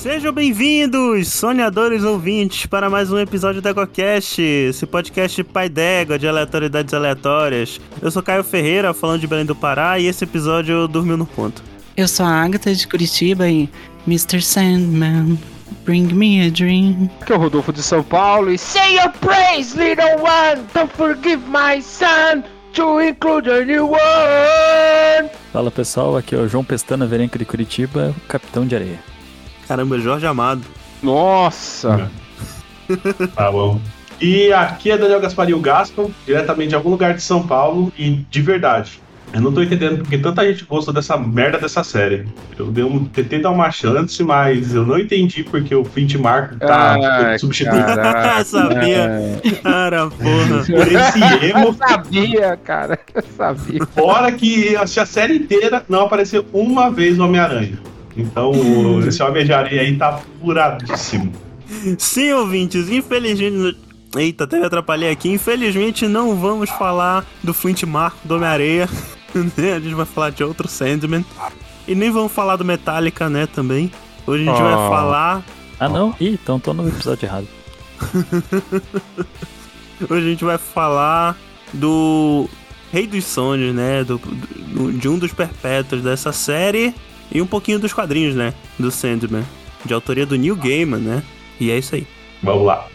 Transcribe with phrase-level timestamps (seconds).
[0.00, 6.26] Sejam bem-vindos, sonhadores ouvintes, para mais um episódio da EgoCast, esse podcast pai d'égua de
[6.26, 7.78] aleatoriedades aleatórias.
[8.00, 11.62] Eu sou Caio Ferreira, falando de Belém do Pará, e esse episódio dormiu no ponto.
[11.98, 13.68] Eu sou a Agatha de Curitiba e
[14.06, 14.40] Mr.
[14.40, 15.38] Sandman,
[15.84, 17.10] bring me a dream.
[17.20, 21.42] Aqui é o Rodolfo de São Paulo e Say your praise, little one, don't forgive
[21.46, 25.30] my son, to include a new one.
[25.52, 29.09] Fala pessoal, aqui é o João Pestana, Verenca de Curitiba, capitão de areia.
[29.70, 30.62] Caramba, Jorge Amado.
[31.00, 32.10] Nossa!
[33.36, 33.80] Tá bom.
[34.20, 38.42] E aqui é Daniel Gasparinho Gaspar, diretamente de algum lugar de São Paulo, e de
[38.42, 39.00] verdade.
[39.32, 42.26] Eu não tô entendendo porque tanta gente gosta dessa merda dessa série.
[42.58, 46.56] Eu dei um, tentei dar uma chance, mas eu não entendi porque o Flint Marco
[46.58, 47.86] tá Ai, substituído.
[47.86, 48.42] caraca.
[48.42, 49.40] Sabia.
[49.62, 50.64] Cara, porra.
[50.66, 52.98] Por esse Eu emo, sabia, cara.
[53.14, 53.86] Eu sabia.
[53.94, 57.78] fora que eu a série inteira, não apareceu uma vez o Homem-Aranha.
[58.16, 58.52] Então,
[59.06, 61.32] esse Homem de Areia aí tá furadíssimo.
[61.98, 63.78] Sim, ouvintes, infelizmente.
[64.16, 65.28] Eita, até me atrapalhei aqui.
[65.30, 68.88] Infelizmente não vamos falar do Flint Marco do Homem-Areia.
[69.56, 69.74] né?
[69.74, 71.24] A gente vai falar de outro Sandman.
[71.86, 73.90] E nem vamos falar do Metallica, né, também.
[74.26, 74.88] Hoje a gente vai Oh.
[74.90, 75.42] falar.
[75.78, 76.14] Ah não?
[76.20, 77.46] Ih, então tô no episódio errado.
[80.08, 81.36] Hoje a gente vai falar
[81.72, 82.48] do
[82.92, 84.02] Rei dos Sonhos, né?
[84.04, 86.94] Do, do- de um dos perpétuos dessa série.
[87.32, 88.52] E um pouquinho dos quadrinhos, né?
[88.78, 89.44] Do Sandman.
[89.84, 91.22] De autoria do Neil Gaiman, né?
[91.58, 92.06] E é isso aí.
[92.42, 92.86] Vamos lá.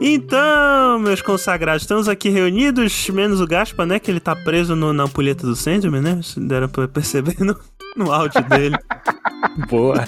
[0.00, 3.98] Então, meus consagrados, estamos aqui reunidos, menos o Gaspa, né?
[3.98, 6.14] Que ele tá preso no- na ampulheta do Sandman, né?
[6.22, 7.56] Vocês deram pra perceber no,
[7.96, 8.76] no áudio dele.
[9.68, 10.04] Boa.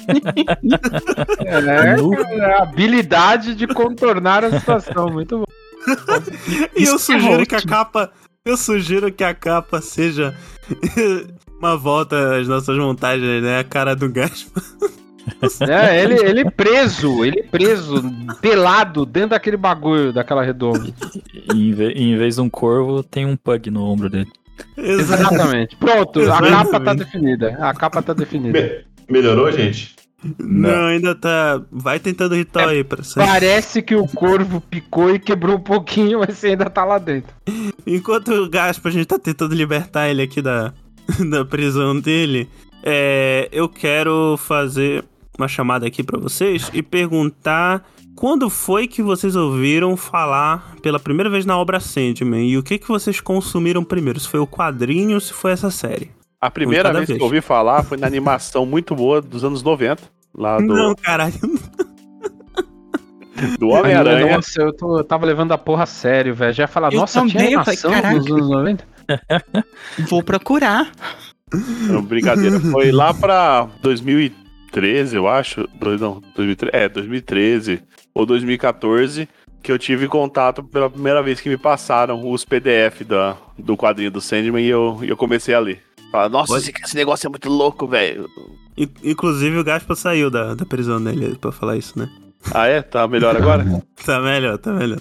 [1.40, 1.96] É, cara,
[2.58, 5.10] a habilidade de contornar a situação.
[5.10, 5.44] Muito bom.
[6.76, 8.10] E eu é sugiro que a capa.
[8.44, 10.34] Eu sugiro que a capa seja
[11.58, 13.58] uma volta às nossas montagens, né?
[13.58, 14.62] A cara do Gaspa.
[15.68, 18.02] É, ele, ele preso, ele preso,
[18.40, 20.90] pelado, dentro daquele bagulho, daquela redonda.
[21.54, 24.30] E em, ve- em vez de um corvo, tem um pug no ombro dele.
[24.76, 25.76] Exatamente.
[25.76, 26.52] Pronto, a Exatamente.
[26.70, 27.58] capa tá definida.
[27.60, 28.58] A capa tá definida.
[28.58, 28.84] Me-
[29.16, 29.94] melhorou, gente?
[30.38, 31.62] Não, ainda tá.
[31.70, 33.20] Vai tentando o ritual aí pra você.
[33.20, 37.32] Parece que o corvo picou e quebrou um pouquinho, mas você ainda tá lá dentro.
[37.86, 40.74] Enquanto o Gaspa, a gente tá tentando libertar ele aqui da,
[41.30, 42.48] da prisão dele,
[42.82, 45.04] é, eu quero fazer
[45.38, 51.30] uma chamada aqui pra vocês e perguntar quando foi que vocês ouviram falar pela primeira
[51.30, 55.14] vez na obra Sandman e o que que vocês consumiram primeiro, se foi o quadrinho
[55.14, 56.10] ou se foi essa série?
[56.40, 57.16] A primeira vez, vez.
[57.16, 60.02] que eu ouvi falar foi na animação muito boa dos anos 90,
[60.34, 61.34] lá do, Não, caralho.
[63.58, 64.36] do Homem-Aranha.
[64.36, 66.52] Nossa, eu, tô- eu tava levando a porra a sério, velho.
[66.52, 68.14] Já ia falar, Eu nossa, tinha também, falei, animação caraca.
[68.16, 68.84] nos anos 90?
[70.10, 70.90] Vou procurar.
[71.88, 72.60] Não, brincadeira.
[72.60, 75.68] Foi lá pra 2013, eu acho.
[76.00, 77.82] Não, 2013, é, 2013
[78.14, 79.28] ou 2014
[79.60, 84.10] que eu tive contato pela primeira vez que me passaram os PDF da, do quadrinho
[84.10, 85.82] do Sandman e eu, e eu comecei a ler.
[86.10, 88.28] Fala, nossa, esse, negócio é muito louco, velho.
[88.76, 92.08] In- Inclusive o Gaspa saiu da, da prisão dele pra falar isso, né?
[92.54, 92.80] Ah, é?
[92.82, 93.64] Tá melhor agora?
[94.04, 94.98] Tá melhor, tá melhor.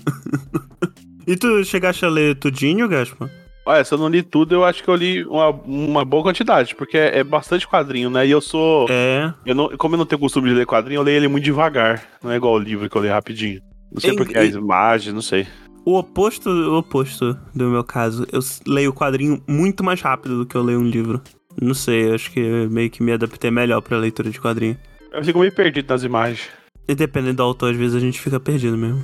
[1.25, 3.29] e tu chegaste a ler tudinho, Gaspa?
[3.66, 6.73] Olha, se eu não li tudo, eu acho que eu li uma, uma boa quantidade,
[6.73, 8.25] porque é, é bastante quadrinho, né?
[8.25, 8.88] E eu sou.
[8.90, 9.34] É.
[9.46, 12.01] Eu não, como eu não tenho costume de ler quadrinho, eu leio ele muito devagar.
[12.23, 13.62] Não é igual o livro que eu leio rapidinho.
[13.91, 15.46] Não sei porque as em- imagens, não sei.
[15.87, 18.27] O oposto, o oposto do meu caso.
[18.29, 21.21] Eu leio o quadrinho muito mais rápido do que eu leio um livro.
[21.61, 24.77] Não sei, eu acho que meio que me adaptei melhor pra leitura de quadrinho.
[25.13, 26.49] Eu fico meio perdido nas imagens.
[26.89, 29.01] E dependendo do autor, às vezes a gente fica perdido mesmo.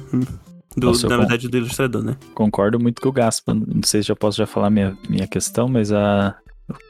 [0.76, 2.18] Do, Nossa, na verdade, do ilustrador, né?
[2.34, 3.54] Concordo muito com o Gaspa.
[3.54, 6.36] Não sei se já posso já falar minha, minha questão, mas a.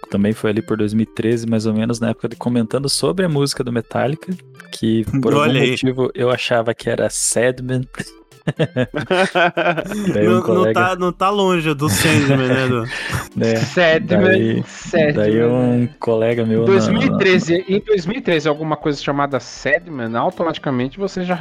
[0.09, 3.63] Também foi ali por 2013, mais ou menos, na época de comentando sobre a música
[3.63, 4.35] do Metallica,
[4.71, 5.71] que por Olha algum aí.
[5.71, 7.83] motivo eu achava que era Sadman.
[10.13, 12.67] Daí um Não, não, colega, tá, não tá longe do Sandman, né?
[12.67, 12.83] Do...
[13.35, 15.13] né, Sadman, daí- Sadman.
[15.13, 21.23] daí um colega meu Em na- 2013, em 2013, alguma coisa chamada Sadman, automaticamente você
[21.23, 21.37] já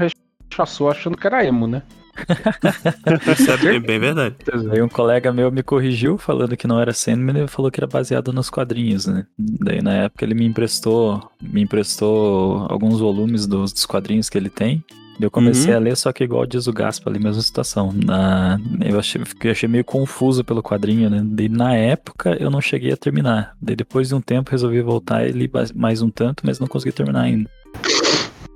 [0.51, 1.83] rechaçou achando que era emo, né?
[3.39, 4.37] Isso é bem, bem verdade.
[4.69, 7.87] Daí um colega meu me corrigiu falando que não era Sandman e falou que era
[7.87, 9.25] baseado nos quadrinhos, né?
[9.39, 14.51] Daí na época ele me emprestou, me emprestou alguns volumes dos, dos quadrinhos que ele
[14.51, 14.85] tem.
[15.21, 15.77] Eu comecei Uhum.
[15.77, 17.93] a ler, só que igual diz o Gaspa ali, mesma situação.
[17.93, 21.23] Na, eu, achei, eu achei meio confuso pelo quadrinho, né?
[21.25, 23.55] Daí na época eu não cheguei a terminar.
[23.61, 26.93] Daí depois de um tempo resolvi voltar e li mais um tanto, mas não consegui
[26.93, 27.49] terminar ainda.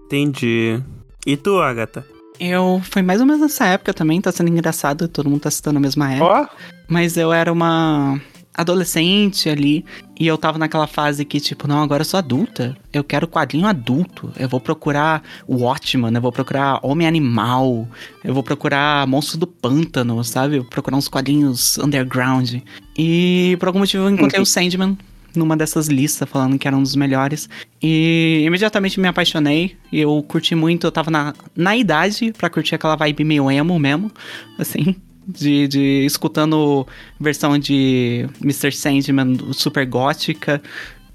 [0.06, 0.80] Entendi.
[1.26, 2.04] E tu, Agatha?
[2.38, 5.78] Eu foi mais ou menos nessa época também, tá sendo engraçado, todo mundo tá citando
[5.78, 6.48] a mesma época.
[6.52, 6.56] Ó,
[6.88, 8.20] Mas eu era uma
[8.56, 9.84] adolescente ali.
[10.18, 12.76] E eu tava naquela fase que, tipo, não, agora eu sou adulta.
[12.92, 14.32] Eu quero quadrinho adulto.
[14.38, 17.86] Eu vou procurar o Watchman, eu vou procurar Homem-Animal.
[18.24, 20.56] Eu vou procurar Monstro do Pântano, sabe?
[20.56, 22.54] Eu vou procurar uns quadrinhos underground.
[22.96, 24.96] E por algum motivo eu encontrei o Sandman
[25.34, 27.48] numa dessas listas, falando que era um dos melhores.
[27.82, 29.76] E imediatamente me apaixonei.
[29.92, 30.86] Eu curti muito.
[30.86, 34.10] Eu tava na, na idade pra curtir aquela vibe meio emo mesmo.
[34.58, 34.96] Assim.
[35.26, 36.86] De, de escutando
[37.18, 38.70] versão de Mr.
[38.70, 40.62] Sandman super gótica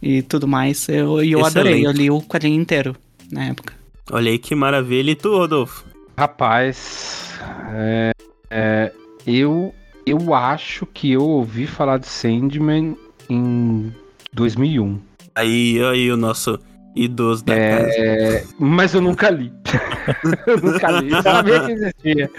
[0.01, 0.89] e tudo mais.
[0.89, 1.57] Eu, e eu Excelente.
[1.59, 1.85] adorei.
[1.85, 2.95] Eu li o quadrinho inteiro
[3.31, 3.73] na época.
[4.11, 5.11] Olha aí que maravilha.
[5.11, 5.85] E tu, Rodolfo?
[6.17, 7.33] Rapaz,
[7.73, 8.11] é,
[8.49, 8.91] é,
[9.25, 9.73] eu,
[10.05, 12.97] eu acho que eu ouvi falar de Sandman
[13.29, 13.93] em
[14.33, 14.99] 2001.
[15.33, 16.59] Aí, aí o nosso
[16.95, 17.89] idoso da casa.
[17.97, 19.51] É, mas eu nunca li.
[20.47, 21.11] eu nunca li.
[21.11, 22.31] Eu sabia que existia.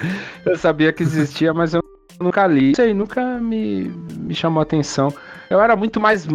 [0.44, 1.82] Eu sabia que existia, mas eu
[2.20, 2.72] nunca li.
[2.72, 5.12] Isso aí nunca me, me chamou a atenção.
[5.50, 6.26] Eu era muito mais,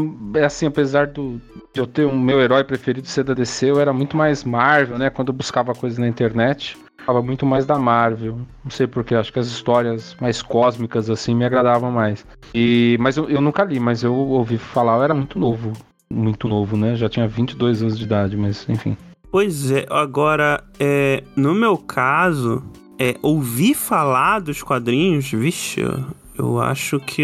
[0.45, 1.41] assim, apesar do,
[1.73, 4.97] de eu ter um meu herói preferido ser da DC, eu era muito mais Marvel,
[4.97, 5.09] né?
[5.09, 8.39] Quando eu buscava coisas na internet, falava muito mais da Marvel.
[8.63, 12.25] Não sei porquê, acho que as histórias mais cósmicas, assim, me agradavam mais.
[12.53, 15.73] E, mas eu, eu nunca li, mas eu ouvi falar, eu era muito novo.
[16.09, 16.95] Muito novo, né?
[16.95, 18.95] Já tinha 22 anos de idade, mas enfim.
[19.29, 22.63] Pois é, agora, é, no meu caso,
[22.97, 25.81] é, ouvir falar dos quadrinhos, vixe,
[26.37, 27.23] eu, acho que.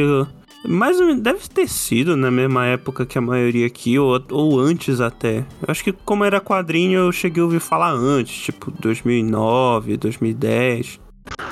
[0.66, 5.40] Menos, deve ter sido na mesma época que a maioria aqui, ou, ou antes até.
[5.40, 11.00] Eu acho que, como era quadrinho, eu cheguei a ouvir falar antes, tipo 2009, 2010.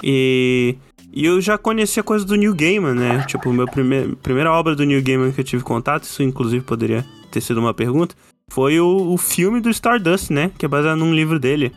[0.04, 0.76] E.
[1.14, 3.26] E eu já conhecia coisa do New Gaiman, né?
[3.28, 7.06] Tipo, meu primeir, primeira obra do New Gaiman que eu tive contato, isso inclusive poderia
[7.32, 8.16] ter sido uma pergunta,
[8.52, 10.52] foi o, o filme do Stardust, né?
[10.58, 11.72] Que é baseado num livro dele.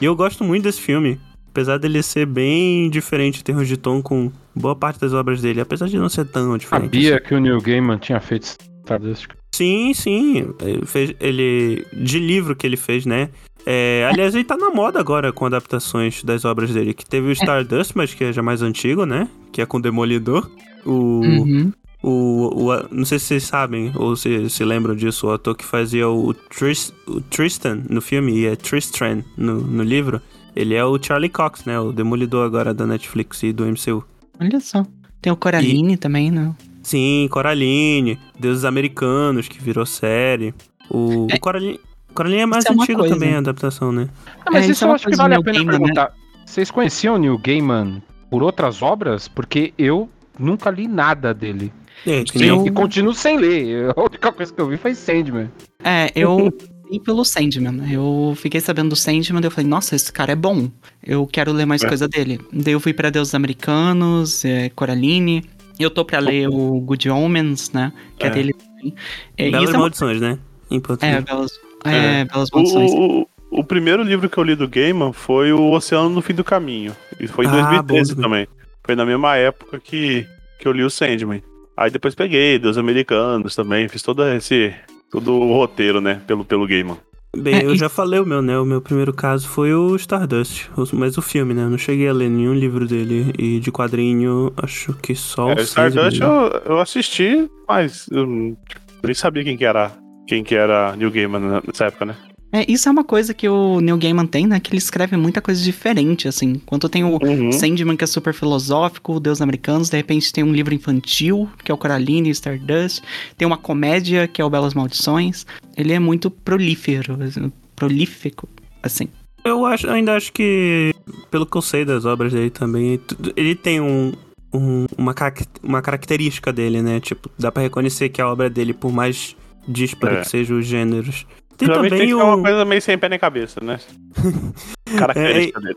[0.00, 1.18] E eu gosto muito desse filme.
[1.50, 5.60] Apesar dele ser bem diferente em termos de tom com boa parte das obras dele.
[5.60, 6.84] Apesar de não ser tão diferente.
[6.84, 9.28] Sabia que o Neil Gaiman tinha feito Stardust.
[9.54, 10.54] Sim, sim.
[10.60, 13.28] Ele, fez, ele De livro que ele fez, né?
[13.64, 16.94] É, aliás, ele tá na moda agora com adaptações das obras dele.
[16.94, 19.28] Que teve o Stardust, mas que é já mais antigo, né?
[19.52, 20.50] Que é com o Demolidor.
[20.84, 21.20] O.
[21.20, 21.72] Uhum.
[22.02, 25.64] O, o- não sei se vocês sabem ou se, se lembram disso, o ator que
[25.64, 30.20] fazia o, Tris- o Tristan no filme e é Tristran no, no livro,
[30.56, 31.78] ele é o Charlie Cox, né?
[31.78, 34.04] O demolidor agora da Netflix e do MCU.
[34.40, 34.84] Olha só.
[35.20, 36.52] Tem o Coraline também, né?
[36.82, 40.52] Sim, Coraline, Deuses Americanos, que virou série.
[40.90, 41.36] O, É.
[41.36, 41.78] o Coraline,
[42.12, 43.14] Coraline é mais é antigo coisa.
[43.14, 44.08] também, a adaptação, né?
[44.44, 45.78] Ah, mas É, isso é eu acho que vale a pena Gaiman, né?
[45.78, 46.12] perguntar.
[46.44, 49.28] Vocês conheciam o Neil Gaiman por outras obras?
[49.28, 51.72] Porque eu nunca li nada dele.
[52.06, 53.92] É, Sim, nem Eu- E continuo sem ler.
[53.96, 55.50] A única coisa que eu vi foi Sandman.
[55.84, 56.50] É, eu
[56.90, 57.90] li pelo Sandman.
[57.92, 60.68] Eu fiquei sabendo do Sandman, daí eu falei, nossa, esse cara é bom.
[61.02, 61.88] Eu quero ler mais É.
[61.88, 62.40] coisa dele.
[62.52, 65.44] Daí eu fui pra Deuses Americanos, é, Coraline.
[65.78, 67.92] Eu tô pra ler o Good Omens, né?
[68.18, 68.30] Que é, É.
[68.30, 68.94] dele também.
[69.36, 70.38] É, Belas é, uma- Maldições, né?
[70.70, 71.24] Em é, português.
[71.24, 71.52] belas,
[71.84, 72.24] é, É.
[72.24, 72.90] belas O, maldições.
[72.92, 76.44] o, o primeiro livro que eu li do Gaiman foi O Oceano no Fim do
[76.44, 76.94] Caminho.
[77.20, 77.52] E foi em Ah,
[77.82, 78.22] 2013 bom.
[78.22, 78.46] também.
[78.84, 80.26] Foi na mesma época que,
[80.58, 81.42] que eu li o Sandman.
[81.76, 84.74] Aí depois peguei Deus Americanos também, fiz todo esse.
[85.10, 86.22] Todo o roteiro, né?
[86.26, 86.96] Pelo, pelo Gaiman.
[87.36, 88.58] Bem, É, eu e- já falei o meu, né?
[88.58, 91.62] O meu primeiro caso foi o Stardust, o- mas o filme, né?
[91.64, 93.32] Eu não cheguei a ler nenhum livro dele.
[93.38, 96.30] E de quadrinho, acho que só É, o Stardust eu,
[96.66, 99.92] eu assisti, mas eu nem sabia quem que era.
[100.26, 102.16] Quem que era Neil Gaiman nessa época, né?
[102.52, 104.60] É, isso é uma coisa que o Neil Gaiman tem, né?
[104.60, 106.50] Que ele escreve muita coisa diferente, assim.
[106.50, 107.50] Enquanto tem o Uhum.
[107.50, 111.74] Sandman, que é super filosófico, Deus Americanos, de repente tem um livro infantil, que é
[111.74, 113.02] o Coraline e Stardust,
[113.38, 115.46] tem uma comédia, que é o Belas Maldições.
[115.76, 118.46] Ele é muito prolífero, assim, prolífico,
[118.82, 119.08] assim.
[119.44, 120.94] Eu acho, ainda acho que,
[121.30, 123.00] pelo que eu sei das obras dele também,
[123.34, 124.12] ele tem um,
[124.52, 125.14] um- uma,
[125.62, 127.00] uma característica dele, né?
[127.00, 129.34] Tipo, dá pra reconhecer que a obra dele, por mais
[129.66, 130.20] disparo É.
[130.20, 131.26] que sejam os gêneros.
[131.62, 132.26] Tem Geralmente também tem que o.
[132.26, 133.78] uma coisa meio sem pé nem cabeça, né?
[134.98, 135.76] Característica dele.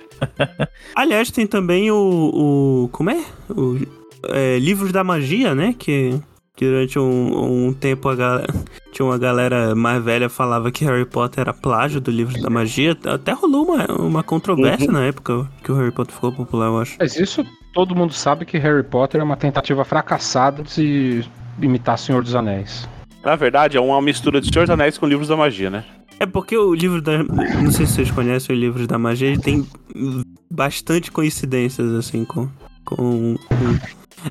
[0.96, 2.86] Aliás, tem também o.
[2.86, 3.24] o como é?
[3.50, 3.80] O,
[4.30, 5.76] é, Livros da Magia, né?
[5.78, 6.20] Que,
[6.56, 8.48] que durante um, um tempo a galera,
[8.92, 12.98] tinha uma galera mais velha falava que Harry Potter era plágio do Livro da Magia.
[13.06, 16.98] Até rolou uma, uma controvérsia na época que o Harry Potter ficou popular, eu acho.
[17.00, 21.24] Mas isso todo mundo sabe que Harry Potter é uma tentativa fracassada de
[21.62, 22.90] imitar Senhor dos Anéis.
[23.26, 25.84] Na verdade, é uma mistura de Senhor dos Anéis com livros da magia, né?
[26.20, 27.24] É porque o livro da.
[27.24, 29.68] Não sei se vocês conhecem o livro da magia, ele tem
[30.50, 32.48] bastante coincidências, assim, com.
[32.86, 33.80] com, com-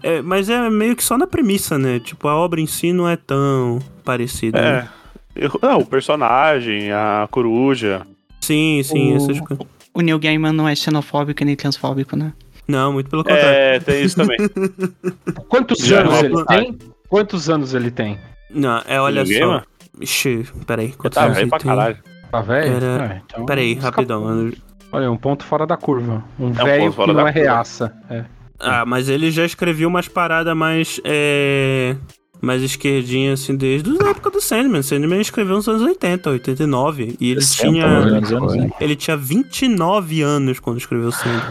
[0.02, 1.98] É, mas é meio que só na premissa, né?
[1.98, 4.60] Tipo, a obra em si não é tão parecida.
[4.62, 4.88] né?
[5.36, 5.44] É.
[5.46, 8.06] Eu- não, o personagem, a coruja.
[8.40, 9.66] Sim, sim, O- essas coisas.
[9.92, 12.32] O Neil Gaiman não é xenofóbico nem transfóbico, né?
[12.66, 13.46] Não, muito pelo contrário.
[13.48, 14.38] É, tem isso também.
[15.48, 16.78] Quantos Já anos é uma ele tem?
[17.08, 18.18] Quantos anos ele tem?
[18.54, 19.62] Não, é, olha Ninguém, só.
[20.00, 20.92] Ixi, peraí.
[20.92, 21.68] quantos Tá velho pra tem?
[21.68, 21.98] caralho.
[22.30, 22.72] Tá velho?
[22.76, 24.50] Era- É, então Peraí, rapidão.
[24.92, 26.24] Olha, um ponto fora da curva.
[26.38, 27.92] Um ponto velho que fora não da é reaça.
[28.08, 28.24] É.
[28.60, 31.00] Ah, mas ele já escreveu umas paradas mais.
[31.04, 31.96] É...
[32.40, 34.82] Mais esquerdinha, assim, desde a época do Sandman.
[34.82, 37.16] Sandman escreveu nos anos 80, 89.
[37.18, 37.86] E ele 60, tinha.
[38.04, 38.70] menos, anos, né?
[38.80, 41.42] Ele tinha 29 anos quando escreveu o Sandman.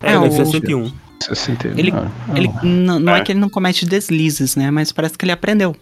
[0.00, 0.90] É, É, ele é o- 61.
[1.22, 1.78] 61.
[1.78, 3.18] Ele- Ah, Ele, n- não é.
[3.20, 3.22] É.
[3.22, 4.70] que ele não comete deslizes, né?
[4.70, 5.74] Mas parece que ele aprendeu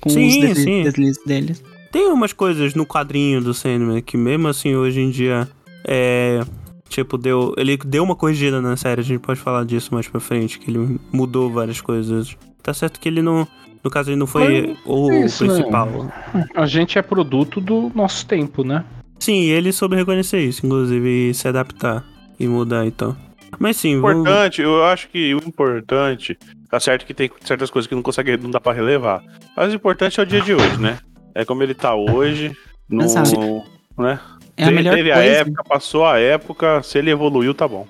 [0.00, 0.82] com Sim, os desli- sim.
[0.82, 1.56] deslizes dele.
[1.92, 5.48] Tem umas coisas no quadrinho do Sandman que mesmo assim hoje em dia
[5.86, 6.40] é
[6.88, 10.20] tipo deu ele deu uma corrigida na série, a gente pode falar disso mais pra
[10.20, 12.36] frente, que ele mudou várias coisas.
[12.62, 13.46] Tá certo que ele não,
[13.82, 15.54] no caso ele não foi o isso, né?
[15.54, 16.12] principal.
[16.54, 18.84] A gente é produto do nosso tempo, né?
[19.18, 22.04] Sim, ele soube reconhecer isso, inclusive e se adaptar
[22.38, 23.16] e mudar então.
[23.58, 26.38] Mas sim, importante, eu acho que o importante,
[26.70, 29.22] tá certo que tem certas coisas que não consegue, não dá pra relevar.
[29.56, 30.98] Mas o importante é o dia de hoje, né?
[31.34, 32.56] É como ele tá hoje,
[32.88, 33.62] no, Exato.
[33.98, 34.18] né?
[34.56, 35.22] É a melhor Teve coisa.
[35.22, 37.86] a época, passou a época, se ele evoluiu, tá bom.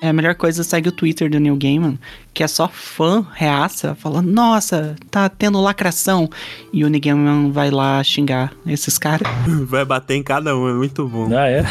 [0.00, 1.98] É a melhor coisa, segue o Twitter do Neil Gaiman,
[2.32, 6.30] que é só fã reaça, falando, nossa, tá tendo lacração.
[6.72, 9.26] E o Neil Gaiman vai lá xingar esses caras.
[9.66, 11.28] vai bater em cada um, é muito bom.
[11.36, 11.64] Ah, é?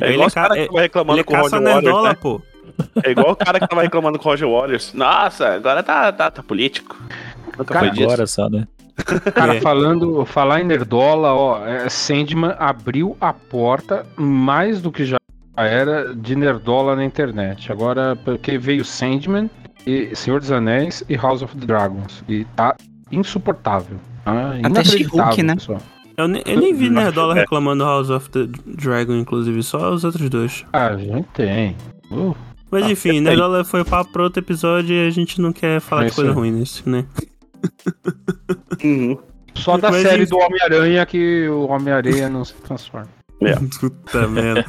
[0.00, 1.74] É Ele igual é os caras ca- que tava reclamando Ele com o Roger Waters,
[1.84, 2.16] nerdola, né?
[2.20, 2.42] pô.
[3.04, 4.92] É igual o cara que tava reclamando com o Roger Waters.
[4.94, 6.96] Nossa, agora tá, tá, tá político.
[7.56, 8.04] Nunca Cara, foi disso.
[8.04, 8.66] Agora só, né?
[9.34, 9.60] Cara, É.
[9.60, 15.16] falando, falar em Nerdola, ó, é, Sandman abriu a porta mais do que já
[15.56, 17.70] era de Nerdola na internet.
[17.70, 19.48] Agora, porque veio Sandman,
[19.86, 22.24] e Senhor dos Anéis e House of the Dragons.
[22.28, 22.74] E tá
[23.12, 23.98] insuportável.
[24.24, 25.54] Tá inacreditável, She-Hulk, né?
[25.54, 25.78] pessoal.
[26.16, 27.40] Eu, ne- eu nem vi Nerdola É.
[27.40, 30.64] reclamando House of the Dragon, inclusive, só os outros dois.
[30.72, 31.76] Ah, a gente tem.
[32.10, 32.34] Uh,
[32.70, 35.80] Mas Ah, enfim, é Nerdola foi papo pra outro episódio e a gente não quer
[35.80, 37.04] falar É de coisa ruim nisso, né?
[38.82, 39.16] Uhum.
[39.54, 40.30] só da Mas série enfim.
[40.30, 43.08] do Homem-Aranha que o Homem-Aranha não se transforma.
[43.80, 44.64] Puta merda.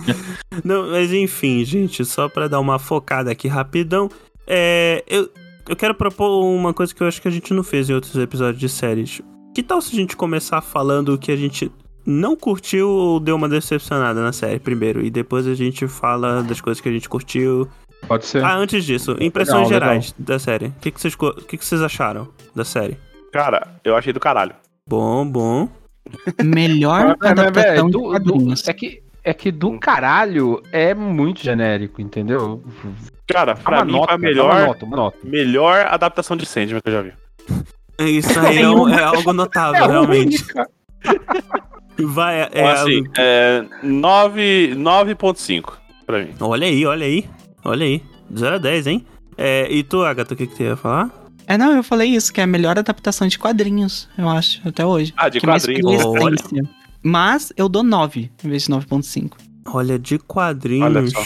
[0.63, 4.09] Não, mas enfim, gente, só pra dar uma focada aqui rapidão,
[4.47, 5.29] é, eu,
[5.69, 8.15] eu quero propor uma coisa que eu acho que a gente não fez em outros
[8.15, 9.21] episódios de séries.
[9.55, 11.71] Que tal se a gente começar falando o que a gente
[12.05, 16.59] não curtiu ou deu uma decepcionada na série primeiro, e depois a gente fala das
[16.59, 17.65] coisas que a gente curtiu.
[18.05, 18.43] Pode ser.
[18.43, 20.65] Ah, antes disso, impressões Legal, gerais da série.
[20.67, 21.15] O que, que, vocês,
[21.47, 22.97] que, que vocês acharam da série?
[23.31, 24.53] Cara, eu achei do caralho.
[24.87, 25.69] Bom, bom.
[26.43, 32.61] Melhor adaptação de do- do- é, que, é que do caralho é muito genérico, entendeu?
[33.25, 35.17] Cara, pra uma mim nota, foi a dá uma melhor, nota, uma nota.
[35.23, 37.13] melhor adaptação de Sandman que eu já vi.
[37.99, 40.43] Isso aí é, um- é algo notável, realmente.
[41.97, 45.73] Vai, é, Então, assim, é 9 9.5
[46.05, 46.31] pra mim.
[46.41, 47.25] Olha aí, olha aí.
[47.63, 48.01] Olha aí.
[48.37, 49.05] 0 a 10, hein?
[49.37, 51.09] É, e tu, Agatha, o que, que tu ia falar?
[51.47, 54.85] É, não, eu falei isso, que é a melhor adaptação de quadrinhos, eu acho, até
[54.85, 55.13] hoje.
[55.15, 56.03] Ah, de que mais quadrinhos.
[56.05, 56.35] Olha.
[56.35, 56.63] essência.
[57.03, 59.33] Mas eu dou 9 em vez de 9.5.
[59.67, 61.21] Olha, de Olha quadrinhos, só.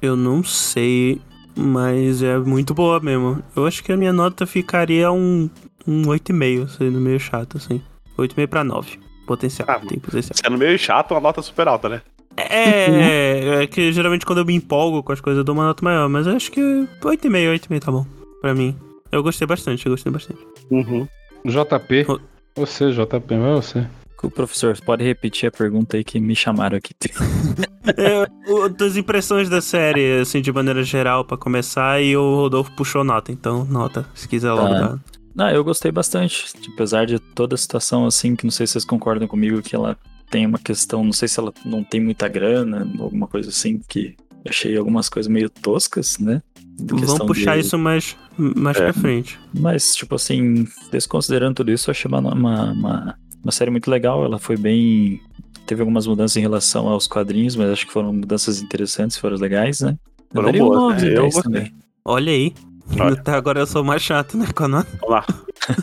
[0.00, 1.20] eu não sei,
[1.56, 3.40] mas é muito boa mesmo.
[3.54, 5.48] Eu acho que a minha nota ficaria um,
[5.86, 7.80] um 8,5, sendo meio chato, assim.
[8.18, 8.98] 8,5 pra 9.
[9.26, 10.36] Potencial, Ah, tem potencial.
[10.36, 12.02] Sendo meio chato, uma nota super alta, né?
[12.36, 15.84] É, é que geralmente quando eu me empolgo com as coisas eu dou uma nota
[15.84, 16.60] maior, mas eu acho que
[17.02, 18.06] 8,5, 8,5 tá bom
[18.40, 18.76] pra mim.
[19.10, 20.40] Eu gostei bastante, eu gostei bastante.
[20.70, 21.06] Uhum.
[21.44, 22.06] JP.
[22.08, 22.18] Ô.
[22.56, 23.86] Você, JP, vai você.
[24.22, 26.94] O professor, pode repetir a pergunta aí que me chamaram aqui.
[27.84, 32.70] É, o- das impressões da série, assim, de maneira geral, pra começar, e o Rodolfo
[32.76, 34.80] puxou nota, então nota, se quiser logo Tá.
[34.80, 34.98] dar.
[35.34, 36.46] Não, eu gostei bastante.
[36.74, 39.96] Apesar de toda a situação, assim, que não sei se vocês concordam comigo, que ela
[40.30, 44.14] tem uma questão, não sei se ela não tem muita grana, alguma coisa assim, que
[44.48, 46.42] achei algumas coisas meio toscas, né?
[46.80, 48.84] Vamos puxar de- isso mais, mais É.
[48.84, 49.38] pra frente.
[49.58, 54.24] Mas, tipo assim, desconsiderando tudo isso, eu achei uma, uma, uma, uma série muito legal.
[54.24, 55.20] Ela foi bem.
[55.66, 59.80] Teve algumas mudanças em relação aos quadrinhos, mas acho que foram mudanças interessantes, foram legais,
[59.80, 59.96] né?
[60.34, 61.10] Eu Foram um boas, 9 né?
[61.12, 61.42] Eu 10 gostei.
[61.52, 61.74] também.
[62.04, 62.52] Olha aí.
[62.98, 63.12] Olha.
[63.14, 64.86] Até agora eu sou mais chato, né, nota.
[65.00, 65.24] Vamos lá.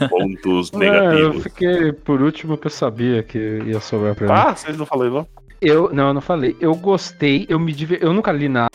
[0.09, 1.43] Pontos É, eu negativos.
[1.43, 4.33] fiquei por último porque eu sabia que ia sobrar pra mim.
[4.33, 5.27] Ah, vocês não falaram, não?
[5.61, 6.55] Eu, não, eu não falei.
[6.59, 7.99] Eu gostei, eu me diver...
[8.01, 8.69] eu nunca li nada,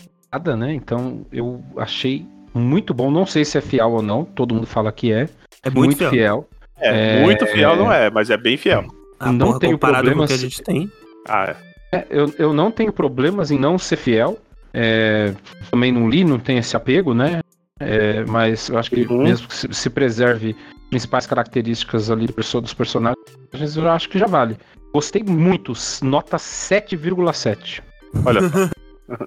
[0.57, 0.75] né?
[0.75, 3.11] Então eu achei muito bom.
[3.11, 4.25] Não sei se é fiel ou não.
[4.25, 5.28] Todo mundo fala que é.
[5.62, 6.11] É muito, fiel.
[6.11, 6.49] fiel.
[6.78, 8.85] É, É, muito fiel não é, mas é bem fiel.
[9.21, 10.90] Ah, Não porra, tenho comparado com o problemas- que a gente tem.
[11.28, 11.54] Ah,
[11.93, 11.97] é.
[11.99, 14.37] É, eu, eu não tenho problemas em não ser fiel.
[14.73, 15.33] É,
[15.71, 17.40] também não li, não tenho esse apego, né?
[17.81, 19.25] É, mas eu acho que Uhum.
[19.25, 20.54] mesmo que se, se preserve
[20.90, 23.16] principais características ali dos personagens,
[23.76, 24.57] eu acho que já vale.
[24.93, 27.83] Gostei muito, nota 7,7.
[28.25, 28.40] Olha?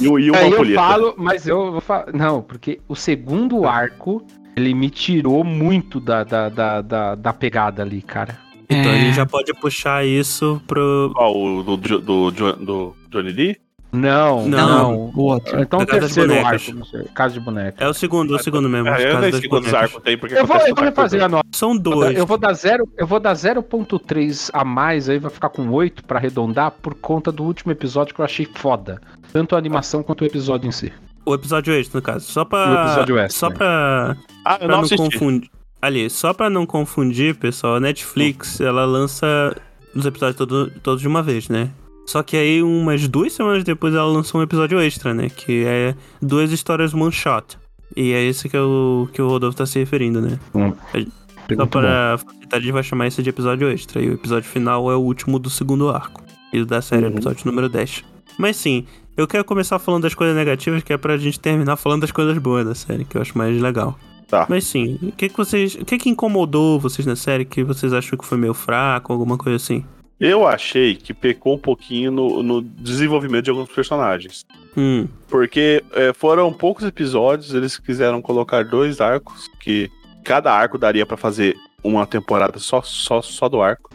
[0.00, 2.12] E, o- e uma Aí eu falo, mas eu vou falar.
[2.12, 7.82] Não, porque o segundo arco, ele me tirou muito da, da, da, da, da pegada
[7.82, 8.36] ali, cara.
[8.68, 8.98] Então a É.
[8.98, 11.12] gente já pode puxar isso pro.
[11.14, 13.56] Qual, o do, do, do, do Johnny Lee?
[13.96, 14.68] Não, Não.
[14.68, 15.12] não.
[15.14, 15.60] O outro.
[15.60, 16.62] Então o terceiro Bonecas.
[16.68, 17.82] arco, não sei, Casa de Boneca.
[17.84, 18.86] É o segundo, o segundo mesmo.
[18.86, 21.46] Casa eu nem quantos arcos tem, porque Eu vou, eu vou refazer a nota.
[21.52, 22.16] São dois.
[22.16, 26.04] Eu vou dar zero, eu vou dar 0.3 a mais, aí vai ficar com 8
[26.04, 29.00] pra arredondar por conta do último episódio que eu achei foda.
[29.32, 30.92] Tanto a animação quanto o episódio em si.
[31.24, 32.24] O episódio extra, no caso.
[32.30, 32.68] Só pra.
[32.70, 33.56] O episódio extra, Só né?
[33.56, 34.16] pra.
[34.44, 34.96] Ah, eu pra não não assisti.
[35.18, 35.50] confundir.
[35.82, 39.54] Ali, só pra não confundir, pessoal, a Netflix, ela lança
[39.94, 41.70] os episódios todo- todos de uma vez, né?
[42.06, 45.28] Só que aí, umas duas semanas depois, ela lançou um episódio extra, né?
[45.28, 47.58] Que é duas histórias one shot.
[47.96, 50.38] E é esse que, é o, que o Rodolfo tá se referindo, né?
[50.52, 51.66] Só Muito bom.
[51.66, 54.00] para facilitar, a gente vai chamar esse de episódio extra.
[54.02, 56.22] E o episódio final é o último do segundo arco.
[56.52, 57.12] E da série, Uhum.
[57.12, 58.04] episódio número 10.
[58.38, 58.84] Mas sim,
[59.16, 62.36] eu quero começar falando das coisas negativas, que é pra gente terminar falando das coisas
[62.38, 63.98] boas da série, que eu acho mais legal.
[64.28, 64.46] Tá.
[64.48, 65.74] Mas sim, o que, que vocês.
[65.76, 69.38] O que, que incomodou vocês na série que vocês acham que foi meio fraco, alguma
[69.38, 69.84] coisa assim?
[70.18, 74.44] Eu achei que pecou um pouquinho no, no desenvolvimento de alguns personagens.
[74.76, 79.90] Hum, Porque é, foram poucos episódios, eles quiseram colocar dois arcos, que
[80.24, 81.54] cada arco daria pra fazer
[81.84, 83.90] uma temporada só, só, só do arco,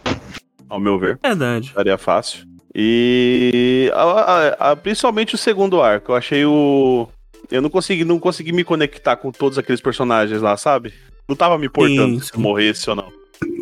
[0.69, 1.19] ao meu ver.
[1.21, 1.71] verdade.
[1.75, 2.45] Daria fácil.
[2.73, 6.11] E a- a- a- principalmente o segundo arco.
[6.11, 7.07] Eu achei o.
[7.49, 10.93] Eu não consegui, não consegui me conectar com todos aqueles personagens lá, sabe?
[11.27, 12.39] Não tava me importando Sim, se sim.
[12.41, 13.11] morresse ou não.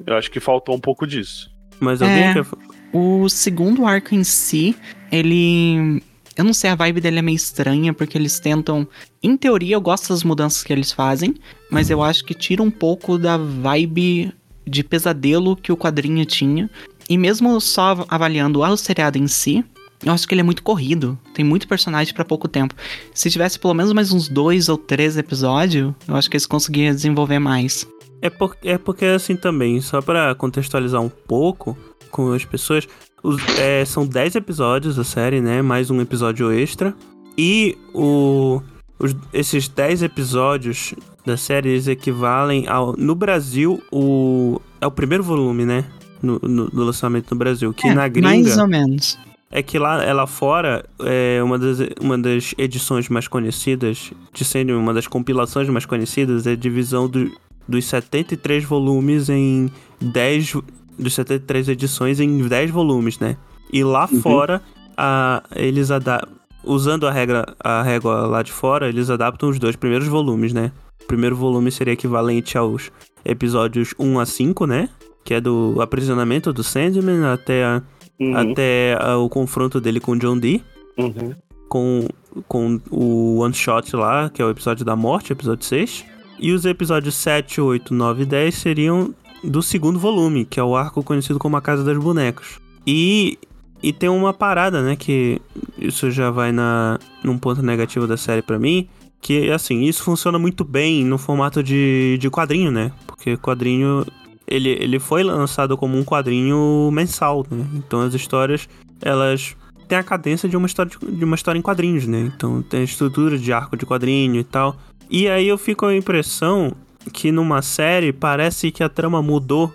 [0.05, 1.49] Eu acho que faltou um pouco disso.
[1.79, 2.33] Mas alguém É.
[2.33, 2.45] quer.
[2.91, 4.75] O segundo arco em si,
[5.11, 6.01] ele.
[6.35, 8.87] Eu não sei, a vibe dele é meio estranha, porque eles tentam.
[9.21, 11.35] Em teoria, eu gosto das mudanças que eles fazem,
[11.69, 14.33] mas eu acho que tira um pouco da vibe
[14.65, 16.69] de pesadelo que o quadrinho tinha.
[17.09, 19.65] E mesmo só avaliando o seriado em si,
[20.05, 21.19] eu acho que ele é muito corrido.
[21.33, 22.73] Tem muito personagem pra pouco tempo.
[23.13, 26.93] Se tivesse pelo menos mais uns dois ou três episódios, eu acho que eles conseguiriam
[26.95, 27.85] desenvolver mais.
[28.21, 31.77] É, por, é porque assim também, só pra contextualizar um pouco
[32.11, 32.87] com as pessoas,
[33.23, 35.61] os- é, são 10 episódios da série, né?
[35.61, 36.93] Mais um episódio extra.
[37.37, 38.61] E o,
[38.99, 40.93] os- esses 10 episódios
[41.25, 42.95] da série eles equivalem ao.
[42.97, 44.59] No Brasil, o.
[44.81, 45.85] É o primeiro volume, né?
[46.21, 47.73] No, no- do lançamento no Brasil.
[47.73, 48.27] Que É, na gringa.
[48.27, 49.17] Mais ou menos.
[49.51, 54.45] É que lá, é lá fora, é uma das, uma das edições mais conhecidas, de
[54.45, 57.31] sendo uma das compilações mais conhecidas, é a divisão do,
[57.69, 59.69] dos 73 volumes em
[60.01, 60.55] 10.
[60.97, 63.37] Dos 73 edições em 10 volumes, né?
[63.71, 64.61] E lá fora,
[64.97, 66.37] a, eles adaptam.
[66.61, 70.73] Usando a regra, a régua lá de fora, eles adaptam os dois primeiros volumes, né?
[71.01, 72.91] O primeiro volume seria equivalente aos
[73.23, 74.89] episódios 1 a 5, né?
[75.23, 77.81] Que é do aprisionamento do Sandman até a,
[78.19, 80.61] Uhum, até ah, o confronto dele com John Dee,
[80.97, 81.33] uhum.
[81.69, 82.07] com,
[82.47, 86.05] com o one shot lá, que é o episódio da morte, episódio 6.
[86.39, 90.75] E os episódios 7, 8, 9 e 10 seriam do segundo volume, que é o
[90.75, 92.59] arco conhecido como A Casa das Bonecas.
[92.87, 93.37] E,
[93.83, 95.41] e tem uma parada, né, que
[95.77, 98.87] isso já vai na, num ponto negativo da série pra mim,
[99.21, 102.91] que assim, isso funciona muito bem no formato de, de quadrinho, né?
[103.05, 104.05] Porque quadrinho
[104.47, 107.65] ele, ele foi lançado como um quadrinho mensal, né?
[107.75, 108.67] Então as histórias,
[109.01, 109.55] elas
[109.87, 112.31] têm a cadência de uma história, de, de uma história em quadrinhos, né?
[112.33, 114.75] Então tem a estrutura de arco de quadrinho e tal.
[115.09, 116.71] E aí eu fico com a impressão
[117.13, 119.73] que numa série parece que a trama mudou,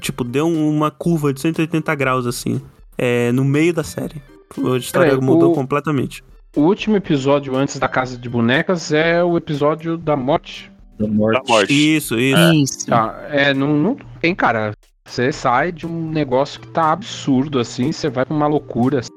[0.00, 2.60] tipo, deu uma curva de 180 graus, assim,
[2.96, 4.22] é, no meio da série.
[4.56, 6.22] A história Peraí, mudou o- completamente.
[6.54, 10.70] O último episódio antes da Casa de Bonecas é o episódio da morte.
[10.98, 11.40] Da morte.
[11.40, 11.72] Da morte.
[11.96, 12.52] Isso, isso.
[12.52, 12.86] Isso.
[12.86, 14.72] Tá, é, não, não tem, cara.
[15.06, 19.10] Você sai de um negócio que tá absurdo, assim, você vai pra uma loucura, assim.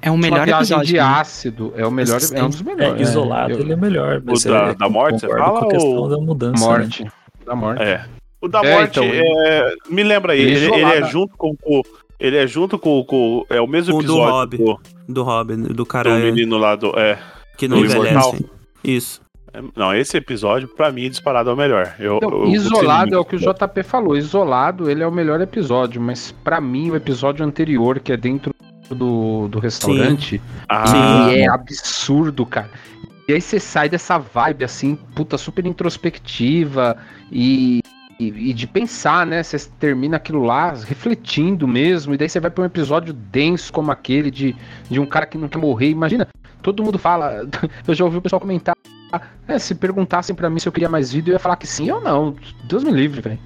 [0.00, 0.86] É o uma melhor viagem episódio.
[0.86, 1.00] de né?
[1.00, 1.72] ácido.
[1.76, 3.00] É o melhor, é um dos melhores.
[3.00, 4.22] É, isolado, eu- ele é melhor.
[4.26, 6.64] O da- é- da morte, você fala, com a questão ou- da mudança.
[6.64, 6.66] né?
[6.78, 7.06] Morte.
[7.46, 7.82] Da morte.
[7.82, 8.04] É.
[8.40, 11.82] O da É, morte então, é, me lembra aí, ele ele, é junto com o.
[12.20, 14.56] Ele é junto com, com é o mesmo o do episódio Rob.
[14.56, 16.98] do, Do Robin, do do cara menino lá do.
[16.98, 17.18] É,
[17.58, 18.46] que não do envelhece.
[18.82, 19.20] Isso.
[19.52, 21.94] É, Não, esse episódio, pra mim, disparado é o melhor.
[21.98, 24.16] Eu, Então, eu- isolado é o que o JP falou.
[24.16, 28.52] Isolado, ele é o melhor episódio, mas pra mim, o episódio anterior, que é dentro
[28.90, 31.30] do, do restaurante, Ah, Sim.
[31.30, 32.70] ele é absurdo, cara.
[33.26, 36.96] E aí você sai dessa vibe, assim, puta, super introspectiva
[37.32, 37.80] e,
[38.20, 39.42] e, e de pensar, né?
[39.42, 43.90] Você termina aquilo lá refletindo mesmo, e daí você vai pra um episódio denso como
[43.90, 44.54] aquele de,
[44.90, 45.88] de um cara que não quer morrer.
[45.88, 46.28] Imagina,
[46.62, 47.48] todo mundo fala,
[47.88, 48.74] eu já ouvi o pessoal comentar.
[49.46, 51.90] É, se perguntassem pra mim se eu queria mais vídeo, eu ia falar que sim
[51.90, 52.34] ou não.
[52.64, 53.38] Deus me livre, velho.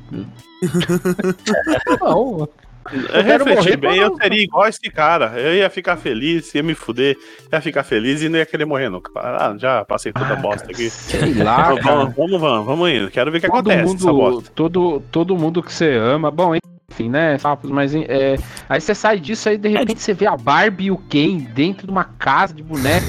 [2.01, 2.49] não.
[2.93, 5.39] Eu quero refleti morrer bem, eu seria igual esse cara.
[5.39, 7.17] Eu ia ficar feliz, ia me fuder,
[7.53, 9.11] ia ficar feliz e não ia querer morrer nunca.
[9.17, 10.89] Ah, já passei toda a bosta aqui.
[10.91, 11.97] Sei lá, Vamos, cara.
[11.97, 13.11] vamos, vamos, vamos, vamos indo.
[13.11, 14.51] Quero ver o que todo acontece nessa mundo, bosta.
[14.55, 16.31] todo, todo mundo que você ama.
[16.31, 16.55] Bom,
[16.91, 17.39] enfim, né?
[17.39, 18.37] Papos, mas é,
[18.69, 21.87] aí você sai disso aí de repente você vê a Barbie e o Ken dentro
[21.87, 23.07] de uma casa de boneca.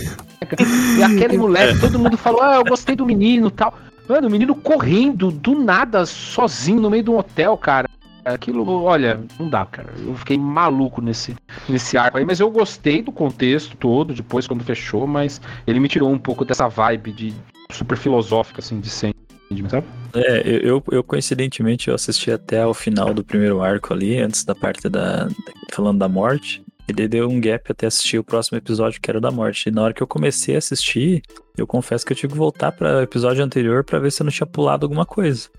[0.97, 3.73] e aquele moleque, todo mundo falou: Ah, eu gostei do menino e tal.
[4.07, 7.87] Mano, o menino correndo do nada, sozinho, no meio de um hotel, cara.
[8.25, 9.93] Aquilo, olha, não dá, cara.
[9.97, 11.35] Eu fiquei maluco nesse,
[11.67, 15.87] nesse arco aí, mas eu gostei do contexto todo, depois quando fechou, mas ele me
[15.87, 17.33] tirou um pouco dessa vibe de
[17.71, 19.87] super filosófica, assim, de sabe?
[20.13, 24.55] É, eu, eu, coincidentemente eu assisti até o final do primeiro arco ali, antes da
[24.55, 25.27] parte da.
[25.71, 26.63] falando da morte.
[26.87, 29.69] E daí deu um gap até assistir o próximo episódio, que era o da morte.
[29.69, 31.21] E na hora que eu comecei a assistir,
[31.55, 34.31] eu confesso que eu tive que voltar para episódio anterior pra ver se eu não
[34.31, 35.49] tinha pulado alguma coisa.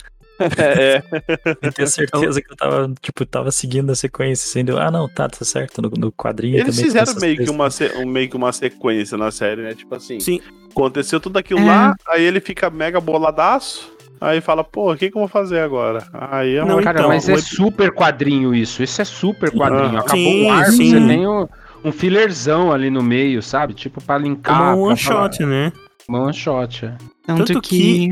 [0.58, 1.02] É,
[1.62, 5.28] E ter certeza que eu tava, tipo, tava seguindo a sequência, sendo, ah, não, tá,
[5.28, 8.36] tá certo, no, no quadrinho Eles também fizeram meio que, uma, se- um, meio que
[8.36, 9.74] uma sequência na série, né?
[9.74, 10.40] Tipo assim, Sim.
[10.70, 11.64] aconteceu tudo aquilo É.
[11.64, 15.60] lá, aí ele fica mega boladaço, aí fala, pô, o que, que eu vou fazer
[15.60, 16.06] agora?
[16.12, 16.74] Aí é uma...
[16.76, 18.82] Não, Cara, então, mas é super quadrinho isso.
[18.82, 19.96] Isso é super quadrinho.
[19.96, 20.00] Ah.
[20.00, 20.90] Acabou Sim, um arco, sim.
[20.90, 21.46] você tem um,
[21.84, 23.74] um fillerzão ali no meio, sabe?
[23.74, 24.56] Tipo, pra linkar.
[24.58, 25.72] Como um pra one falar- shot, né?
[26.08, 26.94] Uma one shot, é.
[27.26, 28.08] Tanto, Tanto que,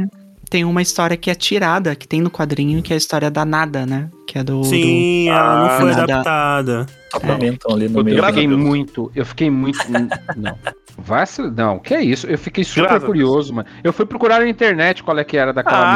[0.49, 3.45] tem uma história que é tirada, que tem no quadrinho, que é a história da
[3.45, 4.09] Nada, né?
[4.27, 4.63] Que é do.
[4.65, 6.03] Sim, ela não Ah, foi nada.
[6.15, 6.87] adaptada.
[7.13, 8.19] Complementam ali no meio.
[8.19, 9.13] eu fiquei muito.
[9.15, 9.79] Eu fiquei muito.
[10.37, 10.59] não.
[11.01, 12.27] Vai se- Não, que é isso?
[12.27, 13.69] Eu fiquei super Graças curioso, mano.
[13.85, 15.87] Eu fui procurar na internet qual é que era daquela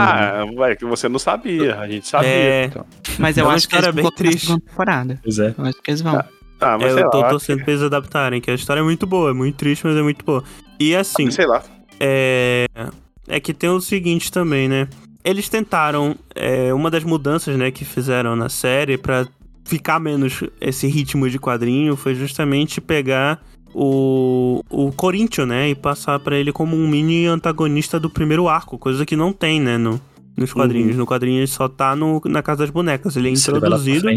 [0.47, 0.65] mina.
[0.65, 2.29] Ah, é que você não sabia, a gente sabia.
[2.31, 2.71] É,
[3.19, 4.47] Mas É eu uma acho que vão bem triste.
[4.47, 5.19] temporada.
[5.23, 5.55] Pois é.
[5.59, 6.23] Eu acho que eles vão.
[6.61, 8.85] Ah, mas é, sei eu tô lá, torcendo pra eles adaptarem, que a história é
[8.85, 10.45] muito boa, é muito triste, mas é muito boa.
[10.79, 11.61] E assim, sei lá.
[11.99, 12.67] é,
[13.33, 14.88] é que tem o seguinte também, né?
[15.25, 19.27] Eles tentaram, é, uma das mudanças, né, que fizeram na série pra
[19.64, 23.40] ficar menos esse ritmo de quadrinho foi justamente pegar
[23.73, 28.77] o, o Corinthians, né, e passar pra ele como um mini antagonista do primeiro arco,
[28.77, 30.01] coisa que não tem, né, no,
[30.37, 30.97] nos quadrinhos.
[30.97, 34.09] No quadrinho ele só tá no, na Casa das Bonecas, ele é pra introduzido...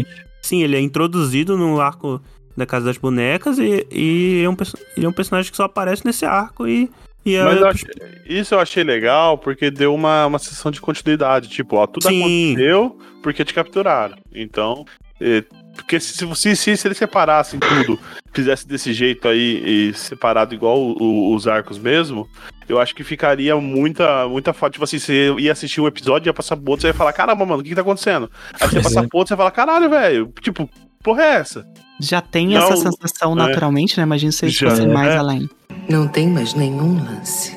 [0.42, 2.20] Sim, ele é introduzido no arco
[2.56, 4.56] da Casa das Bonecas e, e é um,
[4.96, 6.88] ele é um personagem que só aparece nesse arco e.
[7.26, 7.90] e é- Mas eu achei-
[8.26, 11.48] isso eu achei legal porque deu uma, uma sessão de continuidade.
[11.48, 12.20] Tipo, ó, tudo Sim.
[12.52, 14.16] aconteceu porque te capturaram.
[14.34, 14.84] Então,
[15.20, 15.42] eh,
[15.74, 17.98] porque se, se, se, se eles separassem tudo,
[18.32, 22.26] fizesse desse jeito aí e separado igual o- o- os arcos mesmo,
[22.68, 24.72] eu acho que ficaria muita, muita foto.
[24.72, 27.44] Tipo assim, você ia assistir um episódio, ia passar pro outro, você ia falar, caramba,
[27.44, 28.30] mano, o que, que tá acontecendo?
[28.60, 29.08] Aí você ia passar é.
[29.08, 30.68] pro outro, você ia falar, caralho, velho, tipo,
[31.02, 31.66] porra é essa?
[32.00, 33.36] Já tem Não, essa sensação é.
[33.36, 34.02] naturalmente, né?
[34.02, 35.16] Imagina se eles fossem mais é.
[35.16, 35.48] além.
[35.88, 37.56] Não tem mais nenhum lance.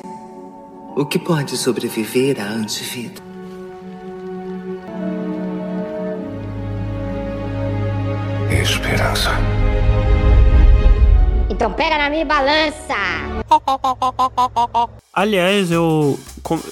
[0.96, 3.20] O que pode sobreviver à antivida?
[8.50, 9.30] Esperança.
[11.48, 12.94] Então pega na minha balança.
[15.12, 16.18] Aliás, eu,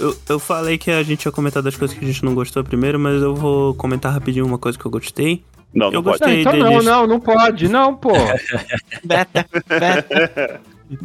[0.01, 0.17] eu.
[0.29, 2.99] Eu falei que a gente ia comentar das coisas que a gente não gostou primeiro,
[2.99, 5.45] mas eu vou comentar rapidinho uma coisa que eu gostei.
[5.79, 6.19] Não, Eu não pode.
[6.19, 6.45] gostei.
[6.45, 6.85] Não, então não, deles.
[6.85, 8.11] não, não pode, não, pô.
[9.05, 10.61] Beta, beta.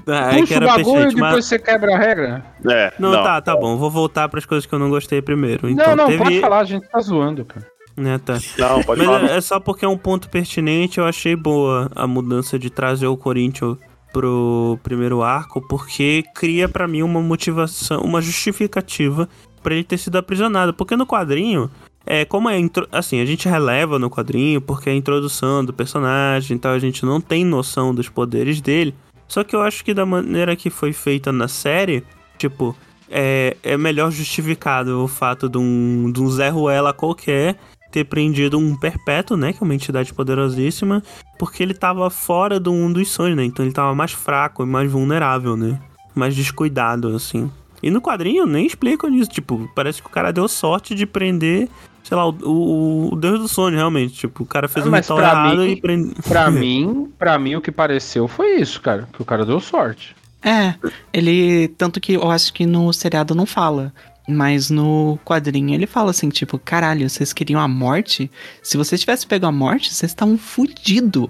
[0.07, 1.45] Ah, é que Puxa o bagulho e depois mas.
[1.45, 2.45] você quebra a regra.
[2.69, 3.75] É, Não, tá, tá bom.
[3.77, 5.69] Vou voltar pras coisas que eu não gostei primeiro.
[5.69, 6.23] Então, não, não, teve...
[6.23, 7.67] pode falar, a gente tá zoando, cara.
[7.95, 8.39] Né, tá.
[8.57, 9.29] Não, pode Mas falar.
[9.29, 13.07] é, é só porque é um ponto pertinente, eu achei boa a mudança de trazer
[13.07, 13.77] o Corinthians
[14.13, 19.27] pro primeiro arco, porque cria pra mim uma motivação, uma justificativa
[19.61, 20.73] pra ele ter sido aprisionado.
[20.73, 21.69] Porque no quadrinho,
[22.05, 22.57] é como é
[22.91, 27.05] assim, a gente releva no quadrinho porque é a introdução do personagem, então a gente
[27.05, 28.93] não tem noção dos poderes dele.
[29.27, 32.03] Só que eu acho que da maneira que foi feita na série,
[32.37, 32.75] tipo,
[33.09, 37.57] é, é melhor justificado o fato de um, de um Zé Ruela qualquer
[37.91, 39.53] ter prendido um perpétuo, né?
[39.53, 41.03] Que é uma entidade poderosíssima,
[41.37, 43.45] porque ele tava fora do um dos sonhos, né?
[43.45, 45.79] Então ele tava mais fraco e mais vulnerável, né?
[46.15, 47.51] Mais descuidado, assim.
[47.83, 49.29] E no quadrinho nem explicam isso.
[49.29, 51.67] Tipo, parece que o cara deu sorte de prender,
[52.03, 54.13] sei lá, o, o, o Deus do Sonho, realmente.
[54.15, 56.13] Tipo, o cara fez Ah, um ritual pra errado mim- e prendeu.
[56.27, 59.07] Pra mim, pra mim o que pareceu foi isso, cara.
[59.11, 60.15] Que o cara deu sorte.
[60.41, 60.75] É,
[61.13, 61.67] ele.
[61.77, 63.93] Tanto que eu acho que no seriado não fala.
[64.25, 68.31] Mas no quadrinho ele fala assim, tipo, caralho, vocês queriam a morte?
[68.61, 71.27] Se vocês tivessem pego a morte, vocês estavam fudidos.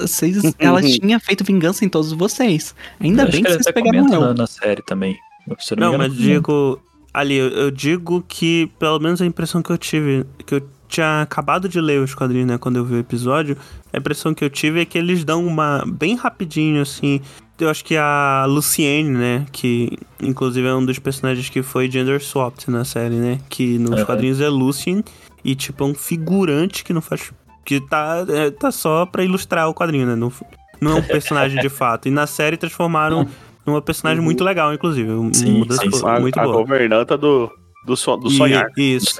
[0.00, 2.72] Vocês, ela tinha feito vingança em todos vocês.
[3.00, 5.18] Ainda Eu bem que que vocês pegaram na, na série também.
[5.46, 6.80] Não, Não, me mas engano, digo.
[7.12, 11.22] Ali, eu, eu digo que, pelo menos a impressão que eu tive, que eu tinha
[11.22, 13.56] acabado de ler os quadrinhos, né, quando eu vi o episódio,
[13.92, 15.82] a impressão que eu tive é que eles dão uma.
[15.86, 17.20] bem rapidinho, assim.
[17.58, 22.22] Eu acho que a Luciene, né, que inclusive é um dos personagens que foi gender
[22.22, 24.04] swapped na série, né, que nos Aham.
[24.04, 25.02] quadrinhos é Lucien,
[25.42, 27.32] e tipo, é um figurante que não faz
[27.64, 30.14] que tá, é, tá só pra ilustrar o quadrinho, né?
[30.14, 30.30] Não,
[30.80, 32.06] não é um personagem de fato.
[32.06, 33.26] E na série transformaram
[33.66, 35.08] numa personagem muito legal, inclusive.
[35.32, 36.06] Sim, uma mudança sim, sim.
[36.06, 36.56] A, muito a boa.
[36.58, 37.50] governanta do,
[37.84, 38.68] do, so- do E- sonhar.
[38.76, 39.16] Isso.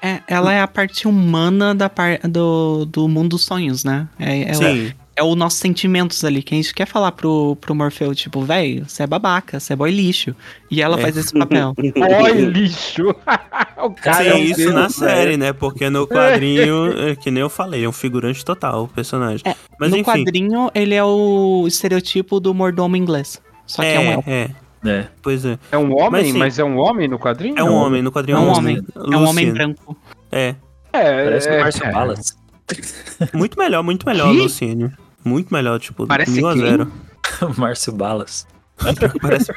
[0.00, 4.08] É, ela é a parte humana da par do, do mundo dos sonhos, né?
[4.18, 4.92] É, é, o- Sim.
[5.16, 8.84] é os nossos sentimentos ali, que a gente quer falar pro, pro Morfeu, tipo, velho,
[8.88, 10.36] você é babaca, você é boy lixo.
[10.70, 11.02] E ela É.
[11.02, 11.74] faz esse papel.
[12.22, 13.08] Oi, lixo!
[13.82, 14.92] o cara é Sim, um isso deus, na velho.
[14.92, 15.52] série, né?
[15.52, 19.42] Porque no quadrinho, é, que nem eu falei, é um figurante total o personagem.
[19.44, 20.04] É, Mas no enfim.
[20.04, 23.42] quadrinho, ele é o estereotipo do mordomo inglês.
[23.68, 24.30] Só que é, um é, elfo.
[24.30, 24.50] é,
[24.84, 25.06] É.
[25.22, 25.58] pois é.
[25.70, 27.56] É um homem, Mas, mas, é um homem no quadrinho?
[27.56, 28.76] É um homem, no quadrinho É um homem.
[28.78, 29.14] Luciano.
[29.14, 29.96] É um homem branco.
[30.32, 30.54] É.
[30.92, 31.92] É, Parece é, o Márcio é.
[31.92, 32.36] Balas.
[33.32, 34.38] Muito melhor, muito melhor, Que?
[34.40, 34.92] Luciano.
[35.24, 36.62] Muito melhor, tipo, Parece mil a quem?
[36.62, 36.92] zero.
[37.42, 38.46] O Márcio Balas.
[39.20, 39.52] Parece.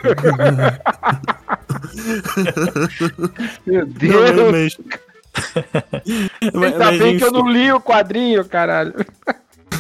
[3.65, 4.51] Meu Não, Deus!
[4.51, 4.77] mas...
[6.53, 8.93] mas, Ainda mas bem que eu não li o quadrinho, caralho.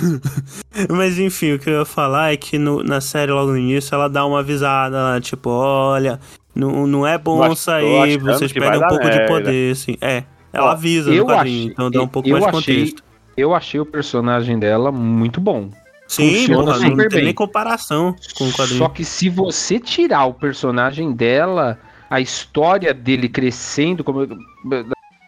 [0.89, 3.93] mas enfim, o que eu ia falar é que no- na série, logo no início,
[3.95, 6.19] ela dá uma avisada lá, tipo, olha,
[6.55, 9.27] não, não é bom tô sair, vocês que perdem um pouco de merda.
[9.27, 9.97] poder, assim.
[10.01, 13.03] É, ela Ó, avisa no quadrinho, achei- então dá um pouco mais de contexto.
[13.37, 15.69] Eu achei o personagem dela muito bom.
[16.07, 17.25] Sim, funciona porra, não super tem bem.
[17.25, 18.79] nem comparação com o quadrinho.
[18.79, 24.27] Só que se você tirar o personagem dela, a história dele crescendo, como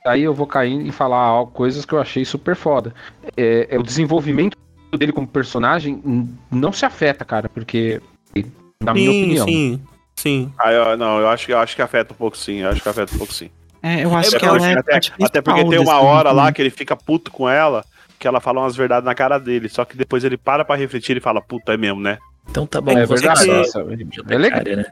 [0.05, 2.93] aí eu vou cair e falar ó, coisas que eu achei super foda.
[3.37, 4.57] É, é o desenvolvimento
[4.97, 6.01] dele como personagem
[6.51, 8.01] não se afeta, cara, porque
[8.81, 9.45] na minha sim, opinião.
[9.47, 9.81] sim,
[10.15, 10.51] sim.
[10.59, 12.57] Ah, eu, não, eu acho, que- eu acho que afeta um pouco sim.
[12.61, 13.49] Eu acho que afeta um pouco sim.
[13.81, 16.31] É, eu acho É, que ela é a até, parte até porque tem uma hora
[16.31, 16.53] lá filme.
[16.55, 17.83] que ele fica puto com ela,
[18.17, 19.67] que ela fala umas verdades na cara dele.
[19.67, 22.17] Só que depois ele para pra refletir e fala, puta, é mesmo, né?
[22.49, 23.49] Então tá bom, É você verdade.
[24.29, 24.85] É legal, né?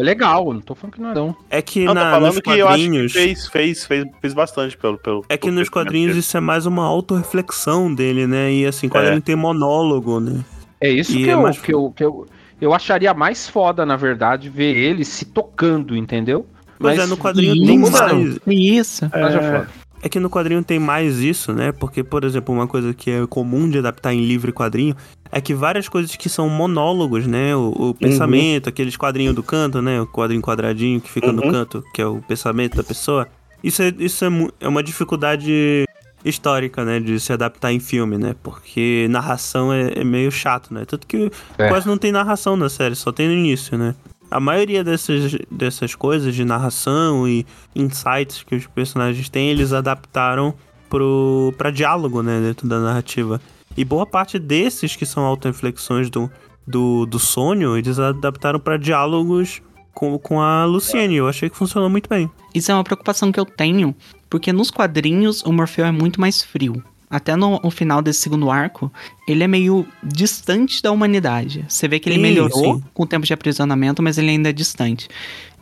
[0.00, 0.52] é legal.
[0.52, 1.36] Não tô falando que não é não.
[1.48, 3.12] É que Não, tô na, falando nos que eu acho que quadrinhos.
[3.12, 4.98] fez, fez, fez, fez bastante pelo.
[4.98, 8.52] pelo É que pelo nos quadrinhos isso é mais uma autorreflexão dele, né?
[8.52, 9.20] E assim, quadrinho É.
[9.20, 10.40] tem monólogo, né?
[10.80, 12.26] É isso que, é eu, mais- que, eu, que eu,
[12.60, 16.46] eu acharia mais foda, na verdade, ver ele se tocando, entendeu?
[16.78, 18.38] Mas é, no quadrinho tem Isso, mais.
[18.46, 19.10] isso.
[19.12, 19.68] Mas é foda.
[20.02, 21.72] É que no quadrinho tem mais isso, né?
[21.72, 24.96] Porque, por exemplo, uma coisa que é comum de adaptar em livro e quadrinho
[25.30, 27.54] é que várias coisas que são monólogos, né?
[27.54, 30.00] O, o pensamento, aqueles quadrinhos do canto, né?
[30.00, 31.50] O quadrinho quadradinho que fica no Uhum.
[31.52, 33.28] canto, que é o pensamento da pessoa.
[33.62, 34.28] Isso é, isso é,
[34.60, 35.84] é uma dificuldade
[36.24, 36.98] histórica, né?
[36.98, 38.34] De se adaptar em filme, né?
[38.42, 40.84] Porque narração é, é meio chato, né?
[40.86, 41.68] Tanto que É.
[41.68, 43.94] quase não tem narração na série, só tem no início, né?
[44.30, 50.54] A maioria dessas, dessas coisas de narração e insights que os personagens têm, eles adaptaram
[50.88, 53.40] pro, pra diálogo, né, dentro da narrativa.
[53.76, 56.30] E boa parte desses que são auto-reflexões do,
[56.66, 59.62] do, do sonho, eles adaptaram pra diálogos
[59.94, 61.16] com, com a Luciene.
[61.16, 62.30] Eu achei que funcionou muito bem.
[62.54, 63.94] Isso é uma preocupação que eu tenho,
[64.28, 66.82] porque nos quadrinhos o Morfeu é muito mais frio.
[67.10, 68.90] Até no, no final desse segundo arco,
[69.26, 71.64] ele é meio distante da humanidade.
[71.68, 72.84] Você vê que ele Sim, melhorou sim.
[72.94, 75.08] com o tempo de aprisionamento, mas ele ainda é distante.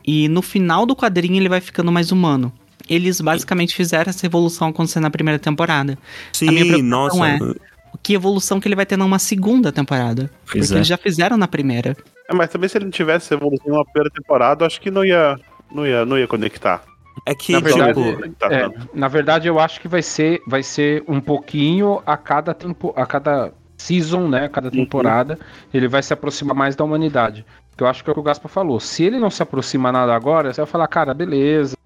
[0.07, 2.53] E no final do quadrinho ele vai ficando mais humano.
[2.89, 5.99] Eles basicamente fizeram essa evolução acontecer na primeira temporada.
[6.41, 7.27] minha Sim, preocupação nossa.
[7.55, 7.69] é-
[8.03, 10.31] Que evolução que ele vai ter numa segunda temporada?
[10.47, 10.77] Pois porque é.
[10.77, 11.97] eles já fizeram na primeira.
[12.31, 15.39] É, mas também se ele não tivesse evolução na primeira temporada, acho que não ia,
[15.73, 16.83] não ia, não ia conectar.
[17.27, 18.89] É que, Na verdade, tipo, É, tanto.
[18.93, 23.05] na verdade, eu acho que vai ser, vai ser um pouquinho a cada tempo, a
[23.07, 24.45] cada season, né?
[24.47, 25.39] A cada temporada,
[25.73, 27.45] ele vai se aproximar mais da humanidade.
[27.77, 28.81] Que eu acho que é o que o Gaspa falou.
[28.81, 31.77] Se ele não se aproxima nada agora, você vai falar, cara, beleza,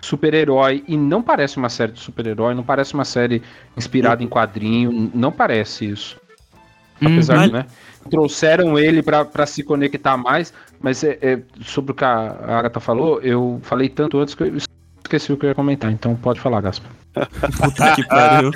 [0.00, 0.82] super-herói.
[0.88, 3.42] E não parece uma série de super-herói, não parece uma série
[3.76, 6.18] inspirada em quadrinho, não parece isso.
[7.02, 7.46] Apesar Uhum.
[7.46, 7.66] de, né?
[8.08, 12.80] Trouxeram ele pra pra se conectar mais, mas é, é, sobre o que a Agatha
[12.80, 14.56] falou, eu falei tanto antes que eu
[15.04, 16.88] esqueci o que eu ia comentar, então pode falar, Gaspa.
[17.60, 18.50] puta que pariu.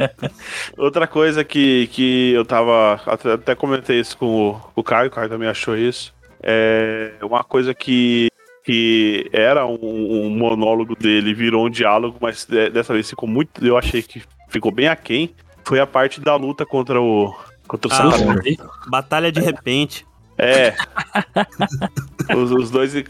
[0.78, 3.00] Outra coisa que, que eu tava.
[3.06, 6.14] Até, até comentei isso com o, o Caio, o Caio também achou isso.
[6.42, 8.28] É uma coisa que,
[8.64, 9.78] que era um,
[10.26, 13.64] um monólogo dele, virou um diálogo, mas de- dessa vez ficou muito.
[13.66, 15.34] Eu achei que ficou bem aquém.
[15.64, 17.34] Foi a parte da luta contra o.
[17.68, 18.88] Contra o Ah.
[18.88, 20.04] Batalha de repente.
[20.36, 20.74] É.
[22.36, 23.06] os, os dois, ele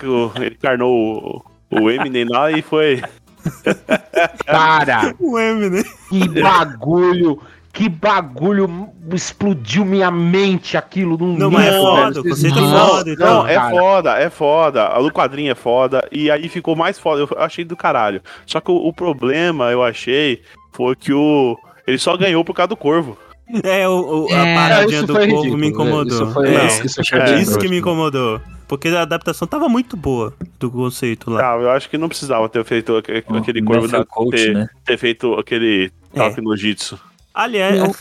[0.53, 3.03] encarnou o, o Eminem lá e foi.
[4.47, 5.85] Cara, O Eminem.
[6.09, 7.41] que bagulho!
[7.71, 13.05] Que bagulho explodiu minha mente aquilo num Não, mas é foda, conceito é Vocês foda,
[13.05, 13.35] não- então.
[13.43, 13.71] Não, é cara.
[13.71, 14.87] foda, é foda.
[14.89, 16.09] A do quadrinho é foda.
[16.11, 17.21] E aí ficou mais foda.
[17.23, 18.21] Eu achei do caralho.
[18.47, 20.43] Só que o, o problema, eu achei,
[20.73, 21.57] foi que o.
[21.87, 23.17] Ele só ganhou por causa do corvo.
[23.65, 26.25] É, o, o- É, a paradinha isso do ridículo, me incomodou.
[26.25, 28.41] isso foi- é, não, isso isso, foi é, bem que me incomodou.
[28.67, 31.55] Porque a adaptação tava muito boa do conceito lá.
[31.55, 34.53] Ah, eu acho que não precisava ter feito aque- O aquele corvo da, Coach, ter,
[34.55, 34.69] né?
[34.85, 36.19] ter feito aquele É.
[36.19, 36.99] toque no jitsu.
[37.33, 37.95] Aliás, Eu,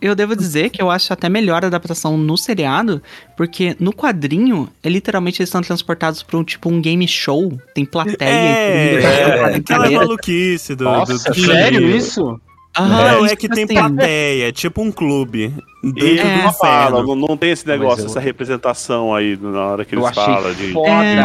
[0.00, 3.02] eu devo dizer que eu acho até melhor a adaptação no seriado,
[3.36, 7.58] porque no quadrinho, é, literalmente eles estão transportados pra um tipo um game show.
[7.74, 9.06] Tem plateia é, e tudo.
[9.06, 9.10] é,
[9.52, 12.40] é, aquela maluquice do, Nossa, do, do sério isso?
[12.76, 15.54] Aham, Não, é isso que tem assim, plateia, tipo um clube.
[15.82, 16.52] Dentro É.
[16.52, 17.14] fala, inferno.
[17.14, 20.52] não, não tem esse negócio, eu- essa representação aí na hora que Eu eles falam
[20.54, 20.72] de.
[20.72, 21.20] foda, É.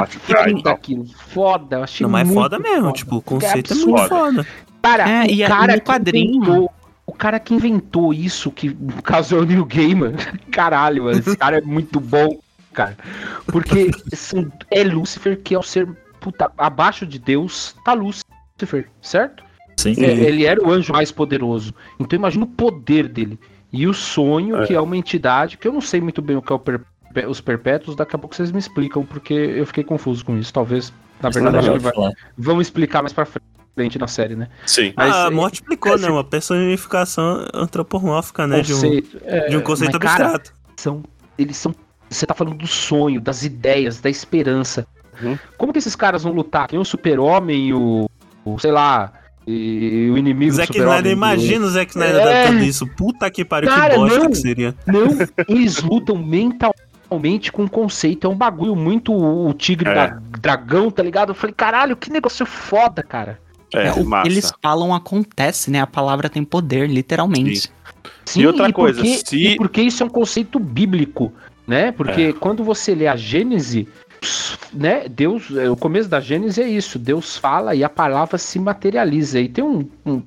[0.70, 2.94] aquilo, foda, eu achei Não, mas é foda mesmo, foda.
[2.94, 3.92] tipo, o conceito é, absurdo.
[3.98, 4.48] muito foda.
[4.82, 6.72] Cara, É, o e cara no quadrinho- inventou-
[7.08, 10.14] o cara que inventou isso, que no caso é o Neil Gaiman,
[10.52, 12.38] caralho, mano, esse cara é muito bom,
[12.74, 12.96] cara.
[13.48, 15.88] Porque são- é Lúcifer que é o ser
[16.20, 19.44] puta, abaixo de Deus, tá Lúcifer, certo?
[19.80, 19.96] Sim.
[19.98, 21.74] É, ele era o anjo mais poderoso.
[22.00, 23.40] Então imagina o poder dele.
[23.72, 26.52] E o sonho, que é uma entidade, que eu não sei muito bem o que
[26.52, 30.26] é o perpé- os perpétuos, daqui a pouco vocês me explicam, porque eu fiquei confuso
[30.26, 30.52] com isso.
[30.52, 33.28] Talvez, na verdade, acho que vai- vão explicar mais pra
[33.76, 34.50] frente na série, né?
[34.66, 34.92] Sim.
[34.98, 36.10] Mas, a é, morte explicou, né?
[36.10, 38.62] Uma personificação antropomórfica, né?
[38.62, 40.54] De um, Conceito, é, de um conceito mas, cara, abstrato.
[40.76, 41.04] são,
[41.38, 41.74] eles são.
[42.10, 44.88] Você tá falando do sonho, das ideias, da esperança.
[45.22, 45.38] Uhum.
[45.58, 46.68] Como que esses caras vão lutar?
[46.68, 48.10] Tem o super-homem, o,
[48.44, 48.58] o.
[48.58, 49.14] sei lá.
[49.52, 50.78] E, o inimigo do Zack.
[50.78, 52.22] Snyder, imagina o Zack Snyder É.
[52.44, 52.86] adaptando isso.
[52.88, 54.30] Puta que pariu, Cara, que bosta não.
[54.30, 54.76] que seria.
[54.86, 55.08] Não,
[55.48, 58.28] eles lutam mentalmente com conceito.
[58.28, 59.94] É um bagulho muito o tigre É.
[59.94, 60.08] da
[60.40, 61.30] dragão, tá ligado?
[61.30, 63.40] Eu falei, caralho, que negócio foda, cara.
[63.74, 64.28] É, É, o que massa.
[64.28, 65.80] eles falam acontece, né?
[65.82, 67.70] A palavra tem poder, literalmente.
[68.26, 71.32] Sim, E outra coisa, porque, se- e porque isso é um conceito bíblico,
[71.68, 71.92] né?
[71.92, 73.88] Porque quando você lê a Gênese,
[74.74, 75.08] né?
[75.10, 77.00] Deus, é, o começo da Gênese é isso.
[77.00, 79.40] Deus fala e a palavra se materializa.
[79.40, 80.22] E tem um, um,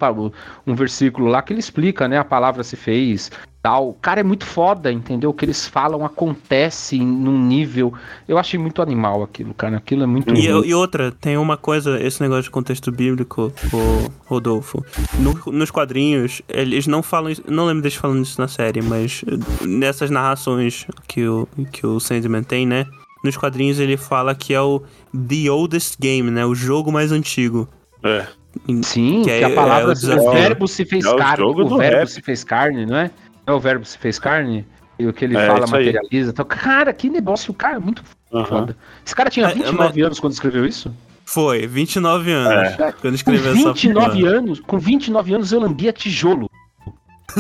[0.67, 2.19] um versículo lá que ele explica, né?
[2.19, 3.31] A palavra se fez,
[3.63, 3.91] tal.
[3.91, 5.31] O cara é muito foda, entendeu?
[5.31, 7.93] O que eles falam acontece num nível.
[8.27, 9.77] Eu achei muito animal aquilo, cara.
[9.77, 10.33] Aquilo é muito.
[10.35, 14.85] E, e outra, tem uma coisa, esse negócio de contexto bíblico, o Rodolfo.
[15.19, 19.25] No- nos quadrinhos, eles não falam isso, não lembro deles falando isso na série, mas
[19.61, 22.87] nessas narrações que o, que o Sandman tem, né?
[23.23, 24.83] Nos quadrinhos ele fala que é o
[25.13, 26.45] The Oldest Game, né?
[26.45, 27.69] O jogo mais antigo.
[28.03, 28.27] É.
[28.83, 31.37] Sim, Que que, é- a palavra, é o o verbo se fez É o carne,
[31.39, 32.09] jogo o do verbo rap.
[32.09, 33.11] se fez carne, não é?
[33.47, 34.67] É o verbo se fez carne?
[34.99, 36.31] E o que ele É, fala materializa.
[36.31, 38.45] Então, cara, que negócio, cara, muito Aham.
[38.45, 38.77] foda.
[39.05, 40.95] Esse cara tinha É, 29 anos quando escreveu isso?
[41.25, 42.73] Foi, 29 anos.
[42.79, 42.93] É.
[42.93, 44.33] Quando Com escreveu essa 29 porra.
[44.37, 46.51] anos, com 29 anos eu lambia tijolo.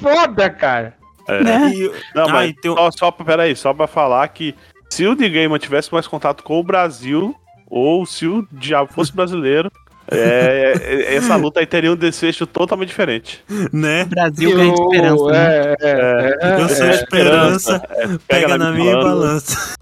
[0.00, 0.94] foda, cara.
[1.28, 1.68] É.
[1.70, 4.54] E- Não, Ah, mas tem só, só, pra- peraí, só pra falar que
[4.90, 7.34] se o The Gaiman tivesse mais contato com o Brasil,
[7.66, 9.70] ou se o Diabo fosse brasileiro,
[10.10, 13.44] é, é- essa luta aí teria um desfecho totalmente diferente.
[13.72, 14.04] né?
[14.06, 15.30] Brasil ganha esperança.
[15.32, 15.48] né?
[15.52, 16.90] é, é, é, Eu sou é.
[16.90, 17.82] esperança,
[18.26, 19.74] pega, na minha balança.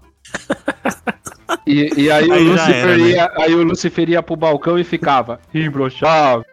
[1.65, 3.09] E, e aí, Aí o Lucifer era, né?
[3.09, 6.45] ia, aí o Lucifer ia pro balcão e ficava imbrochável.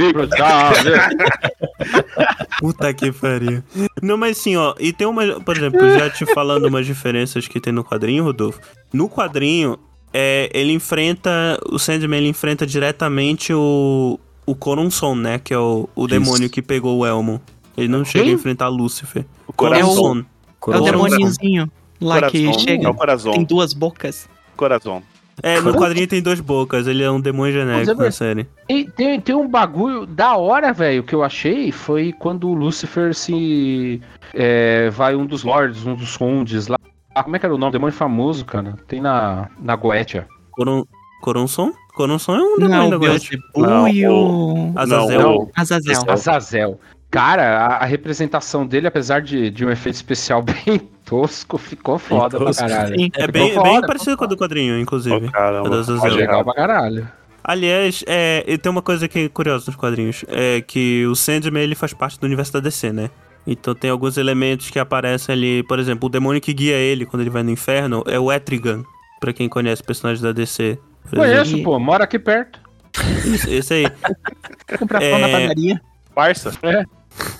[2.58, 3.62] Puta que pariu.
[4.02, 4.74] Não, mas sim, ó.
[4.78, 5.40] E tem uma.
[5.40, 8.60] Por exemplo, já te falando umas diferenças que tem no quadrinho, Rodolfo.
[8.92, 9.78] No quadrinho,
[10.12, 11.58] é, ele enfrenta.
[11.70, 14.18] O Sandman ele enfrenta diretamente o.
[14.46, 15.38] O Coronson, né?
[15.38, 17.40] Que é o, o demônio que pegou o Elmo.
[17.76, 19.24] Ele não chega a enfrentar Lúcifer.
[19.46, 19.52] O.
[19.52, 20.18] Coronson.
[20.18, 20.24] É o
[20.58, 20.84] Coração.
[20.84, 22.86] demôniozinho lá que chega.
[22.86, 23.32] É o coração.
[23.32, 24.28] Tem duas bocas.
[24.56, 25.02] Coração.
[25.42, 26.86] É, no quadrinho tem duas bocas.
[26.86, 28.46] Ele é um demônio genérico é na série.
[28.68, 33.14] E tem, tem um bagulho da hora, velho, que eu achei foi quando o Lucifer
[33.14, 34.00] se.
[34.34, 36.76] é, vai um dos lords, um dos condes lá.
[37.14, 37.72] Ah, como é que era o nome?
[37.72, 38.76] Demônio famoso, cara.
[38.86, 40.26] Tem na, na Goetia.
[40.52, 40.84] Coron...
[41.20, 41.72] Coronson?
[41.94, 42.98] Coronson é um Não, demônio o da.
[42.98, 45.20] Beelzebub e o Azazel.
[45.20, 46.04] Não, Azazel.
[46.08, 46.80] Azazel.
[47.10, 52.38] Cara, a, a representação dele, apesar de, de um efeito especial bem tosco, ficou foda
[52.38, 52.62] pra tosco.
[52.62, 52.96] caralho.
[52.96, 53.10] Sim.
[53.16, 55.26] É bem, foda, bem parecido com a do quadrinho, inclusive.
[55.26, 57.08] Ô, caramba, É Legal pra caralho.
[57.42, 61.64] Aliás, é, e tem uma coisa que é curiosa nos quadrinhos, é que o Sandman
[61.64, 63.10] ele faz parte do universo da DC, né?
[63.46, 67.22] Então tem alguns elementos que aparecem ali, por exemplo, o demônio que guia ele quando
[67.22, 68.84] ele vai no inferno é o Etrigan,
[69.18, 70.78] pra quem conhece personagens da DC.
[71.08, 72.60] Conheço, pô, mora aqui perto.
[73.26, 73.86] Esse, esse aí.
[74.78, 75.80] Comprar É, pão na padaria.
[76.14, 76.52] Parça.
[76.62, 76.84] É.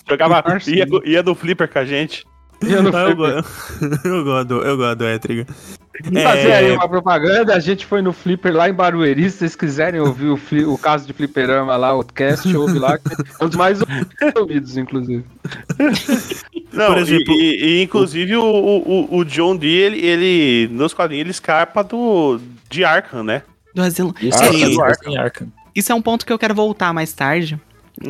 [0.08, 0.42] Jogava.
[0.42, 0.70] Parça.
[0.70, 2.24] Ia, ia do flipper com a gente.
[2.62, 3.14] Eu não Ah, eu,
[4.18, 5.46] eu gosto, do- eu gosto do Etrigan.
[6.22, 7.54] fazer aí É, uma propaganda.
[7.54, 9.30] A gente foi no Flipper lá em Barueri.
[9.30, 12.98] Se vocês quiserem ouvir o, fli- o caso de Flipperama lá, o cast, ouve lá.
[12.98, 13.08] que
[13.40, 13.78] É um dos mais
[14.36, 15.24] ouvidos, inclusive.
[16.72, 20.68] Não, Por exemplo, e, e- e, inclusive o, o, o John Dee, ele, ele.
[20.72, 22.40] Nos quadrinhos, ele escapa do.
[22.68, 23.42] de Arkham, né?
[23.74, 24.14] Do asilo.
[24.20, 25.48] Isso, é, é Arkham.
[25.74, 27.58] Isso é um ponto que eu quero voltar mais tarde.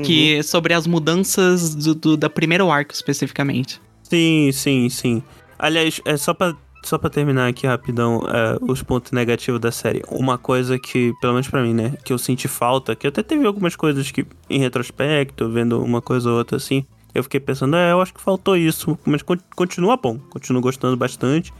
[0.04, 3.80] Que é sobre as mudanças do, do, da primeiro arco, especificamente.
[4.10, 5.22] Sim, sim, sim.
[5.58, 10.02] Aliás, é só pra só pra terminar aqui rapidão, é, os pontos negativos da série.
[10.10, 13.44] Uma coisa que, pelo menos pra mim, né, que eu senti falta, que até teve
[13.46, 17.92] algumas coisas que, em retrospecto, vendo uma coisa ou outra assim, eu fiquei pensando, é,
[17.92, 21.52] eu acho que faltou isso, mas con- continua bom, continuo gostando bastante,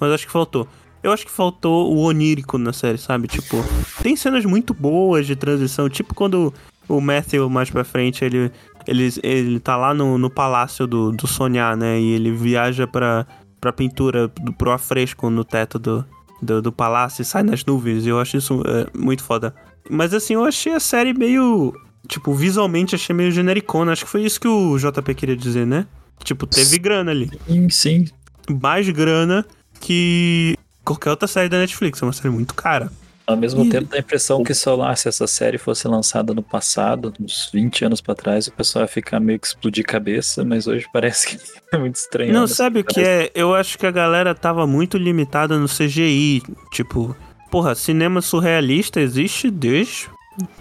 [0.00, 0.66] mas acho que faltou.
[1.02, 3.28] Eu acho que faltou o onírico na série, sabe?
[3.28, 3.58] Tipo,
[4.02, 6.50] tem cenas muito boas de transição, tipo quando
[6.88, 8.50] o Matthew mais pra frente, ele,
[8.86, 12.00] ele, ele tá lá no, no palácio do, do sonhar, né?
[12.00, 13.26] E ele viaja pra,
[13.60, 16.04] pra pintura, do, pro afresco no teto do,
[16.40, 18.04] do, do palácio e sai nas nuvens.
[18.04, 19.54] E eu acho isso é, muito foda.
[19.88, 21.72] Mas assim, eu achei a série meio.
[22.08, 23.92] Tipo, visualmente achei meio genericona.
[23.92, 25.86] Acho que foi isso que o JP queria dizer, né?
[26.24, 27.30] Tipo, teve grana ali.
[27.46, 28.04] Sim, sim.
[28.60, 29.46] Mais grana
[29.80, 32.02] que qualquer outra série da Netflix.
[32.02, 32.90] É uma série muito cara.
[33.32, 36.32] Ao mesmo E- tempo, dá a impressão que, sei lá, se essa série fosse lançada
[36.34, 40.44] no passado, uns 20 anos pra trás, o pessoal ia ficar meio que explodir cabeça,
[40.44, 41.38] mas hoje parece que
[41.72, 42.32] é muito estranho.
[42.32, 42.46] Não, né?
[42.46, 43.30] sabe o que é?
[43.34, 46.42] Eu acho que a galera tava muito limitada no CGI.
[46.72, 47.16] Tipo,
[47.50, 50.08] porra, cinema surrealista existe desde.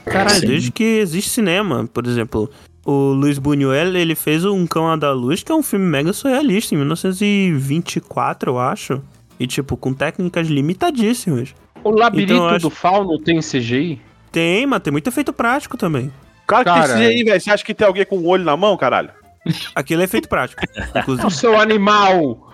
[0.05, 1.87] Caralho, desde que existe cinema.
[1.93, 2.49] Por exemplo,
[2.85, 6.11] o Luiz Buñuel, ele fez um Cão à da Luz, que é um filme mega
[6.13, 9.01] surrealista, em 1924, eu acho.
[9.39, 11.55] E, tipo, com técnicas limitadíssimas.
[11.83, 14.01] O labirinto Então, acho- do fauno tem CGI?
[14.31, 16.11] Tem, mas tem muito efeito prático também.
[16.47, 17.39] Cara, que Cara, esse aí, velho.
[17.41, 19.09] Você acha que tem alguém com o olho na mão, caralho?
[19.75, 20.61] Aquilo é efeito prático,
[20.95, 21.31] O inclusive.
[21.31, 22.47] seu animal!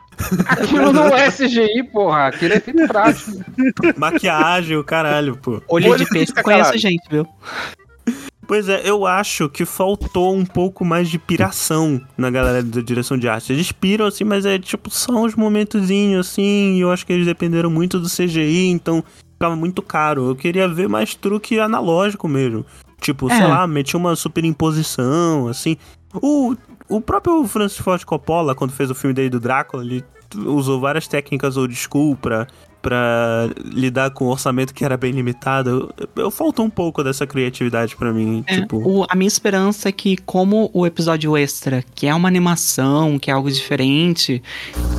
[0.48, 2.28] Aquilo não é CGI, porra.
[2.28, 3.32] Aquilo é feito prático.
[3.98, 5.62] Maquiagem, o caralho, pô.
[5.68, 7.28] Olho Olho de peixe conhece a gente, viu?
[8.48, 13.18] Pois é, eu acho que faltou um pouco mais de piração na galera da direção
[13.18, 13.52] de arte.
[13.52, 17.26] Eles piram assim, mas é tipo só uns momentozinhos assim, e eu acho que eles
[17.26, 20.30] dependeram muito do CGI, então ficava muito caro.
[20.30, 22.66] Eu queria ver mais truque analógico mesmo.
[23.02, 23.48] Tipo, sei É.
[23.48, 25.76] lá, metia uma superimposição, assim.
[26.16, 26.56] O,
[26.88, 30.04] o próprio Francis Ford Coppola, quando fez o filme dele do Drácula, ele
[30.46, 32.48] usou várias técnicas old school pra,
[32.88, 35.94] pra lidar com um orçamento que era bem limitado.
[36.16, 38.46] Eu, eu faltou um pouco dessa criatividade pra mim.
[38.48, 42.30] É, tipo, o- a minha esperança é que, como o episódio extra, que é uma
[42.30, 44.42] animação, que é algo diferente,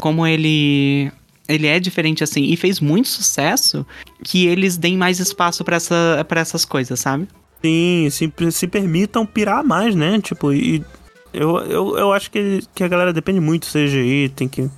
[0.00, 1.10] como ele.
[1.48, 3.86] Ele é diferente assim e fez muito sucesso,
[4.22, 7.26] que eles deem mais espaço pra essa, pra essas coisas, sabe?
[7.64, 10.20] sim, se, se permitam pirar mais, né?
[10.20, 10.84] Tipo, e
[11.32, 14.68] eu, eu, eu acho que, que a galera depende muito do CGI, tem que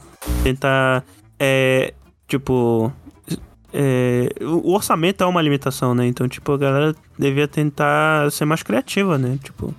[0.44, 1.04] tentar.
[1.40, 1.92] É,
[2.28, 2.92] tipo.
[3.72, 6.06] É, o o orçamento é uma limitação, né?
[6.06, 9.38] Então, tipo, a galera devia tentar ser mais criativa, né?
[9.42, 9.74] Tipo,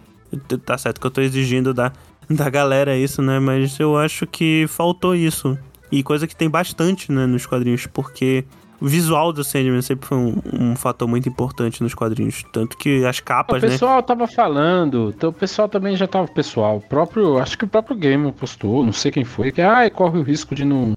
[0.66, 1.92] tá certo que eu tô exigindo da,
[2.30, 3.40] da galera isso, né?
[3.40, 5.58] Mas eu acho que faltou isso.
[5.92, 8.46] E coisa que tem bastante, né, nos quadrinhos, porque
[8.82, 12.44] o visual do Sandman sempre foi um, um fator muito importante nos quadrinhos.
[12.52, 13.70] Tanto que as O capas, né?
[13.70, 16.28] pessoal tava falando, o pessoal também já tava.
[16.28, 17.38] Pessoal, o próprio.
[17.38, 20.56] Acho que o próprio Game postou, não sei quem foi, que ai, corre o risco
[20.56, 20.94] de não,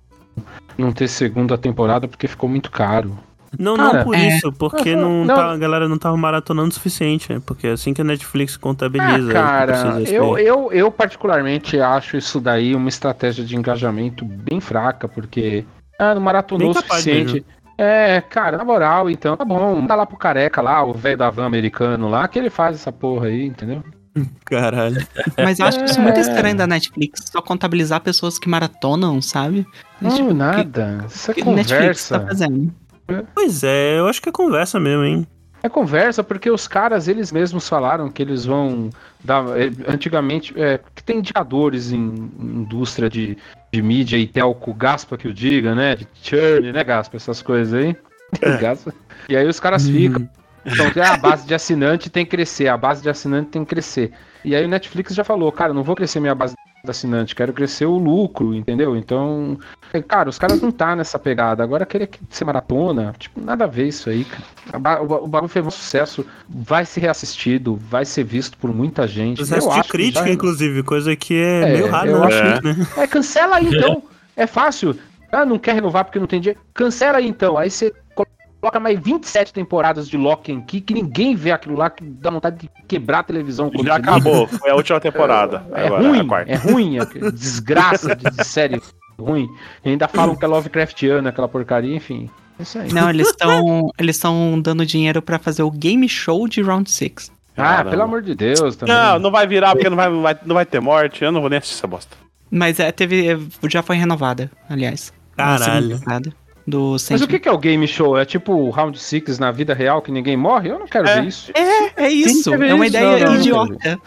[0.76, 3.16] não ter segunda temporada porque ficou muito caro.
[3.58, 4.26] Não, Cara, não por é.
[4.26, 5.34] isso, porque Não, não, não.
[5.36, 7.40] tá- a galera não tava maratonando o suficiente, né?
[7.44, 9.30] Porque é assim que a Netflix contabiliza.
[9.30, 14.24] Ah, cara, precisa isso eu, eu, eu particularmente acho isso daí uma estratégia de engajamento
[14.24, 15.64] bem fraca, porque
[15.98, 17.44] ah, não maratonou o suficiente.
[17.76, 21.30] É, cara, na moral, então, tá bom, manda lá pro careca lá, o velho da
[21.30, 23.82] van americano lá, que ele faz essa porra aí, entendeu?
[24.44, 25.06] Caralho.
[25.42, 26.20] Mas eu acho isso muito É.
[26.20, 29.66] estranho da Netflix, só contabilizar pessoas que maratonam, sabe?
[30.00, 31.04] Não, Tipo, que- nada.
[31.08, 32.26] Isso é que Netflix tá conversa.
[32.44, 32.74] fazendo?
[33.34, 35.26] Pois é, eu acho que é conversa mesmo, hein?
[35.62, 38.90] É conversa porque os caras, eles mesmos falaram que eles vão
[39.22, 39.44] dar.
[39.58, 41.98] eh, Antigamente, é, que tem indicadores em,
[42.38, 43.36] em indústria de,
[43.72, 45.96] de mídia e telco, Gaspa que o diga, né?
[45.96, 47.16] De churn, né, Gaspa?
[47.16, 47.96] Essas coisas aí.
[48.60, 48.92] Gaspa.
[49.28, 50.28] E aí os caras ficam.
[50.66, 54.12] Então, a base de assinante tem que crescer, a base de assinante tem que crescer.
[54.44, 56.54] E aí o Netflix já falou, cara, não vou crescer minha base
[56.84, 58.94] de assinante, quero crescer o lucro, entendeu?
[58.94, 59.58] Então,
[59.92, 61.62] é, cara, os caras não tá nessa pegada.
[61.62, 64.42] Agora querer que- ser maratona, tipo, nada a ver isso aí, cara.
[64.74, 69.06] O, ba- o bagulho fez um sucesso, vai ser reassistido, vai ser visto por muita
[69.08, 69.38] gente.
[69.38, 72.18] Processo Eu de acho que crítica, já- inclusive, coisa que é, É, meio raro eu
[72.20, 73.02] na acho Netflix, né?
[73.02, 74.02] É, cancela aí então.
[74.36, 74.94] É fácil.
[75.32, 76.60] Ah, não quer renovar porque não tem dinheiro.
[76.74, 77.56] Cancela aí então.
[77.56, 77.92] Aí você
[78.64, 82.30] coloca mais 27 temporadas de Lock and Key que ninguém vê aquilo lá, que dá
[82.30, 83.70] vontade de quebrar a televisão.
[83.70, 84.46] quando Já acabou.
[84.48, 85.62] Foi a última temporada.
[85.74, 86.50] É Agora, ruim, a quarta.
[86.52, 88.80] é ruim, é desgraça de, de série
[89.18, 89.46] ruim.
[89.84, 92.30] E ainda falam que é Lovecraftiana, aquela porcaria, enfim.
[92.58, 92.90] É isso aí.
[92.90, 97.30] Não, eles estão eles estão dando dinheiro pra fazer o game show de Round 6.
[97.56, 97.90] Ah, Caramba.
[97.90, 98.94] pelo amor de Deus também.
[98.94, 101.22] Não, não vai virar porque não vai, vai- não vai ter morte.
[101.22, 102.16] Eu não vou nem assistir essa bosta.
[102.50, 103.38] Mas é, teve, é,
[103.68, 105.12] já foi renovada, aliás.
[105.36, 106.00] Caralho.
[106.66, 108.16] Do Mas o que que é o game show?
[108.16, 110.70] É tipo o Round 6 na vida real que ninguém morre?
[110.70, 111.20] Eu não quero É.
[111.20, 111.52] ver isso.
[111.96, 112.96] É isso, quer ver é uma isso?
[112.96, 114.00] ideia Não, não, idiota.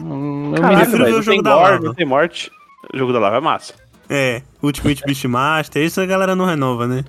[0.00, 1.78] Hum, eu me Caralho, prefiro velho, o não jogo da lava.
[1.80, 2.50] não tem morte.
[2.92, 3.74] O jogo da lava é massa.
[4.10, 7.02] É, Ultimate Beastmaster, isso a galera não renova, né?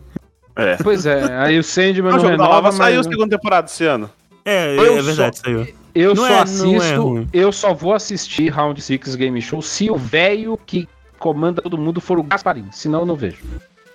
[0.55, 0.77] É.
[0.81, 3.35] Pois é, aí o Sandman O não jogo da renova, Lava saiu a mas segunda
[3.37, 4.09] temporada esse ano.
[4.45, 5.67] É, Eu é verdade, só- saiu.
[5.93, 7.27] eu Não só é- não é assisto, ruim.
[7.33, 10.87] eu só vou assistir Round 6 Game Show se o velho que
[11.19, 13.39] comanda todo mundo for o Gasparim, senão eu não vejo.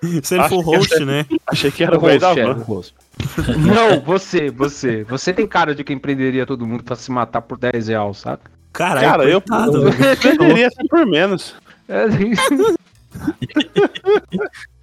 [0.23, 1.27] Se ele Acho for host, essa- né?
[1.47, 2.63] Achei que era o velho da host, é, van.
[2.65, 2.95] host.
[3.59, 5.03] Não, você, você.
[5.05, 8.51] Você tem cara de quem prenderia todo mundo pra se matar por 10 reais, saca?
[8.73, 11.57] Caralho, Cara, eu, eu deveria ser por menos.
[11.89, 12.05] É,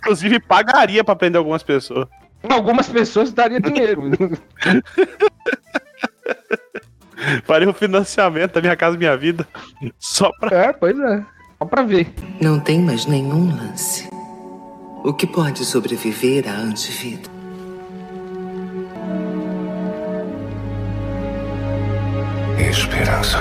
[0.02, 2.08] Inclusive, pagaria pra prender algumas pessoas.
[2.50, 4.12] algumas pessoas daria dinheiro.
[7.46, 9.48] Faria o financiamento da Minha Casa Minha Vida.
[10.00, 10.56] Só pra.
[10.58, 11.24] É, pois é.
[11.60, 12.14] Só pra ver.
[12.42, 14.10] Não tem mais nenhum lance.
[15.08, 17.30] O que pode sobreviver à antivida?
[22.58, 23.38] Esperança.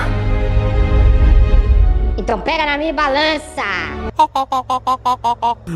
[2.17, 3.61] Então pega na minha balança.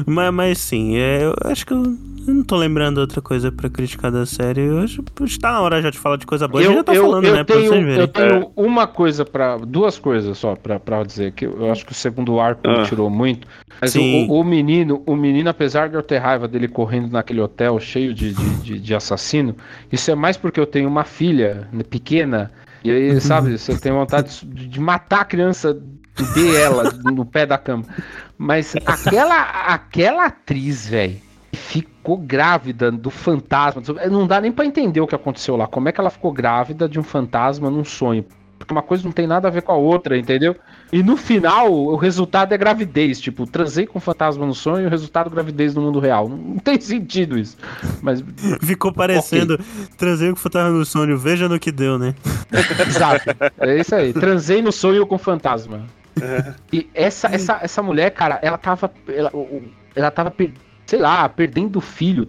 [0.06, 1.84] Mas, mas sim, é, eu acho que eu,
[2.28, 4.62] eu não tô lembrando outra coisa pra criticar da série.
[4.62, 6.62] Eu acho que tá na hora já de falar de coisa boa.
[6.64, 7.44] a gente já tá falando, eu né?
[7.44, 8.00] Pra tenho, vocês verem.
[8.00, 11.92] eu tenho uma coisa para duas coisas só pra, pra dizer que eu acho que
[11.92, 12.80] o segundo arco Ah.
[12.80, 13.46] me tirou muito.
[13.82, 14.28] Mas o, Sim.
[14.30, 18.14] o- o menino, o menino, apesar de eu ter raiva dele correndo naquele hotel cheio
[18.14, 19.56] de, de, de- de assassino,
[19.92, 22.50] isso é mais porque eu tenho uma filha pequena
[22.84, 25.78] e aí, sabe, você tem vontade de, de matar a criança
[26.18, 27.84] e ver ela no pé da cama.
[28.38, 31.18] Mas aquela, aquela atriz, velho,
[31.54, 33.82] ficou grávida do fantasma.
[34.10, 35.68] Não dá nem pra entender o que aconteceu lá.
[35.68, 38.26] Como é que ela ficou grávida de um fantasma num sonho?
[38.58, 40.56] Porque uma coisa não tem nada a ver com a outra, entendeu?
[40.92, 43.20] E no final, o resultado é gravidez.
[43.20, 46.28] Tipo, transei com um fantasma no sonho e o resultado gravidez no mundo real.
[46.28, 47.58] Não, tem sentido isso.
[48.02, 48.22] Mas,
[48.62, 49.58] Ficou parecendo
[49.98, 52.14] trazer o fantasma no sonho, veja no que deu, né?
[52.86, 53.30] exato.
[53.60, 54.12] É isso aí.
[54.12, 55.86] Transei no sonho com fantasma.
[56.72, 58.92] E essa, essa, essa mulher, cara, ela tava.
[59.08, 59.32] Ela,
[59.96, 60.54] ela tava, per-
[60.86, 62.28] sei lá, perdendo o filho,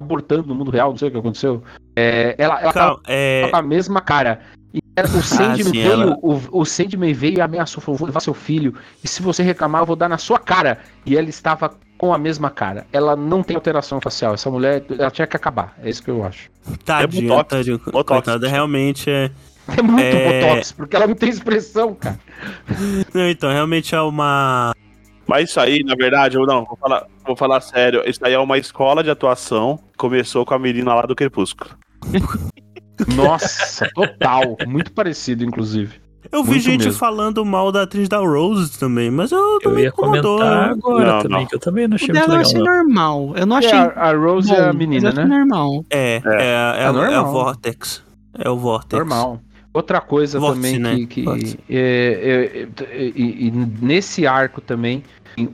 [0.00, 1.62] abortando no mundo real, não sei o que aconteceu.
[1.94, 3.48] É, ela, ela tava Calma, é.
[3.50, 4.40] com a mesma cara.
[4.74, 8.06] E era- o Sandman sim, veio, ela- o, o Sandman veio e ameaçou, falou, vou
[8.06, 10.78] levar seu filho, e se você reclamar, eu vou dar na sua cara.
[11.04, 12.86] E ela estava com a mesma cara.
[12.92, 14.34] Ela não tem alteração facial.
[14.34, 15.74] Essa mulher, ela tinha que acabar.
[15.82, 16.50] É isso que eu acho.
[16.84, 17.78] Tadinha, Botox, tadinha.
[17.78, 18.06] Botox.
[18.06, 19.30] Coitada, realmente é.
[19.76, 20.40] É muito É.
[20.48, 22.18] botox, porque ela não tem expressão, cara.
[23.12, 24.72] Não, então, realmente é uma.
[25.26, 28.02] Mas isso aí, na verdade, eu não, vou falar, vou falar sério.
[28.08, 29.78] Isso aí é uma escola de atuação.
[29.96, 31.70] Começou com a menina lá do Crepúsculo.
[33.16, 34.56] Nossa, total.
[34.66, 36.00] Muito parecido, inclusive.
[36.32, 36.98] Eu vi Muito gente mesmo.
[36.98, 40.38] falando mal da atriz da Rose também, mas eu, Eu também ia incomodou.
[40.38, 41.46] comentar agora Não, também, não.
[41.46, 42.50] que eu também não O achei muito dela eu legal.
[42.50, 42.74] achei não.
[42.76, 43.32] normal.
[43.36, 43.70] Eu não achei.
[43.70, 45.38] É, a, Rose é a bom, menina, mas eu achei né?
[45.38, 45.84] normal.
[45.88, 47.28] É, é, é, é, normal.
[47.28, 48.02] o Vortex.
[48.38, 48.98] É o Vortex.
[48.98, 49.40] Normal.
[49.76, 50.96] Outra coisa também né?
[51.06, 51.06] que.
[51.06, 55.04] que- é, é, é, e, e nesse arco também,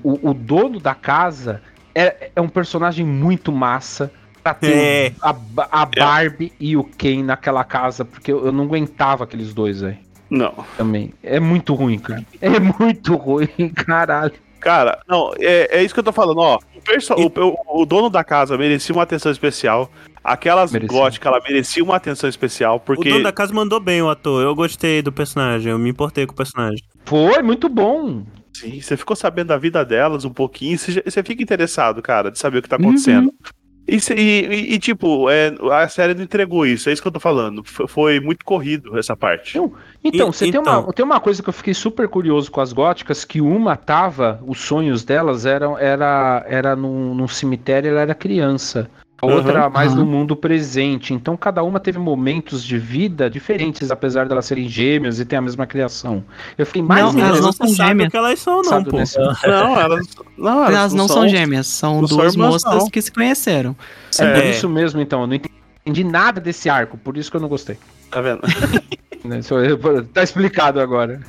[0.05, 1.61] o, o dono da casa
[1.93, 4.13] é, é um personagem muito massa.
[4.43, 5.13] Pra ter É.
[5.23, 5.35] a,
[5.71, 9.97] a Barbie e o Ken naquela casa, porque eu, eu não aguentava aqueles dois aí
[10.29, 10.53] Não.
[10.77, 11.13] também.
[11.23, 12.25] É muito ruim, cara.
[12.41, 14.33] É muito ruim, caralho.
[14.63, 16.59] Cara, não, é, é isso que eu tô falando, ó.
[16.77, 19.91] O, perso- o- o- o dono da casa merecia uma atenção especial.
[20.25, 20.97] Aquelas Merecia.
[20.99, 23.11] góticas, ela merecia uma atenção especial, O porque.
[23.11, 24.43] dono da casa mandou bem o ator.
[24.43, 26.79] Eu gostei do personagem, eu me importei com o personagem.
[27.05, 28.23] Foi muito bom.
[28.55, 32.31] Sim, você ficou sabendo da vida delas um pouquinho, você, já- você fica interessado, cara,
[32.31, 33.33] de saber o que tá acontecendo.
[33.33, 33.62] E,
[34.01, 37.13] cê- e- e- e, tipo, é, a série não entregou isso, é isso que eu
[37.13, 37.63] tô falando.
[37.65, 39.57] F- Foi muito corrido essa parte.
[39.57, 39.75] Eu-
[40.05, 40.83] Então, E- você Tem, então.
[40.85, 44.41] uma, tem uma coisa que eu fiquei super curioso com as góticas, que uma tava,
[44.47, 48.91] os sonhos delas eram era, era num, num cemitério, ela era criança.
[49.23, 50.01] A outra mais Aham.
[50.01, 51.15] no mundo presente.
[51.15, 55.41] Então cada uma teve momentos de vida diferentes, apesar delas serem gêmeas e ter a
[55.41, 56.25] mesma criação.
[56.59, 58.11] Eu fiquei mais Não, elas não são gêmeas.
[58.11, 58.97] que elas são, não, pô.
[58.99, 60.07] nesse- Não, elas
[60.37, 62.91] não, Elas não são gêmeas, são não são duas moças não.
[62.91, 63.77] que se conheceram.
[64.19, 64.51] É, por É.
[64.51, 65.21] isso mesmo, então.
[65.21, 67.79] Eu não entendi nada desse arco, por isso que eu não gostei.
[68.11, 68.41] Tá vendo?
[69.25, 69.39] Né,
[70.13, 71.21] Tá explicado agora.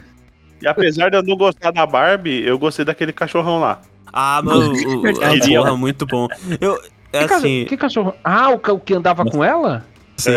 [0.60, 3.82] E apesar de eu não gostar da Barbie, eu gostei daquele cachorrão lá.
[4.12, 5.56] Ah, mas o, o, Verdade.
[5.56, 6.28] a porra, muito bom.
[6.60, 6.82] Eu,
[7.14, 8.14] é Que, assim, que cachorro?
[8.24, 9.86] Ah, o, o que andava com ela?
[10.18, 10.32] sim,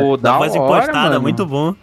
[0.00, 1.22] Pô, da da voz hora, impostada, mano.
[1.22, 1.74] muito bom.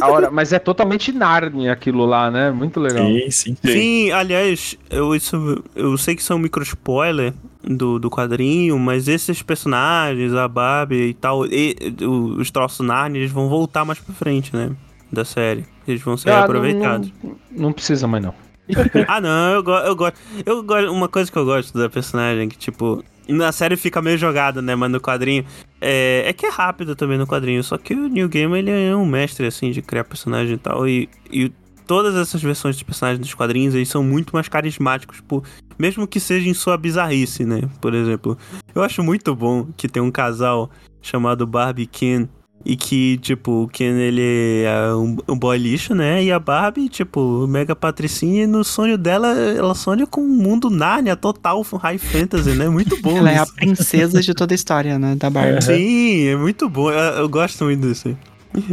[0.00, 2.50] A hora, mas é totalmente Narnia aquilo lá, né?
[2.50, 3.04] Muito legal.
[3.06, 3.56] Sim, sim.
[3.64, 9.42] Sim, aliás, eu, isso, eu sei que são micro spoiler do, do quadrinho, mas esses
[9.42, 14.14] personagens, a Barbie e tal, e, o- os troços Narnia, eles vão voltar mais pra
[14.14, 14.70] frente, né?
[15.12, 15.64] Da série.
[15.86, 17.12] Eles vão ser Ah, não- aproveitados.
[17.22, 18.34] Não, não precisa mais, não.
[19.08, 20.18] Ah, não, eu, go eu gosto.
[20.46, 20.92] Eu gosto.
[20.92, 24.74] Uma coisa que eu gosto da personagem, que, tipo, na série fica meio jogada, né?
[24.74, 25.44] Mas no quadrinho.
[25.80, 27.62] É, é que é rápido também no quadrinho.
[27.62, 30.88] Só que o New Game ele é um mestre, assim, de criar personagem e tal.
[30.88, 31.52] E, e
[31.86, 35.42] todas essas versões de personagens dos quadrinhos, eles são muito mais carismáticos, por,
[35.78, 37.62] mesmo que seja em sua bizarrice, né?
[37.80, 38.36] Por exemplo,
[38.74, 40.70] eu acho muito bom que tem um casal
[41.00, 42.28] chamado Barbie Ken,
[42.64, 46.22] e que, tipo, o Ken, ele é um, um boy lixo, né?
[46.22, 50.68] E a Barbie, tipo, mega patricinha, e no sonho dela, ela sonha com um mundo
[50.68, 52.68] Narnia total, high fantasy, né?
[52.68, 53.54] Muito bom Ela é a isso.
[53.54, 55.14] princesa de toda a história, né?
[55.14, 55.62] Da Barbie.
[55.62, 56.90] Sim, é muito bom.
[56.90, 58.16] Eu, eu gosto muito desse,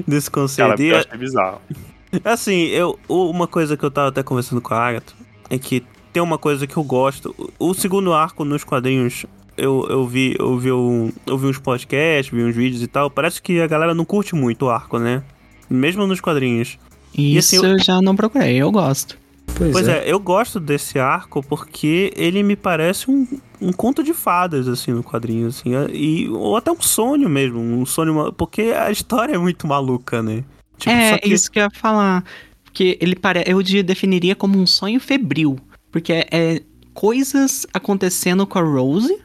[0.08, 0.68] desse conceito.
[0.70, 1.62] Cara, E, eu acho que é bizarro.
[2.24, 5.14] assim, eu, uma coisa que eu tava até conversando com a Agatha
[5.50, 7.36] é que tem uma coisa que eu gosto.
[7.60, 9.26] O segundo arco nos quadrinhos,
[9.58, 13.10] eu, eu vi, eu vi, um, eu vi uns podcasts, vi uns vídeos e tal.
[13.10, 15.24] Parece que a galera não curte muito o arco, né?
[15.70, 16.78] Mesmo nos quadrinhos.
[17.18, 19.18] E Isso assim, eu- já não procurei, eu gosto.
[19.58, 20.00] Pois, Pois é.
[20.00, 23.26] é, eu gosto desse arco porque ele me parece um,
[23.62, 27.86] um conto de fadas, assim, no quadrinho, assim, e, ou até um sonho mesmo, um
[27.86, 30.44] sonho, porque a história é muito maluca, né?
[30.78, 32.26] Tipo, é, só que- isso que eu ia falar.
[32.66, 33.44] Porque ele pare...
[33.48, 35.58] eu de- definiria como um sonho febril.
[35.90, 36.62] Porque é, é
[36.94, 39.18] coisas acontecendo com a Rose.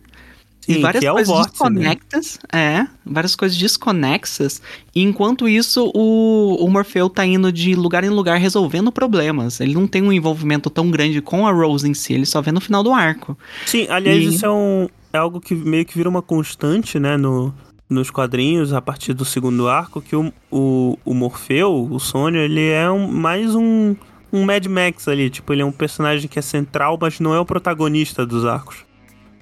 [0.61, 1.71] Sim, e várias é coisas vórtice, né?
[1.71, 2.39] desconexas.
[2.53, 4.61] É, várias coisas desconexas.
[4.95, 9.61] E enquanto isso, o, o Morfeu tá indo de lugar em lugar resolvendo problemas.
[9.61, 12.53] Ele não tem um envolvimento tão grande com a Rose em si, ele só vê
[12.53, 13.37] no final do arco.
[13.67, 17.17] Sim, aliás, E- isso é, um, é algo que meio que vira uma constante, né,
[17.17, 17.55] no,
[17.89, 22.69] nos quadrinhos, a partir do segundo arco, que o, o, o Morfeu, o Sônia, ele
[22.69, 23.97] é um, mais um,
[24.33, 27.41] um Mad Max ali, tipo, ele é um personagem que é central, mas não é
[27.41, 28.90] o protagonista dos arcos.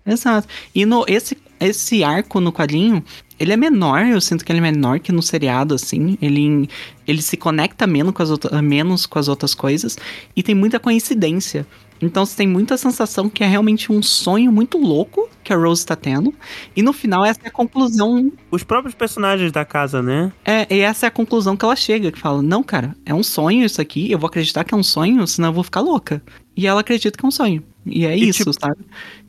[0.08, 0.48] Exato.
[0.74, 3.04] E no, esse, esse arco no quadrinho,
[3.38, 6.16] ele é menor, eu sinto que ele é menor que no seriado, assim.
[6.20, 6.68] Ele,
[7.06, 9.98] ele se conecta menos com, as outra- menos com as outras coisas
[10.34, 11.66] e tem muita coincidência.
[12.00, 15.84] Então você tem muita sensação que é realmente um sonho muito louco que a Rose
[15.84, 16.32] tá tendo.
[16.76, 18.30] E no final, essa é a conclusão.
[18.50, 20.32] Os próprios personagens da casa, né?
[20.44, 23.22] É, e essa é a conclusão que ela chega, que fala: Não, cara, é um
[23.22, 26.22] sonho isso aqui, eu vou acreditar que é um sonho, senão eu vou ficar louca.
[26.56, 27.62] E ela acredita que é um sonho.
[27.86, 28.78] E é E, isso, tipo- sabe?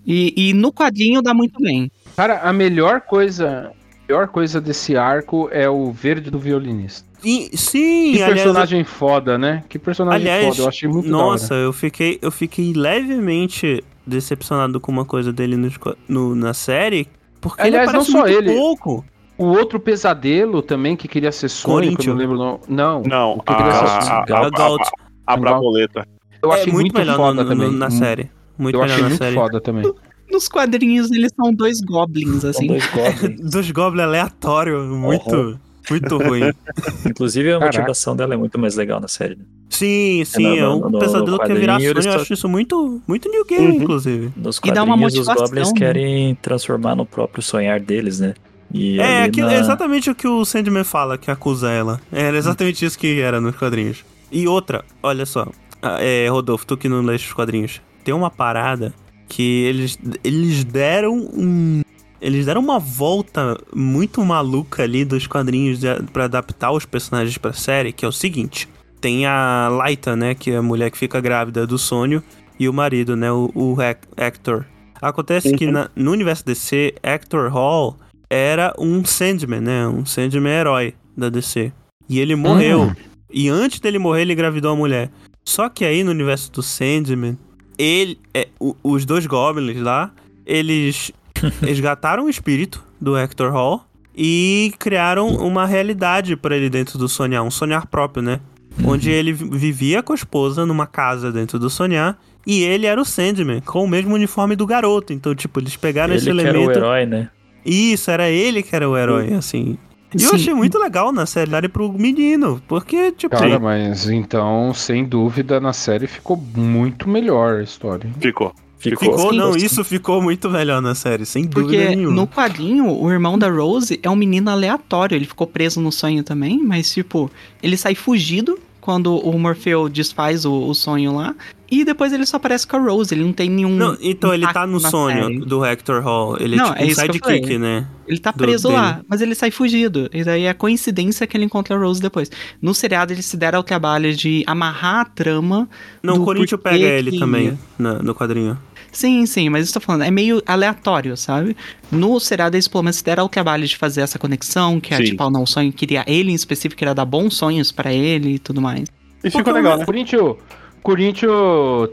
[0.05, 1.91] E, e no quadrinho dá muito bem.
[2.15, 7.07] Cara, a melhor coisa, a melhor coisa desse arco é o verde do violinista.
[7.23, 9.63] E, sim, Que aliás, personagem foda, né?
[9.67, 11.63] Que personagem Aliás, foda, eu achei muito Nossa, da hora.
[11.65, 15.69] eu fiquei, eu fiquei levemente decepcionado com uma coisa dele no,
[16.07, 17.07] no- na série.
[17.41, 18.53] Porque Aliás, ele aparece não só muito ele.
[18.57, 19.05] pouco.
[19.37, 22.59] O outro pesadelo também, que queria ser sonho, que eu não lembro não.
[22.67, 24.13] Não, Não, o que queria ser a, sonho.
[24.13, 24.81] a, A a, Galt
[25.27, 26.05] a, a Braboleta.
[26.41, 27.71] Eu é achei muito, muito, melhor foda no- no- também.
[27.77, 28.29] na Hum, série.
[28.57, 29.35] Muito Eu melhor achei na muito série.
[29.35, 29.93] foda também.
[30.31, 32.67] Nos quadrinhos, eles são dois goblins, São assim.
[32.67, 33.39] dois goblins.
[33.51, 35.59] Dos goblins aleatório, muito, Uhum.
[35.89, 36.51] Muito ruim.
[37.05, 37.77] Inclusive, a Caraca.
[37.79, 39.35] motivação dela é muito mais legal na série.
[39.35, 39.43] né?
[39.69, 41.93] Sim, sim, no- é um no- no pesadelo que quer virar sonho.
[42.05, 43.73] Eu acho isso muito, muito New Game, Uhum.
[43.83, 44.31] inclusive.
[44.35, 45.77] Nos E dá uma quadrinhos, os motivação, goblins né?
[45.77, 48.33] querem transformar no próprio sonhar deles, né?
[48.73, 51.99] E É, na- é exatamente o que o Sandman fala, que acusa ela.
[52.11, 54.03] Era exatamente isso que era nos quadrinhos.
[54.31, 55.47] E outra, olha só.
[55.81, 57.81] Ah, É, Rodolfo, tu que não lê os quadrinhos.
[58.03, 58.93] Tem uma parada
[59.27, 61.81] que eles, eles deram um.
[62.21, 65.79] Eles deram uma volta muito maluca ali dos quadrinhos
[66.11, 68.67] pra adaptar os personagens pra série, que é o seguinte.
[68.99, 72.21] Tem a Laita, né, que é a mulher que fica grávida do sonho,
[72.59, 74.65] e o marido, né, o, o Hec- Hector.
[75.01, 77.95] Acontece que na- no universo DC, Hector Hall
[78.29, 79.87] era um Sandman, né?
[79.87, 81.71] Um Sandman herói da DC.
[82.09, 82.91] E ele morreu.
[83.31, 85.09] E antes dele morrer, ele engravidou a mulher.
[85.45, 87.37] Só que aí no universo do Sandman,
[87.77, 90.11] ele, é, o- os dois goblins lá,
[90.45, 91.11] eles
[91.61, 93.85] resgataram o espírito do Hector Hall
[94.15, 98.39] e criaram uma realidade pra ele dentro do sonhar, um sonhar próprio, né?
[98.83, 102.17] Onde ele vi- vivia com a esposa numa casa dentro do sonhar
[102.47, 105.11] e ele era o Sandman, com o mesmo uniforme do garoto.
[105.13, 106.77] Então, tipo, eles pegaram Ele esse que era o elemento.
[106.77, 107.29] herói, né?
[107.65, 109.77] Isso, era ele que era o herói, assim.
[110.17, 114.73] E eu achei muito legal na série darem pro menino, porque, tipo, Cara, mas então,
[114.73, 118.09] sem dúvida, na série ficou muito melhor a história.
[118.19, 118.53] Ficou.
[118.79, 119.65] Ficou, ficou, não, sim.
[119.65, 122.15] isso ficou muito melhor na série, sem dúvida Porque nenhuma.
[122.15, 125.15] no quadrinho, o irmão da Rose é um menino aleatório.
[125.15, 127.29] Ele ficou preso no sonho também, mas, tipo,
[127.61, 131.35] ele sai fugido quando o Morfeu desfaz o, o sonho lá.
[131.71, 133.13] E depois ele só aparece com a Rose.
[133.13, 133.75] Ele não tem nenhum.
[133.75, 135.39] Não, então ele tá no sonho série.
[135.41, 136.35] do Hector Hall.
[136.39, 137.85] Ele Não, é tipo é um sidekick, né?
[138.07, 138.79] Ele tá do- preso dele.
[138.79, 140.09] lá, mas ele sai fugido.
[140.11, 142.31] E daí é coincidência que ele encontra a Rose depois.
[142.59, 145.69] No seriado, eles se deram ao trabalho de amarrar a trama.
[146.01, 148.57] Não, do o Corinthians pega ele que- também na- no quadrinho.
[148.91, 151.55] Sim, sim, mas tô falando, é meio aleatório, sabe?
[151.91, 154.97] No seriado, eles pelo menos se deram ao trabalho de fazer essa conexão, que é
[154.97, 155.03] Sim.
[155.03, 158.35] tipo, ah, não, o sonho queria ele em específico, queria dar bons sonhos pra ele
[158.35, 158.87] e tudo mais.
[159.23, 159.83] E ficou legal, né?
[159.83, 160.35] O Corinthians,
[160.81, 161.31] Corinthians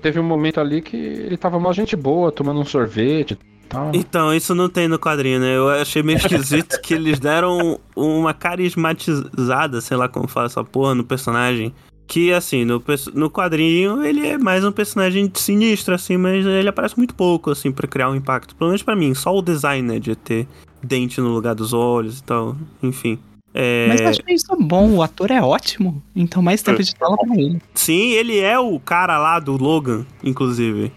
[0.00, 3.90] teve um momento ali que ele tava mal gente boa, tomando um sorvete e tal.
[3.92, 5.56] Então, isso não tem no quadrinho, né?
[5.56, 10.94] Eu achei meio esquisito que eles deram uma carismatizada, sei lá como fala essa porra,
[10.94, 11.74] no personagem.
[12.06, 12.82] Que, assim, no,
[13.14, 17.72] no quadrinho ele é mais um personagem sinistro, assim, mas ele aparece muito pouco, assim,
[17.72, 18.54] pra criar um impacto.
[18.54, 20.46] Pelo menos pra mim, só o design, né, de ter
[20.82, 23.18] dente no lugar dos olhos e tal, enfim.
[23.52, 26.02] É, Mas eu achei isso bom, o ator é ótimo.
[26.14, 27.60] Então mais tempo de tela pra ele.
[27.74, 30.92] Sim, ele é o cara lá do Logan, inclusive.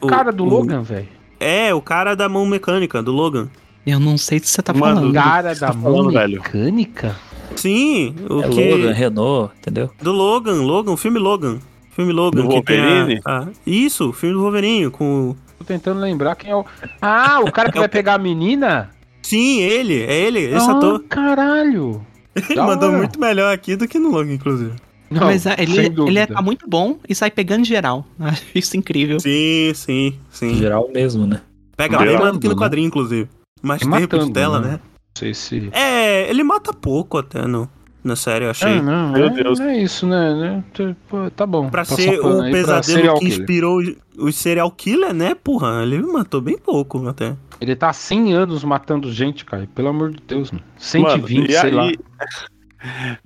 [0.00, 1.06] O Cara do o- Logan, velho.
[1.38, 3.48] É, o cara da mão mecânica, do Logan.
[3.86, 5.14] Eu não sei o que você tá Mano, falando.
[5.14, 6.32] Cara que da tá mão falando, velho?
[6.42, 7.16] mecânica?
[7.56, 8.70] Sim, o É que...
[8.70, 9.90] Logan, Renault, entendeu?
[10.00, 11.58] Do Logan, Logan, o filme Logan.
[11.90, 12.42] Filme Logan.
[12.42, 13.20] Do que tem a- Wolverine?
[13.24, 15.34] a- Isso, o filme do Wolverine, com...
[15.58, 16.64] Tô tentando lembrar quem é o.
[17.02, 18.90] Ah, o cara que vai pegar a menina?
[19.22, 21.02] Sim, ele, é ele, esse ah, ator.
[21.08, 22.00] caralho.
[22.36, 22.98] Ele da mandou hora.
[22.98, 24.72] muito melhor aqui do que no Logan, inclusive.
[25.10, 28.06] Não, Mas ah, ele, sem ele é, tá muito bom e sai pegando geral.
[28.20, 29.18] Acho isso incrível.
[29.18, 30.54] Sim, sim, sim.
[30.54, 31.40] Geral mesmo, né?
[31.76, 32.60] Pega bem mais do que no né?
[32.60, 33.28] quadrinho, inclusive.
[33.60, 34.68] Mais É tempo de matando, tela, né?
[34.72, 34.80] né?
[35.18, 35.68] Não sei se.
[35.72, 37.68] É, ele mata pouco até no,
[38.04, 38.78] na série, eu achei.
[38.78, 39.58] Ah, não, Meu é, Deus.
[39.60, 40.62] é isso, né?
[41.08, 41.68] pô, Tá bom.
[41.68, 45.82] Pra ser o aí pesadelo que inspirou os- os serial killer, né, porra?
[45.82, 47.36] Ele matou bem pouco até.
[47.60, 49.68] Ele tá há 100 anos matando gente, cara.
[49.74, 50.64] Pelo amor de Deus, mano.
[50.76, 51.82] 120, Mano, e sei lá.
[51.84, 51.98] aí-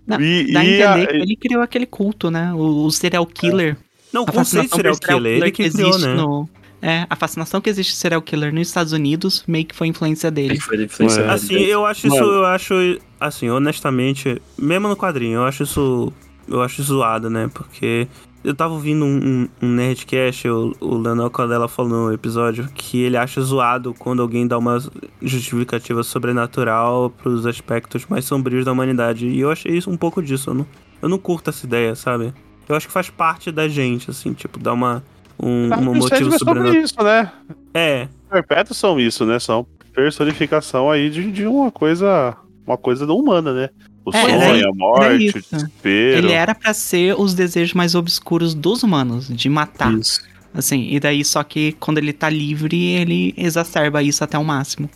[0.06, 2.52] Não, E- Dá a e entender a- que ele criou aquele culto, né?
[2.54, 3.76] O, o serial killer.
[4.12, 6.14] Não, o conceito serial killer, ele que criou, existe né?
[6.14, 6.48] no-
[6.84, 10.32] É, a fascinação que existe de serial killer nos Estados Unidos meio que foi influência
[10.32, 10.54] dele.
[10.54, 11.30] Ele foi influenciado.
[11.30, 12.32] Assim, eu acho isso, Mano.
[12.32, 12.74] eu acho,
[13.20, 16.12] assim, honestamente, mesmo no quadrinho, eu acho isso,
[16.48, 17.48] eu acho zoado, né?
[17.54, 18.08] Porque
[18.42, 23.00] eu tava ouvindo um, um, um Nerdcast, o, o Leonel Candela falou no episódio, que
[23.00, 24.78] ele acha zoado quando alguém dá uma
[25.22, 29.28] justificativa sobrenatural pros aspectos mais sombrios da humanidade.
[29.28, 30.66] E eu achei isso um pouco disso, eu não,
[31.00, 32.34] eu não curto essa ideia, sabe?
[32.68, 35.04] Eu acho que faz parte da gente, assim, tipo, dar uma,
[35.42, 36.82] um, um motivo é sobre sobrenatural.
[36.84, 37.32] isso, né?
[37.74, 39.38] É, Perpétuos são isso, né?
[39.38, 42.36] São personificação aí de, de uma coisa.
[42.66, 43.70] Uma coisa humana, né?
[44.04, 46.18] O É, sonho, era- a morte, o desespero.
[46.18, 49.92] Ele era pra ser os desejos mais obscuros dos humanos, de matar.
[49.98, 50.20] Isso.
[50.54, 54.88] Assim, e daí só que quando ele tá livre, ele exacerba isso até o máximo.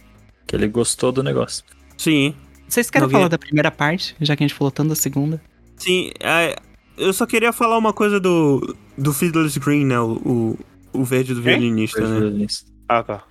[0.46, 1.64] Que ele gostou do negócio.
[1.96, 2.34] sim,
[2.68, 5.40] Vocês querem falar da primeira parte, já que a gente falou tanto da segunda?
[5.76, 6.56] Sim, é,
[6.96, 9.98] eu só queria falar uma coisa do, do Fiddler's Green, né?
[10.00, 10.58] O, o,
[11.00, 11.52] o verde do Quem?
[11.58, 12.46] violinista, né?
[12.88, 13.22] Ah, tá.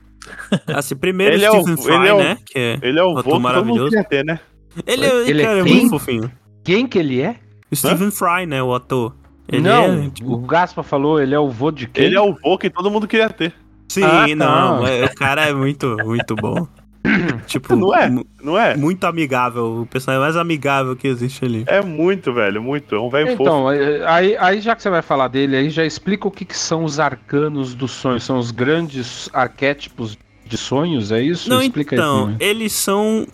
[0.67, 2.37] Assim, primeiro Ele é o- Stephen Fry, ele é o- né?
[2.45, 3.89] Que é, Ele é o Ator vô que todo mundo maravilhoso.
[3.89, 4.39] queria ter, né?
[4.87, 6.31] ele, é- Ele é cara, é muito fofinho.
[6.63, 7.35] Quem que ele é?
[7.71, 8.61] O Stephen Fry, né?
[8.63, 9.15] O ator.
[9.47, 12.05] Ele não, é, tipo, o Gaspa falou, ele é o vô de quem?
[12.05, 13.53] Ele é o vô que todo mundo queria ter.
[13.87, 14.35] Sim, Ah, tá.
[14.35, 16.67] não, é- o cara é muito, muito bom.
[17.47, 18.09] tipo, Não é?
[18.43, 18.75] Não é?
[18.75, 19.81] muito amigável.
[19.81, 21.63] O personagem mais amigável que existe ali.
[21.67, 22.95] É muito, velho, muito.
[22.95, 23.43] É um velho fofo.
[23.43, 26.45] Então, é, aí, aí já que você vai falar dele, aí já explica o que,
[26.45, 28.23] que são os arcanos dos sonhos.
[28.23, 31.49] São os grandes arquétipos de sonhos, é isso?
[31.49, 32.35] Não, explica então, aí.
[32.39, 33.25] eles são.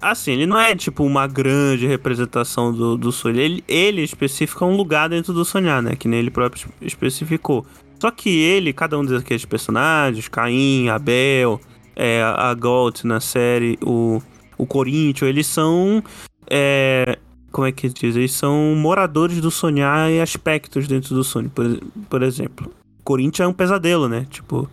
[0.00, 3.40] Assim, ele não é tipo uma grande representação do, do sonho.
[3.40, 5.96] Ele, ele especifica um lugar dentro do sonhar, né?
[5.96, 7.66] Que nem ele próprio es- especificou.
[7.98, 11.60] Só que ele, cada um daqueles personagens, Caim, Abel,
[12.02, 14.22] é, a Gold na série, o,
[14.56, 16.02] o Corinthians, eles são.
[16.48, 17.18] é,
[17.52, 18.16] como é que diz?
[18.16, 21.50] Eles são moradores do sonhar e aspectos dentro do sonho.
[21.50, 21.66] Por,
[22.08, 22.72] por exemplo,
[23.04, 24.26] Corinthians é um pesadelo, né?
[24.30, 24.66] Tipo.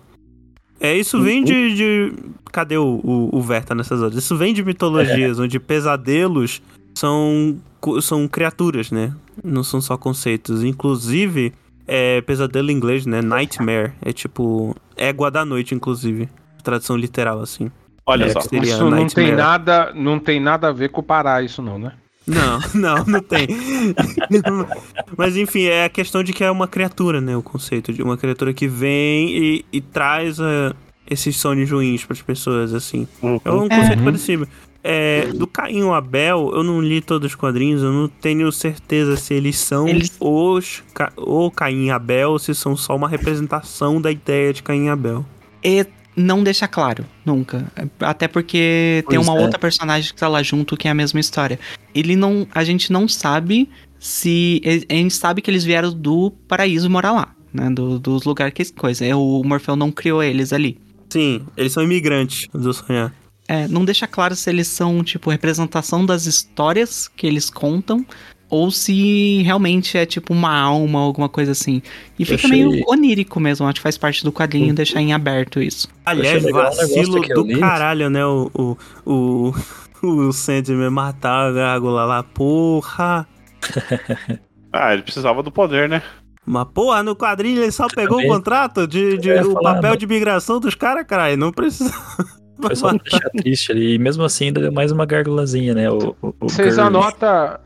[0.80, 1.74] É, isso vem de.
[1.76, 2.14] de-
[2.54, 4.16] cadê o, o, o Verta nessas horas?
[4.16, 6.62] Isso vem de mitologias, onde pesadelos
[6.96, 7.58] são,
[8.02, 9.14] são criaturas, né?
[9.44, 10.64] Não são só conceitos.
[10.64, 11.52] Inclusive,
[11.88, 13.22] é pesadelo em inglês, né?
[13.22, 13.92] Nightmare.
[14.02, 14.76] É tipo.
[14.96, 16.30] Égua da noite, inclusive.
[16.68, 17.72] Tradução literal, assim.
[18.05, 18.39] Olha É, só.
[18.39, 21.93] Isso não tem, nada, não tem nada a ver com o Pará, isso não, né?
[22.28, 23.47] Não, não, não tem.
[25.18, 27.36] Mas enfim, é a questão de que é uma criatura, né?
[27.38, 30.74] O conceito de uma criatura que vem e, e traz eh,
[31.09, 33.07] esses sonhos ruins para as pessoas, assim.
[33.45, 34.03] É um conceito Uhum.
[34.05, 34.47] parecido.
[34.84, 39.18] É, do Caim e Abel, eu não li todos os quadrinhos, eu não tenho certeza
[39.18, 43.09] se eles são Eles- os Ca- ou Caim e Abel, ou se são só uma
[43.09, 45.26] representação da ideia de Caim e Abel.
[45.63, 45.86] E
[46.18, 47.72] não deixa claro, nunca.
[47.99, 49.41] Até porque tem Pois uma é.
[49.41, 51.59] outra personagem que tá lá junto que é a mesma história.
[51.93, 52.47] Ele não.
[52.53, 54.61] A gente não sabe se.
[54.89, 57.70] A gente sabe que eles vieram do paraíso morar lá, né?
[57.70, 59.05] Do- dos lugares que coisa.
[59.05, 60.80] É, O Morfeu não criou eles ali.
[61.09, 63.13] Sim, eles são imigrantes do sonhar.
[63.47, 68.05] É, não deixa claro se eles são, tipo, representação das histórias que eles contam.
[68.50, 71.82] Ou se realmente é tipo uma alma, alguma coisa assim.
[72.18, 75.62] E fica achei- meio onírico mesmo, acho que faz parte do quadrinho deixar em aberto
[75.62, 75.88] isso.
[76.06, 77.60] Aliás, vacilo eu do li.
[77.60, 78.26] caralho, né?
[78.26, 79.54] O, o, o,
[80.30, 83.28] o Sandman matar a gárgula lá, porra.
[84.72, 86.04] Ah, ele precisava do poder, né?
[86.45, 89.91] Mas, porra, no quadrinho ele só pegou o também- contrato de, de o falar, papel
[89.91, 89.98] né?
[89.98, 91.38] de migração dos caras, caralho.
[91.38, 91.91] Não precisa.
[92.62, 93.93] Foi só pra deixar triste ali.
[93.95, 95.89] E mesmo assim, ainda deu mais uma gargulazinha, né?
[95.89, 97.58] O, o, o Vocês anotam,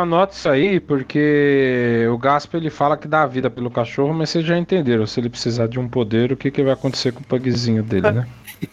[0.00, 4.30] anotam isso aí, porque o Gasper ele fala que dá a vida pelo cachorro, mas
[4.30, 5.06] vocês já entenderam.
[5.06, 8.10] Se ele precisar de um poder, o que, que vai acontecer com o pugzinho dele,
[8.10, 8.26] né?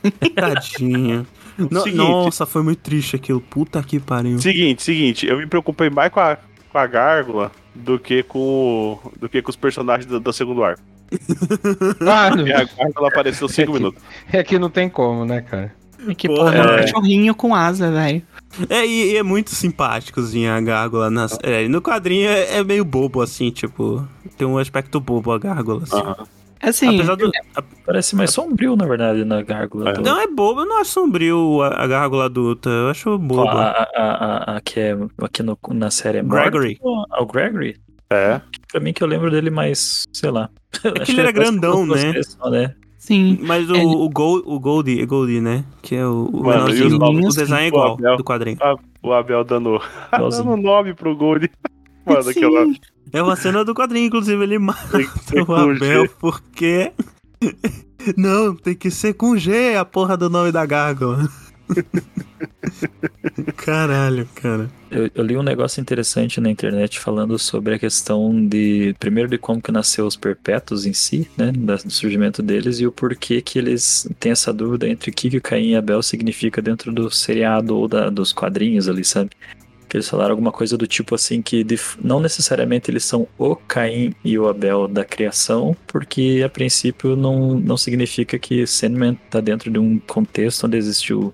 [0.35, 1.25] Tadinho.
[1.57, 1.97] No- Seguinte.
[1.97, 3.41] nossa, foi muito triste aquilo.
[3.41, 4.37] Puta que pariu.
[4.37, 6.37] Seguinte, seguinte, eu me preocupei mais com a,
[6.71, 10.81] com a gárgula do que com, do que com os personagens do, do segundo arco.
[12.07, 14.01] Ah, não- E a gárgula apareceu 5 minutos.
[14.31, 15.73] é que não tem como, né, cara?
[16.07, 16.81] É que, porra, é um é.
[16.81, 18.21] cachorrinho com asa, velho.
[18.69, 21.09] É, e, e é muito simpáticozinho a gárgula.
[21.09, 24.07] Nas, é, no quadrinho é, é meio bobo, assim, tipo.
[24.37, 25.83] Tem um aspecto bobo a gárgula.
[25.83, 25.97] Assim.
[25.97, 26.27] Aham.
[26.61, 27.31] Assim, Apesar do.
[27.55, 29.91] a- Parece mais sombrio, na verdade, na gárgula.
[29.91, 29.97] É.
[29.99, 32.69] não é bobo, eu não acho sombrio a, a gárgula adulta.
[32.69, 33.47] Eu acho bobo.
[33.49, 36.79] a, a, a, a, a que é aqui no, na série é Gregory.
[36.81, 37.75] Morte, Ah, o Gregory?
[38.09, 38.41] É.
[38.71, 40.49] Pra mim que eu lembro dele mais, sei lá.
[40.83, 42.13] É que ele era grandão, né?
[42.51, 42.75] né?
[42.97, 43.39] sim.
[43.41, 45.63] Mas o, Ele- o, Gold, o Goldie, Goldie, né?
[45.81, 46.97] Que é o, o Mano, menorzinho.
[46.99, 47.35] nomes?
[47.35, 48.17] O design é O igual Abel.
[48.17, 48.57] do quadrinho.
[49.01, 49.79] O Abel dando,
[50.11, 51.49] dando nome pro Gold.
[52.05, 52.65] Mano, aquela.
[52.65, 52.75] Sim.
[53.13, 54.97] É uma cena do quadrinho, inclusive, ele mata
[55.47, 56.09] o Abel G.
[56.19, 56.91] porque.
[58.17, 61.27] Não, tem que ser com G a porra do nome da gárgula.
[63.57, 64.69] Caralho, cara.
[64.89, 69.37] Eu, eu li um negócio interessante na internet falando sobre a questão de, primeiro, de
[69.37, 73.59] como que nasceu os perpétuos em si, né, do surgimento deles, e o porquê que
[73.59, 77.75] eles têm essa dúvida entre o que, que Caim e Abel significa dentro do seriado
[77.77, 79.31] ou da- dos quadrinhos ali, sabe?
[79.89, 81.65] Que eles falaram alguma coisa do tipo assim que
[82.03, 87.57] não necessariamente eles são o Caim e o Abel da criação, porque a princípio não,
[87.57, 91.33] não significa que Sandman tá dentro de um contexto onde existiu,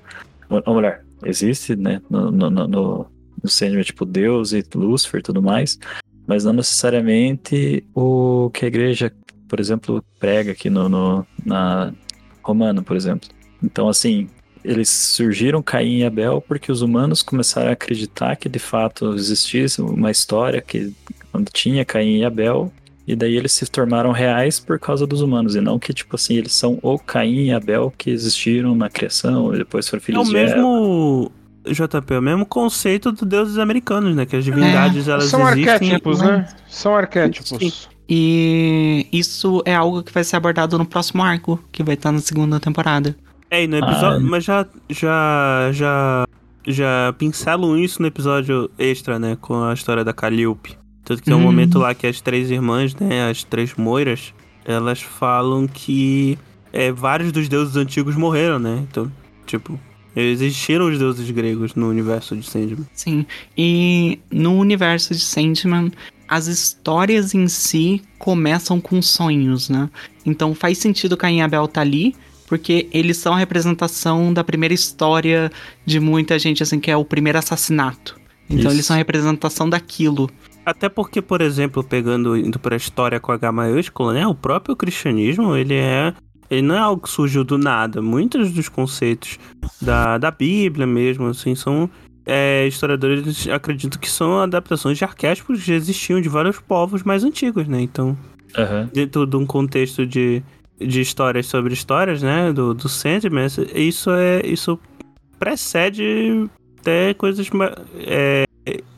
[0.65, 3.09] ou melhor, existe, né, no, no, no, no,
[3.45, 5.77] Sandman, tipo Deus e Lúcifer e tudo mais,
[6.27, 9.11] mas não necessariamente o que a igreja,
[9.47, 11.93] por exemplo, prega aqui no, no na
[12.41, 13.29] Romano, por exemplo.
[13.61, 14.29] Então, assim,
[14.63, 19.81] eles surgiram Caim e Abel porque os humanos começaram a acreditar que de fato existisse
[19.81, 20.93] uma história que
[21.33, 22.71] onde tinha Caim e Abel
[23.07, 26.35] e daí eles se tornaram reais por causa dos humanos e não que tipo assim
[26.35, 30.27] eles são o Caim e Abel que existiram na criação e depois foram É filhos
[30.27, 30.55] o de Eva.
[30.55, 31.31] mesmo.
[31.65, 34.25] JP, é o mesmo conceito dos deuses americanos, né?
[34.25, 35.69] Que as divindades elas São existem.
[35.73, 36.45] arquétipos, né?
[36.67, 37.87] São arquétipos.
[38.09, 42.19] E isso é algo que vai ser abordado no próximo arco, que vai estar na
[42.19, 43.15] segunda temporada.
[43.49, 44.17] É, e no episódio.
[44.25, 44.29] Ah.
[44.29, 44.65] Mas já.
[44.89, 45.69] Já.
[45.71, 46.25] Já.
[46.65, 49.37] Já pincelam isso no episódio extra, né?
[49.39, 50.77] Com a história da Calliope.
[51.03, 51.41] Tanto que tem um Hum.
[51.41, 53.29] momento lá que as três irmãs, né?
[53.29, 54.33] As três moiras,
[54.65, 56.37] elas falam que
[56.71, 58.85] é, vários dos deuses antigos morreram, né?
[58.89, 59.11] Então,
[59.45, 59.79] tipo,
[60.15, 62.85] existiram os deuses gregos no universo de Sandman.
[62.93, 63.25] Sim.
[63.57, 65.91] E no universo de Sandman,
[66.27, 69.89] as histórias em si começam com sonhos, né?
[70.25, 72.15] Então faz sentido Caim e Abel tá ali,
[72.47, 75.51] porque eles são a representação da primeira história
[75.85, 78.15] de muita gente, assim, que é o primeiro assassinato.
[78.49, 78.75] Então Isso.
[78.75, 80.29] eles são a representação daquilo.
[80.65, 84.25] Até porque, por exemplo, pegando indo pra história com H maiúsculo, né?
[84.25, 86.13] O próprio cristianismo, ele é.
[86.49, 88.01] Ele não é algo que surgiu do nada.
[88.01, 89.39] Muitos dos conceitos
[89.81, 91.89] da, da Bíblia mesmo, assim, são.
[92.25, 97.23] é, historiadores acreditam que são adaptações de arquétipos que já existiam de vários povos mais
[97.23, 97.81] antigos, né?
[97.81, 98.17] Então,
[98.57, 98.89] Aham.
[98.93, 100.41] dentro de um contexto de,
[100.79, 102.53] de histórias sobre histórias, né?
[102.53, 104.41] Do, do Sandman, isso é.
[104.45, 104.79] Isso
[105.39, 106.47] precede
[106.79, 107.49] até coisas.
[107.95, 108.45] é,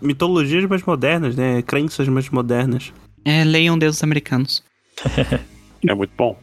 [0.02, 1.62] mitologias mais modernas, né?
[1.62, 2.94] Crenças mais modernas.
[3.24, 4.64] É, leiam deuses americanos.
[5.88, 6.36] É muito bom.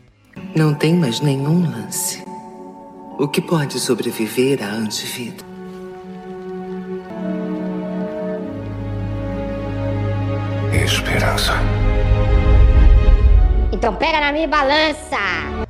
[0.55, 2.23] Não tem mais nenhum lance.
[3.19, 5.45] O que pode sobreviver à antivida?
[10.73, 11.55] Esperança.
[13.73, 15.19] Então pega na minha balança.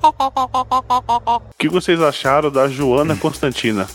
[0.02, 3.86] O que vocês acharam da Joana Constantina?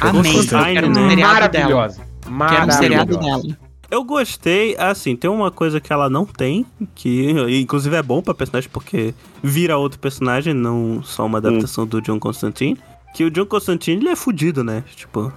[0.00, 0.32] Amei.
[0.32, 1.16] Um né?
[1.16, 2.13] Maravilhosa.
[2.48, 3.42] Quero um seriado dela.
[3.90, 7.30] Eu gostei, assim, tem uma coisa que ela não tem, que
[7.60, 12.18] inclusive é bom pra personagem porque vira outro personagem, não só uma adaptação do John
[12.18, 12.78] Constantine.
[13.14, 14.82] Que o John Constantine ele é fudido, né?
[14.96, 15.32] Tipo,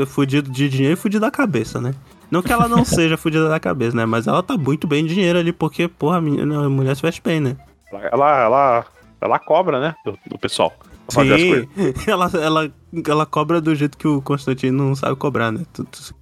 [0.00, 1.92] é fudido de dinheiro e fudido da cabeça, né?
[2.30, 4.06] Não que ela não seja fudida da cabeça, né?
[4.06, 7.02] Mas ela tá muito bem de dinheiro ali, porque, porra, a, menina, a mulher se
[7.02, 7.56] veste bem, né?
[7.92, 8.86] Ela, ela,
[9.20, 9.94] ela cobra, né?
[10.04, 10.72] Do, do pessoal.
[11.10, 11.68] Fazer as coisas.
[11.74, 12.72] Sim, ela, ela,
[13.06, 15.64] ela cobra do jeito que o Constantine não sabe cobrar, né?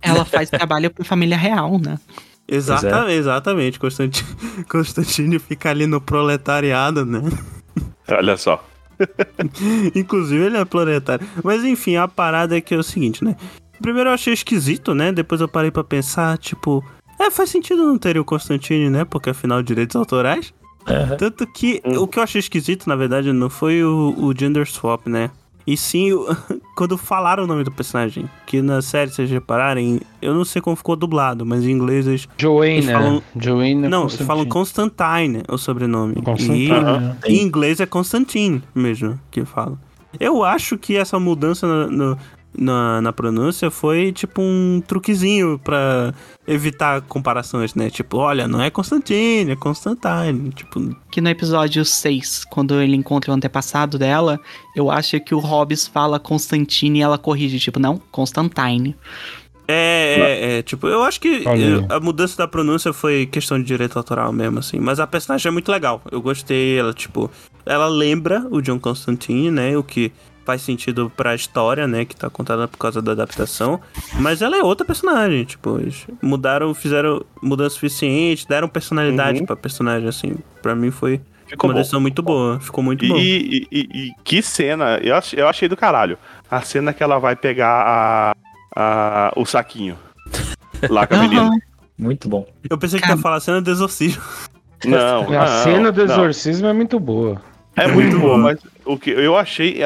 [0.01, 1.99] Ela faz trabalho pra família real, né?
[2.49, 4.29] Exata, Exatamente, Constantine,
[4.71, 7.21] Constantine fica ali no proletariado, né?
[8.09, 8.65] Olha só.
[9.95, 11.27] Inclusive ele é proletário.
[11.43, 13.37] Mas enfim, a parada é que é o seguinte, né?
[13.81, 15.13] Primeiro eu achei esquisito, né?
[15.13, 16.85] Depois eu parei pra pensar, tipo...
[17.19, 19.05] É, faz sentido não ter o Constantine, né?
[19.05, 20.55] Porque afinal, direitos autorais.
[20.87, 21.17] Aham.
[21.19, 25.07] Tanto que o que eu achei esquisito, na verdade, não foi o, o gender swap,
[25.07, 25.31] né?
[25.67, 26.25] E sim, o-
[26.77, 30.63] quando falaram o nome do personagem, que na série, se vocês repararem, eu não sei
[30.63, 32.29] como ficou dublado, mas em inglês eles.
[32.39, 32.71] Joanna.
[32.73, 36.15] Eles falam- Joanna não, eles falam Constantine, o sobrenome.
[36.23, 36.67] Constantine.
[36.67, 37.17] E Aham.
[37.27, 39.77] em inglês é Constantine mesmo que fala.
[40.21, 42.19] Eu acho que essa mudança no- no-
[42.59, 46.13] na, na pronúncia foi tipo um truquezinho pra
[46.47, 47.91] evitar comparações, né?
[47.91, 50.51] Tipo, olha, não é Constantine, é Constantine.
[50.55, 54.39] Tipo, Que no episódio 6, quando ele encontra o antepassado dela,
[54.75, 58.95] eu acho que o Hobbes fala Constantine e ela corrige, tipo, não, Constantine.
[59.69, 60.15] É,
[60.55, 63.97] é, é, tipo, eu acho que eu- a mudança da pronúncia foi questão de direito
[63.99, 64.79] autoral mesmo, assim.
[64.79, 66.01] Mas a personagem é muito legal.
[66.13, 67.29] Eu gostei, ela, tipo,
[67.65, 69.77] ela lembra o John Constantine, né?
[69.77, 70.13] O que
[70.47, 72.05] faz sentido pra história, né?
[72.07, 73.81] Que tá contada por causa da adaptação.
[74.21, 79.47] Mas ela é outra personagem, tipo, eles mudaram, fizeram mudança suficiente, deram personalidade Uhum.
[79.47, 80.37] pra personagem, assim.
[80.63, 82.59] Pra mim foi Ficou uma decisão muito boa.
[82.61, 83.17] Ficou muito E, bom.
[83.19, 86.17] e- e- e que cena, eu, ach- eu achei do caralho.
[86.51, 88.37] A cena que ela vai pegar a,
[88.75, 89.97] a- o saquinho.
[90.89, 91.51] Lá com a menina.
[91.99, 92.47] Muito bom.
[92.69, 94.23] Eu pensei que ia falar cena do exorcismo.
[94.85, 96.15] Não, A não, cena do não.
[96.15, 97.41] exorcismo é muito boa.
[97.77, 98.43] É muito boa, bom.
[98.43, 99.81] mas o que eu achei,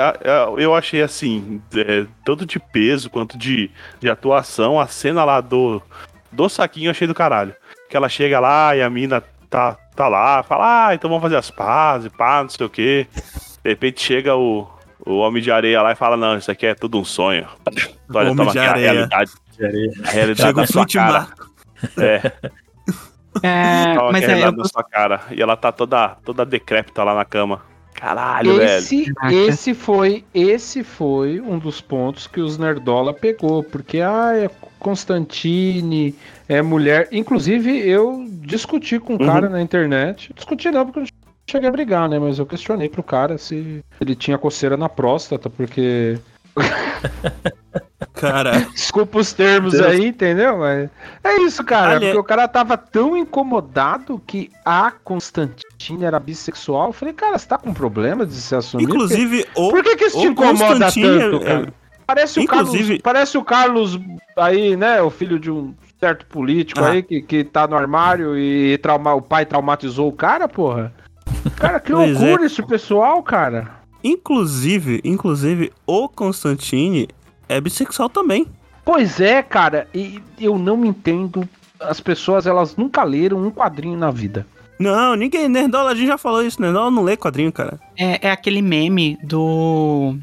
[0.58, 5.82] eu achei assim, é, tanto de peso quanto de, de atuação, a cena lá do,
[6.30, 7.54] do saquinho eu achei do caralho.
[7.88, 11.36] Que ela chega lá e a mina tá, tá lá, fala, ah, então vamos fazer
[11.36, 13.06] as pazes, pá, não sei o quê.
[13.64, 14.68] De repente chega o,
[15.04, 17.48] o Homem de Areia lá e fala, não, isso aqui é tudo um sonho.
[18.14, 18.92] Olha, Homem toma de aqui a Areia.
[18.92, 19.32] realidade.
[20.04, 21.26] A realidade Chega da o sua cara.
[21.96, 22.20] É,
[23.42, 25.22] É, mas é, eu, sua cara.
[25.30, 27.62] E ela tá toda, toda decrépita lá na cama.
[28.00, 28.78] Caralho, velho.
[28.78, 29.34] Esse, Caraca.
[29.34, 34.48] esse foi, esse foi um dos pontos que os Nerdola pegou, porque ah, é
[34.78, 36.14] Constantine,
[36.48, 37.08] é mulher.
[37.12, 40.32] Inclusive, eu discuti com um cara na internet.
[40.34, 41.08] Discuti não, porque eu não
[41.46, 42.18] cheguei a brigar, né?
[42.18, 46.18] Mas eu questionei pro cara se ele tinha coceira na próstata, porque.
[48.20, 49.86] Cara, Desculpa os termos Deus.
[49.86, 50.58] aí, entendeu?
[50.58, 50.90] Mas
[51.24, 51.92] é isso, cara.
[51.96, 56.88] Ali- Porque o cara tava tão incomodado que a Constantine era bissexual.
[56.88, 58.84] Eu falei, cara, você tá com problema de se assumir?
[58.84, 59.70] inclusive, o.
[59.70, 61.74] Por que, que isso te o incomoda tanto, é- cara?
[62.06, 64.00] Parece o, Inclusive- Carlos, parece o Carlos
[64.36, 65.00] aí, né?
[65.00, 66.90] O filho de um certo político Ah.
[66.90, 70.92] aí que, que tá no armário e trauma, o pai traumatizou o cara, porra.
[71.56, 71.94] Cara, que é.
[71.94, 73.78] loucura esse pessoal, cara.
[74.02, 77.08] Inclusive, inclusive, o Constantine
[77.50, 78.46] é bissexual também.
[78.84, 81.48] Pois é, cara, e eu não entendo.
[81.78, 84.46] As pessoas, elas nunca leram um quadrinho na vida.
[84.78, 85.48] Não, ninguém.
[85.48, 87.78] Nerdola, a gente já falou isso, Nerdola não lê quadrinho, cara.
[87.98, 90.16] é, é aquele meme do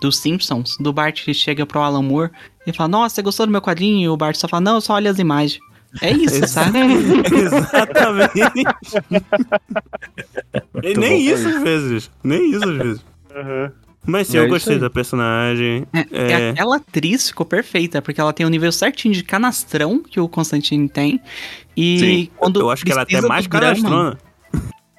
[0.00, 2.30] dos Simpsons, do Bart que chega pro Alan Moore
[2.66, 4.00] e fala, nossa, você gostou do meu quadrinho?
[4.00, 5.60] E o Bart só fala, não, eu só olha as imagens.
[6.00, 6.78] É isso, sabe?
[7.32, 8.32] Exatamente.
[10.82, 11.34] e nem bom.
[11.34, 12.10] isso às vezes.
[12.22, 13.04] Nem isso às vezes.
[13.34, 13.70] Uhum.
[14.06, 15.86] Mas sim, É eu gostei da personagem.
[15.92, 16.50] É, É.
[16.50, 20.88] Aquela atriz ficou perfeita, porque ela tem o nível certinho de canastrão que o Constantine
[20.88, 21.20] tem.
[21.76, 24.18] E Sim, quando eu acho que ela é até precisa mais do drama- canastrona.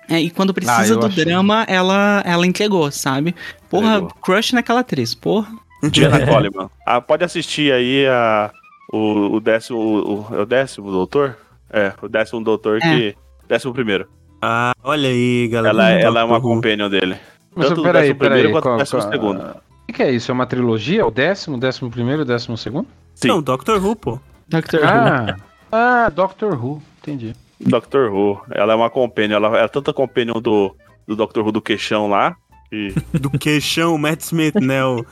[0.09, 1.23] É, e quando Ah, precisa eu do achei.
[1.25, 3.33] drama, ela, ela entregou, sabe?
[3.69, 4.09] Porra, Entregou.
[4.21, 5.47] crush naquela atriz, porra.
[5.91, 6.69] Diana Coleman.
[6.85, 8.51] Ah, pode assistir aí a,
[8.91, 9.79] o, o décimo.
[9.79, 11.37] O, é o décimo doutor?
[11.71, 13.15] É, o décimo doutor que.
[13.47, 14.07] Décimo primeiro.
[14.41, 15.73] Ah, olha aí, galera.
[15.75, 17.15] Ela, é- ela é uma companion dele.
[17.55, 19.41] Mas Tanto do peraí, décimo primeiro quanto do qual- décimo qual- segundo.
[19.41, 20.31] O que, que é isso?
[20.31, 21.05] É uma trilogia?
[21.05, 22.87] O décimo, décimo primeiro e décimo segundo?
[23.13, 23.27] Sim.
[23.29, 24.19] Não, Doctor Who, pô.
[24.47, 24.85] Doctor Who.
[24.87, 25.35] Ah,
[25.71, 26.81] ah, Doctor Who.
[27.01, 27.35] Entendi.
[27.59, 28.41] Doctor Who.
[28.51, 29.35] Ela é uma companion.
[29.37, 30.75] Ela é tanta companion do,
[31.07, 32.35] do Doctor Who do queixão lá.
[32.71, 34.83] E Do queixão, o Matt Smith, né?
[34.83, 35.05] O,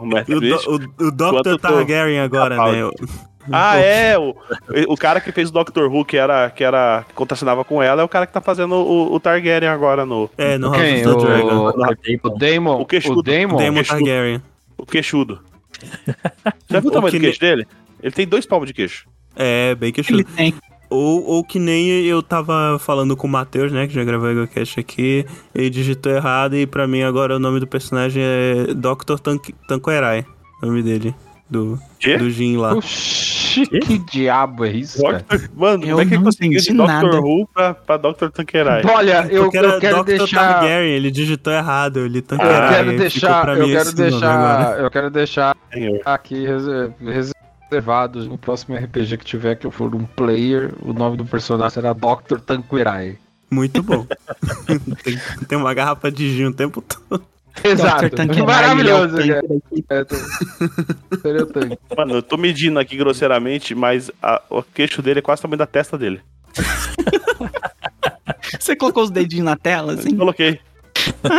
[0.00, 0.64] o Matt o, Smith.
[0.64, 0.70] do-
[1.04, 1.30] o, o Dr.
[1.30, 2.90] Quanto do- Targaryen agora, né?
[3.52, 4.18] Ah, é!
[4.18, 4.34] O,
[4.88, 7.04] o cara que fez o Doctor Who, que era, que era.
[7.08, 10.30] que contracenava com ela, é o cara que tá fazendo o, o Targaryen agora no.
[10.36, 11.02] É, no Quem?
[11.02, 11.56] House of the Dragon.
[11.56, 12.80] O, o Damon.
[12.80, 13.20] O queixudo.
[13.20, 13.56] O Damon.
[13.56, 13.98] Daemon queixudo.
[13.98, 14.42] Targaryen.
[14.78, 15.40] O queixudo.
[16.70, 17.66] Já viu o O tamanho que do queixo dele?
[18.02, 19.06] Ele tem dois palmos de queixo.
[19.34, 20.20] É, bem queixudo.
[20.20, 20.54] Ele tem.
[20.88, 23.86] Ou, ou que nem eu tava falando com o Matheus, né?
[23.86, 25.26] Que já gravou o Egocast aqui.
[25.54, 29.18] Ele digitou errado e pra mim agora o nome do personagem é Dr.
[29.20, 30.24] Tank, Tanqueray.
[30.62, 31.14] O nome dele.
[31.48, 31.78] Do,
[32.18, 32.74] do Jin lá.
[32.74, 35.18] Oxi, que diabo é isso, cara?
[35.18, 37.20] Doctor- Mano, Eu como é que ele não conseguiu de nada.
[37.20, 38.28] Who pra, pra Dr.
[38.34, 38.82] Tanqueray?
[38.84, 40.04] Olha, eu, eu quero Dr.
[40.04, 40.54] deixar.
[40.54, 42.68] Targaryen, ele digitou errado, ele Eu Tanqueray.
[42.68, 46.00] quero ficou deixar, eu quero deixar, eu quero deixar Senhor.
[46.04, 46.90] aqui reser-
[47.70, 51.70] reservado no próximo RPG que tiver que eu for um player, o nome do personagem
[51.74, 52.38] será Dr.
[52.44, 53.18] Tanqueray.
[53.48, 54.04] Muito bom.
[55.04, 55.16] tem,
[55.48, 57.22] tem uma garrafa de gin o tempo todo.
[57.64, 58.10] Exato.
[58.10, 59.84] Tanqueray, Maravilhoso, é o tanque.
[59.88, 60.16] É, tô-
[61.22, 61.78] Seria o tanque.
[61.96, 65.58] Mano, eu tô medindo aqui grosseiramente, mas a- o queixo dele é quase o tamanho
[65.58, 66.20] da testa dele.
[68.60, 70.16] Você colocou os dedinhos na tela, assim?
[70.16, 70.58] Coloquei.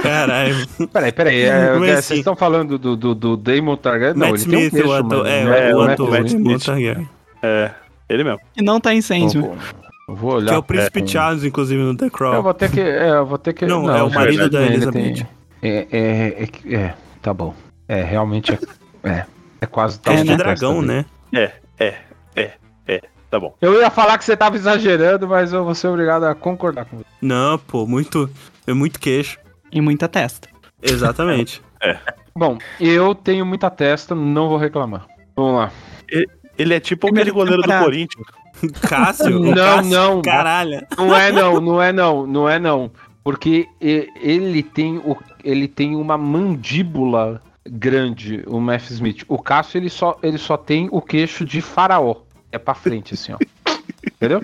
[0.02, 0.56] Caralho.
[0.92, 1.42] Peraí, peraí.
[1.42, 4.16] é, é, vocês estão falando do, do, do Damon Targaryen?
[4.16, 5.10] Não, Matt ele tem um Smith, queixo, o ator.
[5.24, 5.28] mano.
[5.28, 6.10] É, É, o o ator.
[6.10, 6.66] Matt Matt Smith.
[6.66, 7.10] Targaryen.
[7.44, 7.72] É,
[8.10, 8.40] ele mesmo.
[8.56, 9.52] E não tá em Sandman.
[10.08, 10.50] Eu vou- eu olhar.
[10.50, 11.08] Que é o Príncipe É.
[11.08, 12.42] Charles, inclusive, no The Eu Crown.
[12.42, 12.80] vou ter que.
[12.80, 13.66] É, eu vou ter que.
[13.66, 14.92] Não, é o marido da Elizabeth.
[14.92, 15.28] tem-
[15.62, 17.54] É, é, é, que- é, tá bom.
[17.88, 18.60] É, realmente é.
[19.10, 19.26] É,
[19.62, 21.06] é quase tal É de da dragão, né?
[21.34, 21.96] É, é,
[22.36, 22.52] é,
[22.88, 23.02] é.
[23.30, 23.54] Tá bom.
[23.62, 26.98] Eu ia falar que você tava exagerando, mas eu vou ser obrigado a concordar com
[26.98, 27.06] você.
[27.22, 28.30] Não, pô, muito.
[28.66, 29.38] É muito queixo.
[29.72, 30.48] E muita testa.
[30.82, 31.62] Exatamente.
[32.36, 35.08] Bom, eu tenho muita testa, não vou reclamar.
[35.36, 35.72] Vamos lá.
[36.58, 38.26] Ele é tipo Primeira aquele goleiro do Corinthians.
[38.82, 39.38] Cássio?
[39.42, 40.22] o Não, Cássio, não.
[40.22, 40.86] Caralho.
[40.98, 42.92] Não é não, não é não, não é não.
[43.24, 45.18] Porque ele tem, o,
[45.48, 49.24] ele tem uma mandíbula grande, o Matt Smith.
[49.30, 52.18] O Cássio, ele só, ele só tem o queixo de faraó.
[52.52, 53.38] É pra frente, assim, ó.
[54.06, 54.44] Entendeu?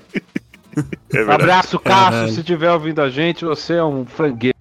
[1.13, 1.21] É.
[1.29, 1.79] Abraço, Cássio.
[1.79, 2.31] Caralho.
[2.31, 4.57] Se estiver ouvindo a gente, você é um frangueiro.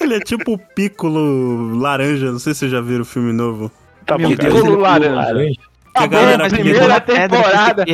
[0.00, 2.32] Ele é tipo o Piccolo laranja.
[2.32, 3.70] Não sei se vocês já viram o filme novo.
[4.04, 4.28] Tá bom.
[4.28, 5.54] Piccolo laranja.
[5.54, 7.84] Que a Tá bom, galera primeira apelidou- temporada.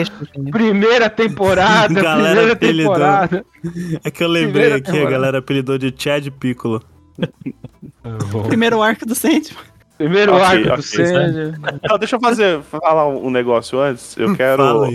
[0.52, 2.92] Primeira temporada, Galera primeira apelidou.
[2.94, 3.46] temporada.
[4.04, 6.82] É que eu lembrei Primeira aqui, a galera apelidou de Chad Piccolo.
[8.48, 9.42] Primeiro arco do Sandman.
[9.98, 11.58] Primeiro Ok, arco do ok, Sandy.
[11.88, 14.16] Não, deixa eu fazer, falar um negócio antes.
[14.16, 14.92] Eu quero,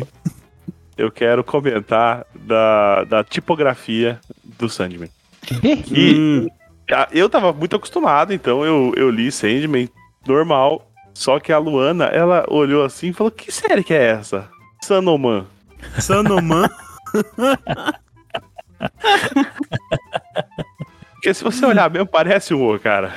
[0.98, 4.20] eu quero comentar da, da tipografia
[4.60, 5.10] do Sandman.
[5.88, 6.48] Que Hum,
[6.92, 9.90] ah, eu tava muito acostumado, então eu, eu li Sandman
[10.28, 10.88] normal.
[11.14, 14.50] Só que a Luana, ela olhou assim e falou: Que série que é essa?
[14.82, 15.46] Sanoman.
[16.00, 16.70] Sanoman.
[21.14, 23.14] Porque se você olhar mesmo, parece um O, cara.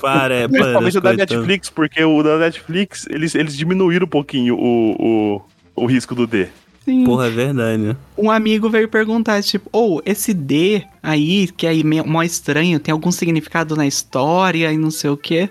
[0.00, 1.12] Para, é, Principalmente o da.
[1.12, 5.42] Netflix, porque o da Netflix, eles, eles diminuíram um pouquinho o, o,
[5.76, 6.48] o risco do D.
[6.84, 7.04] Sim.
[7.04, 7.96] Porra, é verdade.
[8.16, 12.80] Um amigo veio perguntar, tipo, ou esse D aí, que é aí meio mó estranho,
[12.80, 15.50] tem algum significado na história e não sei o quê?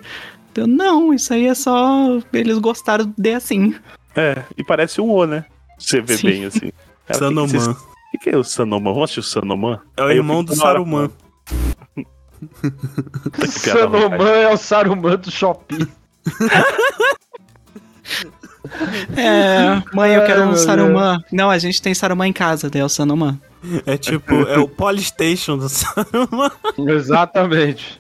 [0.56, 2.20] Eu, não, isso aí é só.
[2.34, 3.76] Eles gostaram do D assim.
[4.16, 5.46] É, e parece um O, né?
[5.78, 6.28] Você vê Sim.
[6.28, 6.72] bem assim.
[7.08, 7.76] Cara, O que, Sanoman.
[8.12, 8.94] que, que é o Sanoman?
[8.94, 9.80] Vamos assistir o Sanoman?
[9.96, 11.12] É o Aí irmão do hora Saruman.
[12.40, 15.88] Que ruim, Sanoman é o Saruman do Shopping.
[19.16, 21.18] É, mãe, eu quero um Saruman.
[21.32, 23.40] Não, a gente tem Saruman em casa, daí é o Saruman.
[23.86, 26.52] É tipo, é o Polystation do Saruman.
[26.78, 28.00] Exatamente.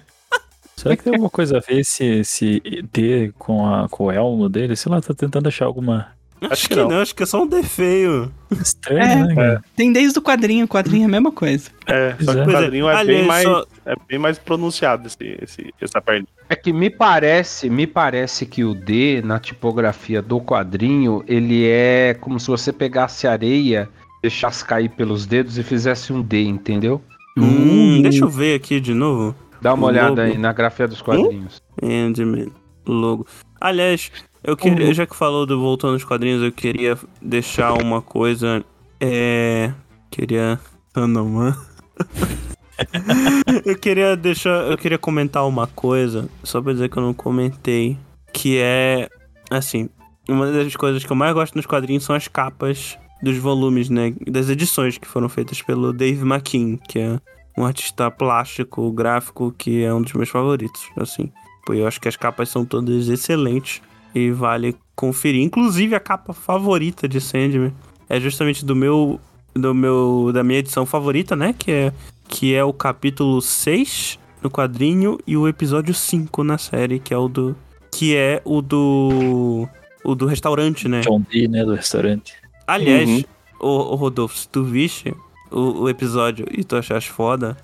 [0.80, 2.62] Será que tem alguma coisa a ver esse, esse
[2.92, 4.76] D com, a, com o elmo dele?
[4.76, 6.08] Sei lá, tá tentando achar alguma
[6.42, 6.88] Acho que que não.
[6.88, 8.32] não, acho que é só um defeio.
[8.62, 9.24] estranha, É.
[9.26, 9.64] né, cara?
[9.76, 11.70] Tem desde o quadrinho, o quadrinho é a mesma coisa.
[11.86, 12.54] É, só que o é.
[12.54, 16.26] quadrinho é, Aliás, bem mais, só- é bem mais pronunciado esse, esse, essa perna.
[16.48, 22.16] É que me parece, me parece que o D na tipografia do quadrinho, ele é
[22.22, 23.90] como se você pegasse areia,
[24.22, 27.02] deixasse cair pelos dedos e fizesse um D, entendeu?
[27.38, 29.36] Hum, deixa eu ver aqui de novo.
[29.62, 30.22] Dá uma O olhada logo.
[30.22, 31.62] aí na grafia dos quadrinhos.
[31.82, 32.52] Endman,
[32.88, 33.26] logo.
[33.60, 34.12] Aliás,
[34.44, 38.64] eu queria, já que falou do voltando aos quadrinhos, eu queria deixar uma coisa.
[39.00, 39.72] É.
[40.10, 40.60] Queria.
[40.94, 41.56] Sanoman.
[43.66, 44.72] eu queria deixar.
[44.72, 47.98] Eu queria comentar uma coisa, só pra dizer que eu não comentei.
[48.34, 49.10] Que é.
[49.52, 49.90] Assim,
[50.28, 54.14] uma das coisas que eu mais gosto nos quadrinhos são as capas dos volumes, né?
[54.28, 57.20] Das edições que foram feitas pelo Dave McKean, que é
[57.60, 61.30] um artista plástico, gráfico, que é um dos meus favoritos, assim.
[61.66, 63.82] Pô, eu acho que as capas são todas excelentes
[64.16, 65.44] e vale conferir.
[65.44, 67.74] Inclusive a capa favorita de Sandman
[68.08, 69.20] é justamente do meu
[69.54, 71.94] do meu da minha edição favorita, né, que é
[72.28, 77.18] que é o capítulo 6 no quadrinho e o episódio 5 na série, que é
[77.18, 77.56] o do
[77.92, 79.68] que é o do
[80.04, 81.02] o do restaurante, né?
[81.02, 82.34] John D, né, do restaurante.
[82.66, 83.24] Aliás, Uhum.
[83.60, 85.14] ô, ô, Rodolfo, se tu viste
[85.52, 87.58] o, o episódio e tu achaste foda,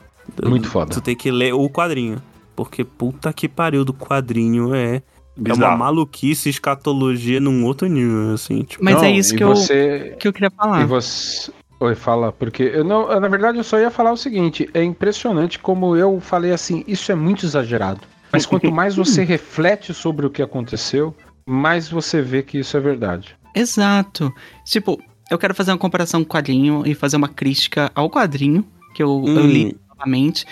[0.43, 0.93] Muito foda.
[0.93, 2.21] tu tem que ler o quadrinho.
[2.55, 5.01] Porque puta que pariu do quadrinho é, é
[5.37, 5.77] uma Bizarro.
[5.77, 8.63] maluquice, escatologia num outro nível, assim.
[8.63, 10.81] Tipo, Mas Não, é isso que eu, você, que eu queria falar.
[10.81, 11.51] E você.
[11.77, 14.81] Oi, fala, porque eu não, eu, na verdade eu só ia falar o seguinte: é
[14.81, 17.99] impressionante como eu falei assim, isso é muito exagerado.
[18.31, 21.13] Mas quanto mais você reflete sobre o que aconteceu,
[21.45, 23.35] mais você vê que isso é verdade.
[23.53, 24.33] Exato.
[24.63, 24.97] Tipo,
[25.29, 29.01] eu quero fazer uma comparação com o quadrinho e fazer uma crítica ao quadrinho, que
[29.03, 29.47] eu, eu Hum.
[29.47, 30.45] li novamente.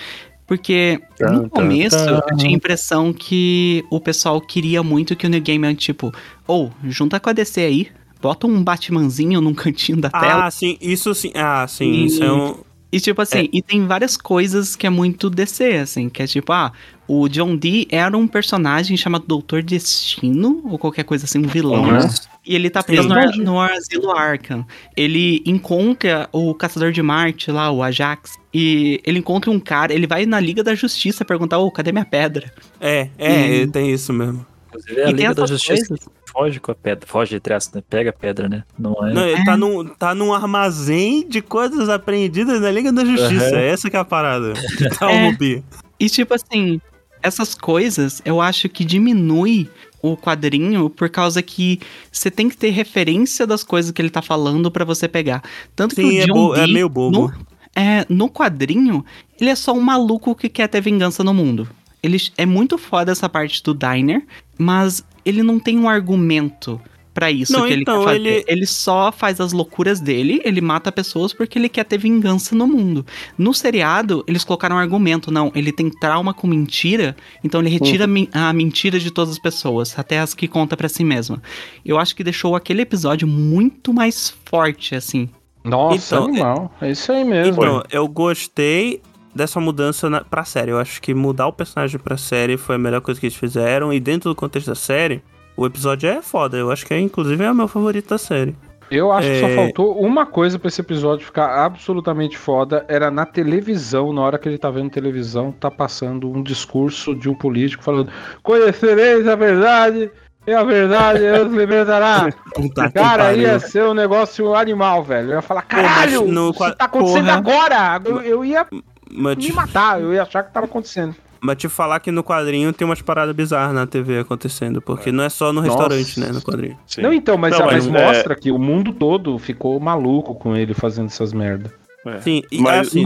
[0.46, 2.12] Porque no Tan, tan, começo tan.
[2.30, 6.12] eu tinha a impressão que o pessoal queria muito que o New Game, tipo,
[6.46, 7.88] ou junta com a DC aí,
[8.22, 10.46] bota um Batmanzinho num cantinho da tela.
[10.46, 11.32] Ah, sim, isso sim.
[11.34, 12.56] Ah, sim, E- isso é um.
[12.94, 16.54] E tipo assim, e tem várias coisas que é muito DC, assim, que é tipo,
[16.54, 16.72] ah,
[17.08, 21.86] o John Dee era um personagem chamado Doutor Destino, ou qualquer coisa assim, um vilão.
[21.86, 22.08] Uhum.
[22.46, 24.64] E ele tá preso no, no asilo Arkham.
[24.96, 28.38] Ele encontra o Caçador de Marte lá, o Ajax.
[28.54, 32.06] E ele encontra um cara, ele vai na Liga da Justiça perguntar, ô, cadê minha
[32.06, 32.54] pedra?
[32.80, 33.72] É, é, Hum.
[33.72, 34.46] tem isso mesmo.
[34.68, 36.08] Inclusive, é a E tem Liga da essas Justiça coisas.
[36.34, 37.08] Foge com a pedra.
[37.08, 37.84] Foge, entre aspas, né?
[37.90, 38.64] Pega a pedra, né?
[38.78, 39.14] Não é.
[39.14, 43.50] Não, ele tá num, tá num armazém de coisas apreendidas na Liga da Justiça.
[43.56, 43.60] Aham.
[43.60, 44.54] Essa que é a parada.
[45.00, 45.16] Tá É.
[45.28, 45.64] o Mubi.
[46.00, 46.82] E tipo assim,
[47.22, 49.70] essas coisas eu acho que diminui
[50.02, 51.80] o quadrinho por causa que
[52.12, 55.42] você tem que ter referência das coisas que ele tá falando pra você pegar.
[55.76, 57.18] Tanto Sim, que é, o John bo- é Dee, meio bobo.
[57.30, 57.34] No,
[57.76, 59.06] é, no quadrinho,
[59.40, 61.70] ele é só um maluco que quer ter vingança no mundo.
[62.02, 64.26] Ele é muito foda essa parte do Diner,
[64.58, 66.80] mas ele não tem um argumento
[67.14, 68.18] pra isso Não, que ele então, quer fazer.
[68.20, 68.66] ele- Ele...
[68.66, 73.06] só faz as loucuras dele, ele mata pessoas porque ele quer ter vingança no mundo.
[73.38, 78.08] No seriado, eles colocaram um argumento, não, ele tem trauma com mentira, então ele retira
[78.08, 81.40] mi- a mentira de todas as pessoas, até as que conta pra si mesma.
[81.86, 85.30] Eu acho que deixou aquele episódio muito mais forte, assim.
[85.64, 86.74] Nossa, Então, animal.
[86.82, 87.54] É isso aí mesmo.
[87.64, 89.02] Então, eu gostei
[89.36, 90.72] dessa mudança na, pra série.
[90.72, 93.92] Eu acho que mudar o personagem pra série foi a melhor coisa que eles fizeram.
[93.94, 95.24] E dentro do contexto da série,
[95.58, 96.58] o episódio é foda.
[96.58, 98.56] Eu acho que, é, inclusive, é o meu favorito da série.
[98.92, 99.56] Eu acho que só É.
[99.56, 102.86] faltou uma coisa pra esse episódio ficar absolutamente foda.
[102.88, 107.28] Era na televisão, na hora que ele tá vendo televisão, tá passando um discurso de
[107.28, 108.12] um político falando:
[108.44, 110.12] Conhecereis a verdade,
[110.46, 112.30] e a verdade os libertará.
[112.54, 113.42] Puta Cara, pariu.
[113.44, 115.30] ia ser um negócio animal, velho.
[115.30, 117.38] Eu ia falar: caralho, no isso tá acontecendo Porra.
[117.38, 118.02] agora.
[118.06, 118.68] Eu, eu ia
[119.16, 121.16] Mas me te, matar, eu ia achar que tava acontecendo.
[121.42, 124.82] mas te falar que no quadrinho tem umas paradas bizarras na TV acontecendo.
[124.82, 126.32] Porque não é só no restaurante, Nossa.
[126.32, 126.38] né?
[126.38, 126.78] No quadrinho.
[126.88, 127.02] Sim.
[127.02, 130.56] Não, então, mas, Não, mas mas, é- mostra que o mundo todo ficou maluco com
[130.56, 131.72] ele fazendo essas merda.
[132.06, 132.20] É.
[132.22, 133.06] Sim, e Mas- assim,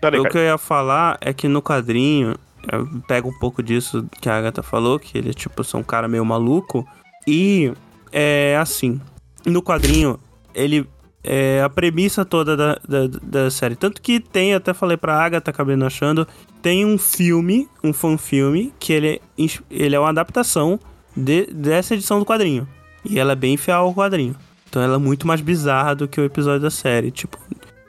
[0.00, 2.34] Peraí, o que eu ia falar é que no quadrinho,
[2.70, 6.06] eu pego um pouco disso que a Agatha falou, que ele, tipo, são um cara
[6.06, 6.86] meio maluco.
[7.26, 7.72] E
[8.12, 9.00] é assim,
[9.46, 10.18] no quadrinho,
[10.54, 10.86] ele.
[11.22, 13.74] É a premissa toda da, da, da série.
[13.74, 16.26] Tanto que tem, até falei pra Agatha, acabei não achando,
[16.62, 20.78] tem um filme, um fanfilme, que ele, é ele é uma adaptação
[21.16, 22.68] de, dessa edição do quadrinho.
[23.04, 24.36] E ela é bem fiel ao quadrinho.
[24.68, 27.10] Então ela é muito mais bizarra do que o episódio da série.
[27.10, 27.38] Tipo,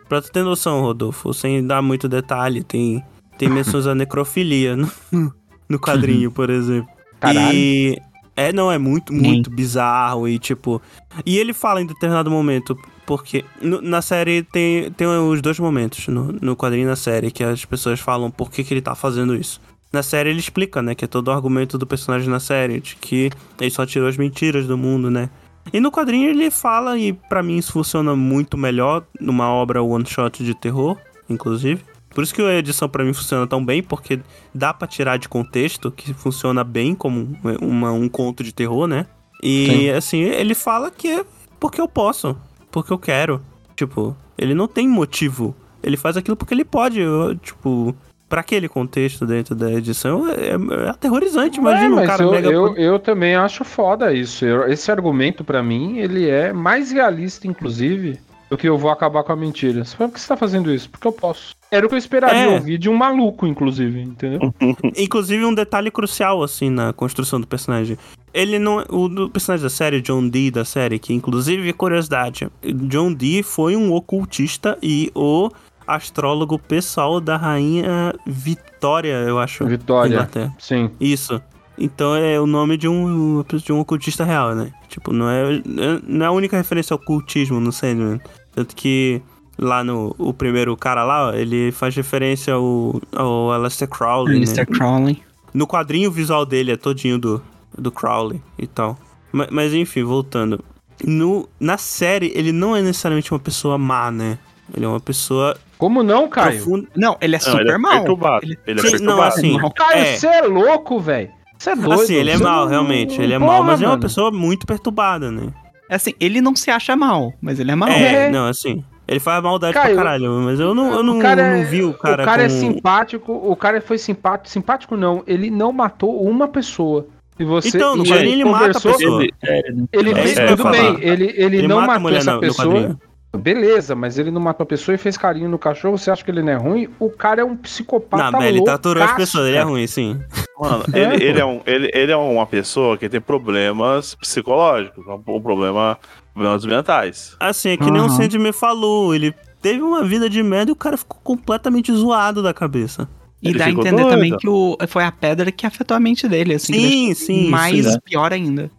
[0.09, 3.03] Pra tu ter noção, Rodolfo, sem dar muito detalhe, tem,
[3.37, 4.91] tem menções à necrofilia no,
[5.69, 6.89] no quadrinho, por exemplo.
[7.19, 7.55] Caralho.
[7.55, 8.01] E.
[8.39, 10.81] É, não, é muito, muito bizarro e tipo.
[11.25, 16.07] E ele fala em determinado momento, porque no- na série tem, tem os dois momentos,
[16.07, 18.95] no, no quadrinho e na série, que as pessoas falam por que, que ele tá
[18.95, 19.59] fazendo isso.
[19.91, 22.95] Na série ele explica, né, que é todo o argumento do personagem na série, de
[22.95, 25.29] que ele só tirou as mentiras do mundo, né.
[25.73, 30.05] E no quadrinho ele fala, e pra mim isso funciona muito melhor numa obra one
[30.05, 30.95] shot de terror,
[31.29, 31.81] inclusive.
[32.13, 34.19] Por isso que a edição pra mim funciona tão bem, porque
[34.53, 39.05] dá pra tirar de contexto, que funciona bem como uma- um conto de terror, né?
[39.43, 39.89] E Sim.
[39.91, 41.23] assim, ele fala que é
[41.59, 42.35] porque eu posso,
[42.71, 43.41] porque eu quero.
[43.75, 45.55] Tipo, ele não tem motivo.
[45.81, 46.99] Ele faz aquilo porque ele pode.
[46.99, 47.95] eu, tipo,
[48.27, 50.49] pra aquele contexto dentro da edição, é,
[50.85, 51.59] é aterrorizante.
[51.59, 52.49] Imagina é, um mas cara eu, mega.
[52.49, 54.43] eu, eu também acho foda isso.
[54.45, 58.19] Eu- esse argumento, pra mim, ele é mais realista, inclusive,
[58.49, 59.85] do que eu vou acabar com a mentira.
[59.85, 60.89] Você fala, por que você tá fazendo isso?
[60.89, 61.53] Porque eu posso.
[61.71, 62.47] Era o que eu esperaria É.
[62.47, 64.53] ouvir de um maluco, inclusive, entendeu?
[64.97, 67.95] Inclusive, um detalhe crucial, assim, na construção do personagem.
[68.33, 68.83] Ele não.
[68.89, 73.75] O do personagem da série, John Dee da série, que inclusive, curiosidade, John Dee foi
[73.75, 75.51] um ocultista e o
[75.85, 79.65] astrólogo pessoal da rainha Vitória, eu acho.
[79.65, 80.13] Vitória.
[80.13, 80.55] Inglaterra.
[80.59, 80.89] Sim.
[80.99, 81.41] Isso.
[81.77, 84.71] Então é o nome de um, de um ocultista real, né?
[84.89, 85.61] Tipo, não é,
[86.05, 88.19] não é a única referência ao ocultismo no Sandman.
[88.53, 89.21] Tanto que
[89.57, 94.59] lá no o primeiro cara lá, ele faz referência ao, ao Aleister Crowley, Mr.
[94.59, 94.65] né?
[94.65, 95.23] Crowley.
[95.53, 97.41] No quadrinho o visual dele é todinho do,
[97.77, 98.97] do Crowley e tal.
[99.31, 100.63] Mas, mas enfim, voltando.
[101.03, 104.37] No, na série, ele não é necessariamente uma pessoa má, né?
[104.75, 106.57] Ele é uma pessoa Como não, Caio?
[106.61, 106.87] profunda.
[106.95, 107.91] Não, ele é Não, ele super é mal.
[107.93, 108.45] perturbado.
[108.45, 109.17] Ele- Ele é Sim, perturbado.
[109.19, 109.57] não, assim.
[109.59, 109.71] Mal.
[109.71, 110.15] Caio, É.
[110.17, 111.29] você é louco, velho.
[111.57, 112.01] Você é doido.
[112.01, 113.19] Assim, ele é mal, realmente.
[113.21, 114.01] Ele é Porra, mal, mas é uma mano.
[114.01, 115.47] pessoa muito perturbada, né?
[115.89, 117.89] Assim, ele não se acha mal, mas ele é mal.
[117.89, 118.29] É, É.
[118.29, 118.83] não, assim.
[119.07, 121.65] Ele faz maldade Caio, pra caralho, mas eu não, eu não, o cara, é- não
[121.65, 122.21] vi o cara.
[122.21, 124.47] O cara é com- simpático, o cara foi simpático.
[124.47, 127.07] Simpático não, ele não matou uma pessoa.
[127.39, 129.23] E você Então, no quadrinho ele mata a pessoa.
[129.23, 129.59] Ele, é?
[129.93, 132.35] Ele É que eu tudo bem, ele, ele, Ele não mata a matou essa no-
[132.35, 132.99] no pessoa.
[133.37, 136.31] Beleza, mas ele não matou a pessoa e fez carinho no cachorro, você acha que
[136.31, 136.89] ele não é ruim?
[136.99, 139.85] O cara é um psicopata Não, mas ele torturou as loucaço, pessoas, ele é ruim,
[139.85, 140.19] sim.
[140.59, 145.05] Mano, É, ele, ele, é um, ele, ele é uma pessoa que tem problemas psicológicos,
[145.05, 145.99] um, um problema,
[146.33, 147.35] problemas mentais.
[147.39, 148.09] Assim, é que nem o.
[148.09, 152.41] Sandy me falou, ele teve uma vida de merda e o cara ficou completamente zoado
[152.41, 153.07] da cabeça.
[153.41, 154.09] E Ele dá a entender doido.
[154.09, 156.73] também que o, foi a pedra que afetou a mente dele, assim.
[156.73, 157.97] Sim, deixou sim, Mais sim, né?
[158.03, 158.71] pior ainda.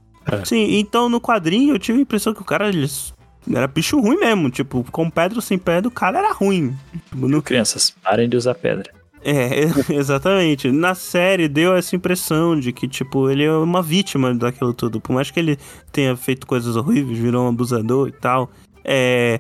[0.44, 2.86] Sim, então no quadrinho eu tive a impressão que o cara ele
[3.52, 4.50] era bicho ruim mesmo.
[4.50, 6.74] Tipo, com pedra ou sem pedra, o cara era ruim.
[7.14, 8.90] No- Crianças, parem de usar pedra.
[9.22, 10.70] É, exatamente.
[10.72, 15.00] Na série deu essa impressão de que, tipo, ele é uma vítima daquilo tudo.
[15.00, 15.58] Por mais que ele
[15.92, 18.50] tenha feito coisas horríveis, virou um abusador e tal,
[18.84, 19.38] é.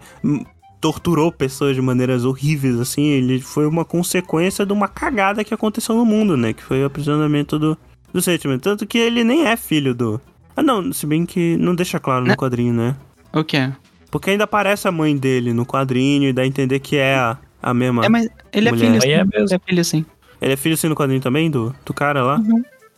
[0.80, 3.02] Torturou pessoas de maneiras horríveis, assim.
[3.04, 6.54] Ele foi uma consequência de uma cagada que aconteceu no mundo, né?
[6.54, 7.76] Que foi o aprisionamento do,
[8.14, 8.62] do sentimento.
[8.62, 10.18] Tanto que ele nem é filho do.
[10.56, 12.36] Ah, não, se bem que não deixa claro no Né?
[12.36, 12.96] quadrinho, né?
[13.30, 13.70] O quê?
[14.10, 17.38] Porque ainda aparece a mãe dele no quadrinho e dá a entender que é a,
[17.62, 18.04] a mesma.
[18.04, 18.86] É, mas ele é mulher.
[18.86, 19.10] filho, Aí sim.
[19.10, 19.34] é mesmo.
[19.34, 20.04] Ele é filho, sim.
[20.40, 22.42] Ele é filho assim no quadrinho também, do, do cara lá?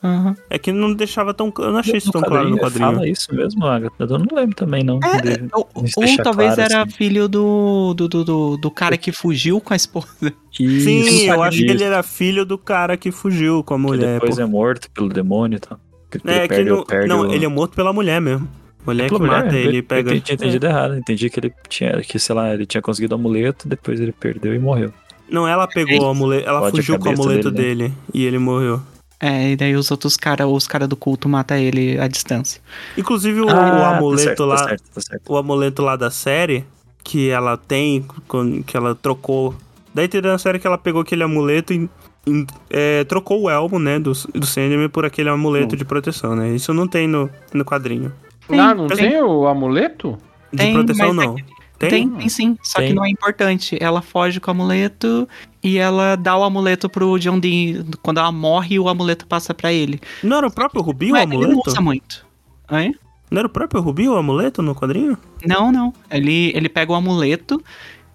[0.04, 0.34] Aham.
[0.50, 1.52] É que não deixava tão.
[1.58, 2.92] Eu não achei isso tão claro no quadrinho.
[2.92, 3.94] Fala isso mesmo, Agatha.
[4.00, 4.98] Eu não lembro também, não.
[5.02, 5.48] É, dele.
[5.52, 6.90] Ou, Isso ou deixa talvez claro, era assim.
[6.90, 10.08] filho do, do, do, do, cara que fugiu com a esposa.
[10.52, 13.82] Sim, Isso, eu acho que ele era filho do cara que fugiu com a Que
[13.82, 14.14] mulher.
[14.14, 14.42] depois pô.
[14.42, 15.78] é morto pelo demônio e tal.
[16.10, 17.32] Que É, que não, perde não o...
[17.32, 18.48] ele é morto pela mulher mesmo.
[18.86, 20.12] Mulher que mulher, mata eu- ele pega.
[20.14, 20.96] Eu tinha entendido errado.
[20.96, 24.54] Entendi que ele tinha, que, sei lá, ele tinha conseguido o amuleto, depois ele perdeu
[24.54, 24.92] e morreu.
[25.30, 26.48] Não, ela pegou o amuleto.
[26.48, 28.80] Ela Pode a fugiu com o amuleto dele, dele, e ele morreu.
[29.18, 32.60] É, e daí os outros caras, os caras do culto matam ele à distância.
[32.98, 34.56] Inclusive o, o Ah, amuleto tá certo, lá.
[34.56, 35.32] Tá certo, tá certo.
[35.32, 36.64] o amuleto lá da série,
[37.04, 38.04] que ela tem,
[38.66, 39.54] que ela trocou.
[39.94, 41.88] Daí tem na série que ela pegou aquele amuleto e,
[42.68, 46.50] é, trocou o elmo, né, do, do Sandman por aquele amuleto de proteção, né?
[46.54, 48.12] Isso não tem no, no quadrinho.
[48.48, 48.96] Tem, Ah, não tem.
[48.96, 50.18] tem o amuleto?
[50.52, 51.34] De Tem, proteção, mas é não.
[51.78, 51.90] Tem?
[51.90, 52.08] Tem?
[52.10, 52.56] tem, sim.
[52.62, 52.94] Só que Tem.
[52.94, 53.76] não é importante.
[53.80, 55.28] Ela foge com o amuleto
[55.62, 57.84] e ela dá o amuleto pro John Dee.
[58.02, 60.00] Quando ela morre, o amuleto passa pra ele.
[60.22, 61.70] Não era o próprio Rubi o Mas ele não amuleto?
[61.70, 62.24] usa muito.
[62.70, 62.94] Hein?
[63.30, 65.18] Não era o próprio Rubi o amuleto no quadrinho?
[65.44, 65.92] Não, não.
[66.10, 67.60] Ele, ele pega o amuleto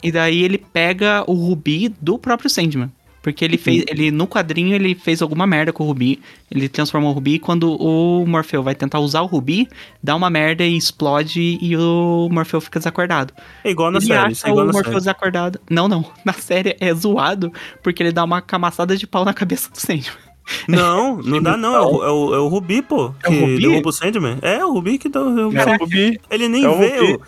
[0.01, 2.91] e daí ele pega o rubi do próprio Sandman.
[3.21, 3.83] Porque ele fez.
[3.87, 6.19] Ele, no quadrinho, ele fez alguma merda com o Rubi.
[6.49, 9.67] Ele transformou o Rubi e quando o Morfeu vai tentar usar o Rubi,
[10.01, 13.33] dá uma merda e explode e o Morfeu fica desacordado.
[13.63, 14.97] É igual na ele série, acha é igual o Morfeu série.
[14.99, 15.59] desacordado.
[15.69, 16.05] Não, não.
[16.23, 17.51] Na série é zoado
[17.83, 20.11] porque ele dá uma camaçada de pau na cabeça do Sandman.
[20.67, 23.39] Não, não dá não, é o, é o, é o Rubi, pô, É o que
[23.41, 23.59] Rubi?
[23.59, 24.37] derruba o Sandman.
[24.41, 25.77] É, o Rubi que derruba o É o.
[25.79, 26.17] Rubi.
[26.31, 27.19] Ele nem É vê.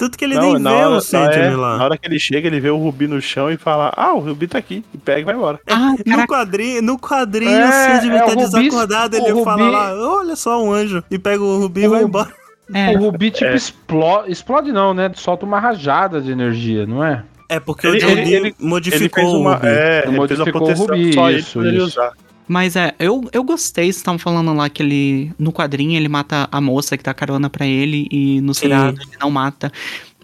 [0.00, 1.76] Tanto que ele Não, nem na vê hora, o Sandman é, lá.
[1.76, 4.18] Na hora que ele chega, ele vê o Rubi no chão e fala: Ah, o
[4.20, 4.82] Rubi tá aqui.
[4.94, 5.60] E pega e vai embora.
[5.68, 7.70] Ah, No quadrinho, no quadrinho É, o
[8.00, 11.04] Sandman é, tá o Rubi- desacordado, ele o fala Rubi- lá, olha só um anjo,
[11.10, 12.32] e pega o Rubi e O vai Rubi- embora.
[12.72, 12.90] É.
[12.96, 13.54] O Rubi, tipo, É.
[13.56, 14.30] explode.
[14.32, 15.10] Explode não, né?
[15.16, 17.24] Solta uma rajada de energia, não é?
[17.48, 19.50] É, porque Ele- o John ele- ele- Ele modificou fez uma.
[19.50, 19.66] o Rubi.
[19.66, 21.86] É, Ele ele fez uma modificou o proteção Rubi, só ele isso, ele isso.
[21.86, 22.12] usar.
[22.50, 26.48] Mas é, eu, eu gostei, vocês estavam falando lá que ele, no quadrinho, ele mata
[26.50, 29.72] a moça que dá carona pra ele e no seriado ele não mata.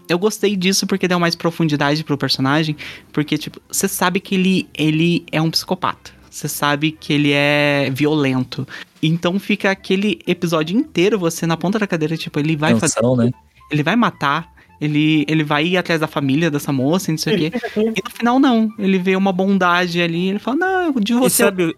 [0.09, 2.77] Eu gostei disso porque deu mais profundidade pro personagem,
[3.12, 6.11] porque, tipo, você sabe que ele, ele é um psicopata.
[6.28, 8.66] Você sabe que ele é violento.
[9.01, 12.94] Então fica aquele episódio inteiro você na ponta da cadeira, tipo, ele vai fazer.
[12.94, 13.31] Tensão, né?
[13.70, 14.53] Ele vai matar.
[14.81, 17.53] Ele, ele vai ir atrás da família dessa moça, e não sei o quê.
[17.77, 18.69] E no final, não.
[18.78, 20.31] Ele vê uma bondade ali.
[20.31, 21.44] Ele fala, não, de E você.
[21.44, 21.74] sabe,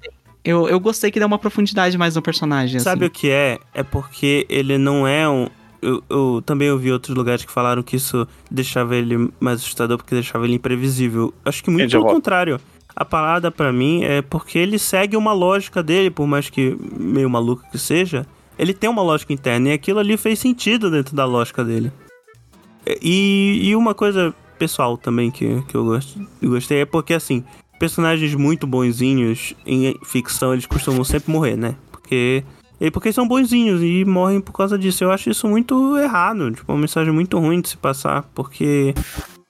[0.48, 2.80] Eu, eu gostei que deu uma profundidade mais no personagem.
[2.80, 3.08] sabe assim.
[3.08, 3.58] o que é?
[3.74, 5.46] É porque ele não é um...
[5.82, 10.14] Eu, eu também ouvi outros lugares que falaram que isso deixava ele mais assustador, porque
[10.14, 11.32] deixava ele imprevisível.
[11.44, 12.58] Acho que muito pelo contrário.
[12.96, 17.28] A parada pra mim é porque ele segue uma lógica dele, por mais que meio
[17.30, 18.26] maluco que seja,
[18.58, 21.92] ele tem uma lógica interna e aquilo ali fez sentido dentro da lógica dele.
[23.00, 27.44] E, e uma coisa pessoal também que, que eu gost- eu gostei é porque, assim,
[27.78, 31.76] personagens muito bonzinhos em ficção, eles costumam sempre morrer, né?
[31.90, 32.44] Porque,
[32.80, 35.04] e porque são bonzinhos e morrem por causa disso.
[35.04, 38.94] Eu acho isso muito errado, tipo, uma mensagem muito ruim de se passar, porque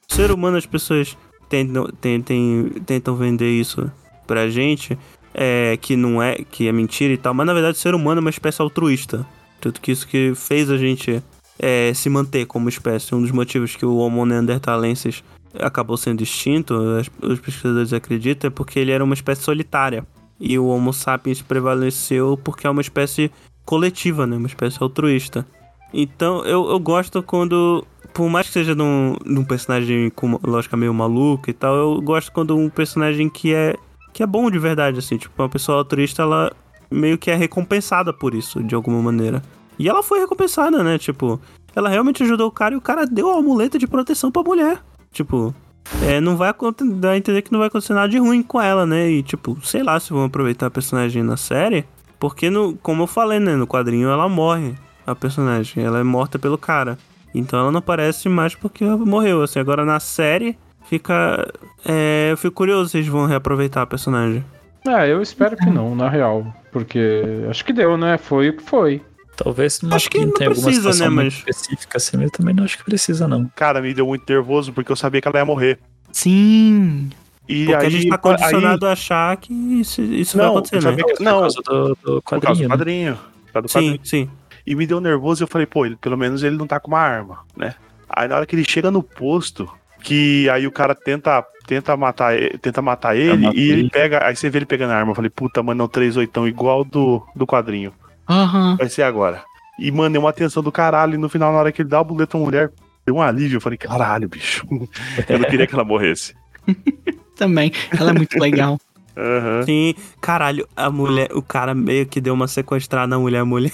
[0.08, 1.16] ser humano as pessoas
[1.48, 3.90] tentam, tentem, tentam vender isso
[4.26, 4.98] pra gente,
[5.32, 8.22] é, que não é, que é mentira e tal, mas na verdade ser humano é
[8.22, 9.26] uma espécie altruísta.
[9.60, 11.22] Tanto que isso que fez a gente
[11.58, 13.14] é, se manter como espécie.
[13.14, 15.24] Um dos motivos que o Homo neanderthalensis
[15.60, 16.74] acabou sendo extinto,
[17.22, 20.06] os pesquisadores acreditam, é porque ele era uma espécie solitária.
[20.40, 23.30] E o Homo sapiens prevaleceu porque é uma espécie
[23.64, 24.36] coletiva, né?
[24.36, 25.46] Uma espécie altruísta.
[25.92, 27.84] Então, eu, eu gosto quando...
[28.14, 31.74] Por mais que seja de um, de um personagem com lógica meio maluca e tal,
[31.74, 33.76] eu gosto quando um personagem que é,
[34.12, 35.16] que é bom de verdade, assim.
[35.16, 36.52] Tipo, uma pessoa altruísta, ela
[36.90, 39.42] meio que é recompensada por isso, de alguma maneira.
[39.78, 40.98] E ela foi recompensada, né?
[40.98, 41.40] Tipo,
[41.76, 44.82] ela realmente ajudou o cara e o cara deu a amuleta de proteção pra mulher.
[45.12, 45.54] Tipo,
[46.02, 46.54] é, não vai
[46.96, 49.08] dar a entender que não vai acontecer nada de ruim com ela, né?
[49.10, 51.84] E, tipo, sei lá se vão aproveitar a personagem na série.
[52.18, 53.54] Porque, no, como eu falei, né?
[53.56, 54.74] No quadrinho ela morre,
[55.06, 55.84] a personagem.
[55.84, 56.98] Ela é morta pelo cara.
[57.34, 59.42] Então ela não aparece mais porque morreu.
[59.42, 61.46] Assim, agora na série fica.
[61.84, 64.44] É, eu fico curioso se eles vão reaproveitar a personagem.
[64.86, 66.46] É, eu espero que não, na real.
[66.72, 68.18] Porque acho que deu, né?
[68.18, 69.02] Foi o que foi.
[69.42, 72.52] Talvez não, Acho que não alguma precisa, situação né, mas- específica assim, mas eu também
[72.54, 73.48] não acho que precisa, não.
[73.54, 75.78] Cara, me deu muito nervoso porque eu sabia que ela ia morrer.
[76.10, 77.08] Sim.
[77.48, 80.76] E Porque aí, a gente tá condicionado a achar que isso, isso vai Não, acontecer,
[80.88, 81.02] eu né?
[81.02, 82.68] que- Não, não, por causa do, do por causa do quadrinho.
[82.68, 82.74] né?
[82.74, 83.14] quadrinho.
[83.46, 84.00] Por causa do quadrinho.
[84.02, 84.30] Sim, sim.
[84.66, 86.88] E me deu nervoso e eu falei, pô, ele, pelo menos ele não tá com
[86.88, 87.74] uma arma, né?
[88.08, 89.70] Aí na hora que ele chega no posto,
[90.02, 93.90] que aí o cara tenta, tenta matar, e- tenta matar ele, e ele ele.
[93.90, 94.26] pega.
[94.26, 95.12] Aí você vê ele pegando a arma.
[95.12, 97.92] Eu falei, puta, mano, é um 3 oitão igual do, do quadrinho.
[98.28, 98.76] Aham.
[98.76, 99.42] Vai ser agora.
[99.78, 101.14] E, mano, é uma tensão do caralho.
[101.14, 102.72] E no final, na hora que ele dá a boleta à mulher,
[103.06, 103.56] deu um alívio.
[103.56, 104.66] Eu falei, caralho, bicho.
[105.28, 106.34] Eu não queria que ela morresse.
[107.36, 107.72] Também.
[107.98, 108.78] Ela é muito legal.
[109.16, 109.62] Aham.
[109.64, 113.72] Sim, caralho, a mulher, o cara meio que deu uma sequestrada na mulher, a mulher.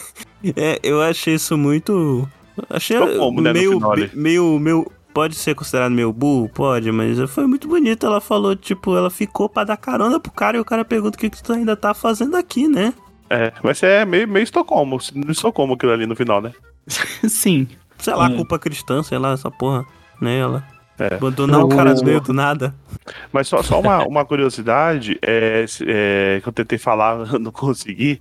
[0.56, 2.26] É, eu achei isso muito.
[2.70, 4.10] Achei Estocolmo, né, no meio, ali.
[4.14, 4.90] meio, meio.
[5.12, 6.48] Pode ser considerado meio burro?
[6.48, 8.06] Pode, mas foi muito bonito.
[8.06, 11.20] Ela falou, tipo, ela ficou pra dar carona pro cara e o cara pergunta o
[11.20, 12.93] que, que tu ainda tá fazendo aqui, né?
[13.30, 14.98] É, mas é meio, meio Estocolmo.
[15.28, 16.52] Estocolmo aquilo ali no final, né?
[17.28, 17.66] Sim.
[17.98, 18.36] Sei lá, Hum.
[18.36, 19.84] culpa cristã, sei lá, essa porra,
[20.20, 20.38] né?
[20.38, 20.62] Ela
[20.98, 21.14] É.
[21.14, 22.74] abandonar o cara no meio do nada.
[23.32, 28.20] Mas só, só uma, uma curiosidade é, é, que eu tentei falar, não consegui,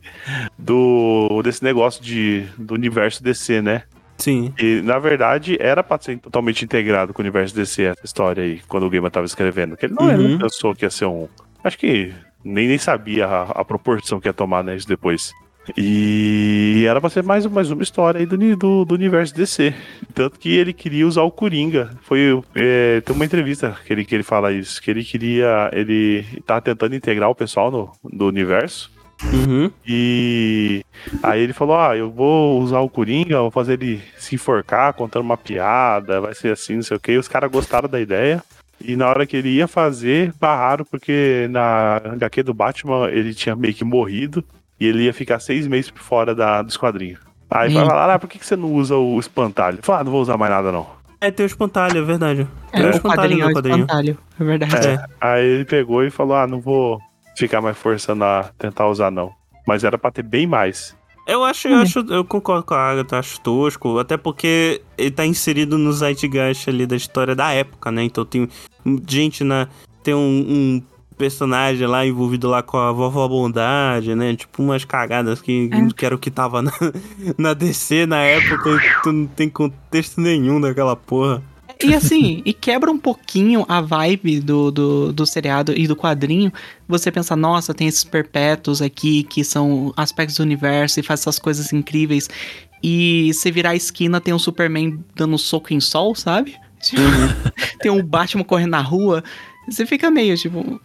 [0.57, 3.84] do, desse negócio de, do universo DC, né?
[4.17, 4.53] Sim.
[4.59, 8.61] E na verdade era pra ser totalmente integrado com o universo DC essa história aí,
[8.67, 9.75] quando o Gamer tava escrevendo.
[9.75, 10.30] Que ele não, ele Uhum.
[10.34, 11.27] não pensou que ia ser um.
[11.63, 12.13] Acho que
[12.43, 15.33] nem, nem sabia a, a proporção que ia tomar, né, isso depois.
[15.77, 19.73] E era pra ser mais, mais uma história aí do, do, do universo DC.
[20.13, 21.91] Tanto que ele queria usar o Coringa.
[22.01, 22.41] Foi.
[22.53, 24.81] é, tem uma entrevista que ele, que ele fala isso.
[24.81, 25.69] Que ele queria.
[25.71, 28.91] Ele tava tentando integrar o pessoal no, do universo.
[29.31, 29.71] Uhum.
[29.87, 30.83] E
[31.21, 35.23] aí ele falou: Ah, eu vou usar o Coringa, vou fazer ele se enforcar contando
[35.23, 37.17] uma piada, vai ser assim, não sei o que.
[37.17, 38.43] Os caras gostaram da ideia.
[38.81, 43.55] E na hora que ele ia fazer, barraram, porque na HQ do Batman ele tinha
[43.55, 44.43] meio que morrido
[44.79, 47.17] e ele ia ficar seis meses fora da, do esquadrinho.
[47.49, 47.73] Aí Hum.
[47.85, 49.79] falaram: Ah, por que que você não usa o espantalho?
[49.81, 50.87] Falou: Ah, não vou usar mais nada não.
[51.21, 52.47] É, tem o espantalho, é verdade.
[52.71, 53.79] Tem É, o o espantalho quadrinho é no o quadrinho.
[53.81, 54.17] espantalho.
[54.39, 54.87] É verdade.
[54.87, 55.05] É.
[55.21, 56.99] Aí ele pegou e falou: Ah, não vou
[57.37, 59.31] ficar mais forçando a tentar usar não.
[59.65, 60.93] Mas era pra ter bem mais.
[61.25, 65.25] Eu acho, eu acho, eu concordo com a Agatha, acho tosco, até porque ele tá
[65.25, 68.03] inserido no zeitgeist ali da história da época, né?
[68.03, 68.49] Então tem
[69.07, 69.67] gente na.
[70.03, 70.83] Tem um, um
[71.17, 74.35] personagem lá envolvido lá com a vovó Bondade, né?
[74.35, 75.93] Tipo umas cagadas que, É.
[75.95, 76.71] que era o que tava na,
[77.37, 81.41] na DC na época e tu não tem contexto nenhum daquela porra.
[81.81, 86.51] E assim, e quebra um pouquinho a vibe do, do, do seriado e do quadrinho.
[86.87, 91.39] Você pensa, nossa, tem esses perpétuos aqui que são aspectos do universo e faz essas
[91.39, 92.29] coisas incríveis.
[92.81, 96.55] E você virar a esquina, tem um Superman dando soco em sol, sabe?
[96.81, 97.01] Tipo,
[97.79, 99.23] tem um Batman correndo na rua.
[99.69, 100.81] Você fica meio, tipo,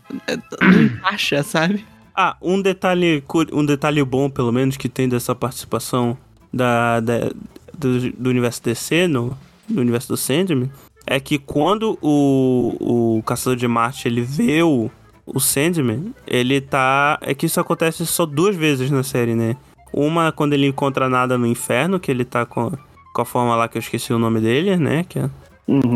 [0.63, 1.85] não encaixa, sabe?
[2.17, 6.17] Ah, um detalhe, um detalhe bom, pelo menos, que tem dessa participação
[6.53, 7.31] da, da-
[7.77, 9.37] do, do universo DC no,
[9.69, 10.71] no universo do Sandman,
[11.07, 14.91] é que quando o, o Caçador de Marte ele vê o,
[15.27, 17.19] o Sandman, ele tá.
[17.23, 19.57] É que isso acontece só duas vezes na série, né?
[19.93, 22.73] Uma quando ele encontra nada no inferno, que ele tá com,
[23.15, 25.05] com a forma lá que eu esqueci o nome dele, né?
[25.09, 25.31] Que é,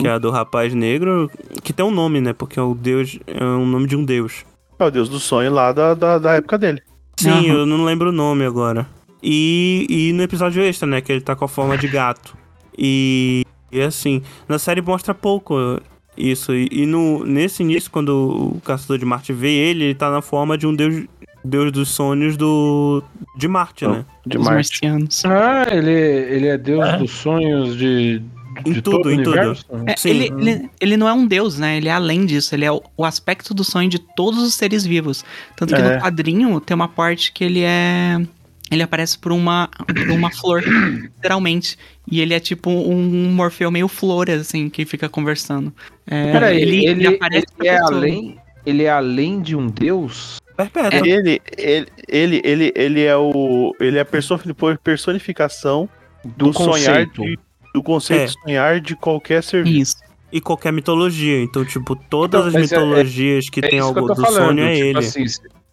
[0.01, 1.31] que é a do rapaz negro,
[1.63, 2.33] que tem um nome, né?
[2.33, 3.19] Porque é o deus.
[3.27, 4.45] É o nome de um deus.
[4.79, 6.83] É o Deus do sonho lá da, da, da época dele.
[7.17, 7.59] Sim, Aham.
[7.59, 8.87] eu não lembro o nome agora.
[9.23, 11.01] E, e no episódio extra, né?
[11.01, 12.37] Que ele tá com a forma de gato.
[12.77, 15.81] E, e assim, na série mostra pouco
[16.17, 16.55] isso.
[16.55, 20.21] E, e no, nesse início, quando o Caçador de Marte vê ele, ele tá na
[20.23, 21.05] forma de um deus,
[21.45, 23.03] deus dos sonhos do
[23.37, 24.05] de Marte, né?
[24.27, 24.55] De Marte.
[24.55, 25.25] marcianos.
[25.25, 26.97] Ah, ele, ele é deus É.
[26.99, 28.21] dos sonhos de,
[28.67, 29.39] Em de tudo, todo o em tudo.
[29.87, 31.79] É, ele, ele, ele não é um deus, né?
[31.79, 32.55] Ele é além disso.
[32.55, 35.25] Ele é o, o aspecto do sonho de todos os seres vivos.
[35.57, 35.97] Tanto que É.
[35.97, 38.21] no quadrinho tem uma parte que ele é.
[38.73, 41.77] Ele aparece por uma, por uma flor, literalmente.
[42.11, 45.73] E ele é tipo um Morfeu meio flor, assim, que fica conversando.
[46.07, 47.91] É, Peraí, ele, ele, aparece ele é pessoa.
[47.97, 48.37] além,
[48.67, 50.39] ele é além de um deus?
[50.57, 51.07] Perpétua.
[51.07, 53.75] Ele, ele, ele, ele, ele é o.
[53.81, 55.89] Ele é a personi- personificação
[56.25, 57.23] do, Do sonhar conceito.
[57.23, 57.39] de,
[57.75, 58.27] do conceito É.
[58.27, 59.67] de sonhar de qualquer ser.
[59.67, 59.97] Isso.
[60.33, 61.43] E qualquer mitologia.
[61.43, 64.23] Então, tipo, todas Então, as é- mitologias que É tem que algo eu tô do
[64.23, 64.47] falando.
[64.49, 64.99] sonho é tipo ele.
[64.99, 65.25] assim,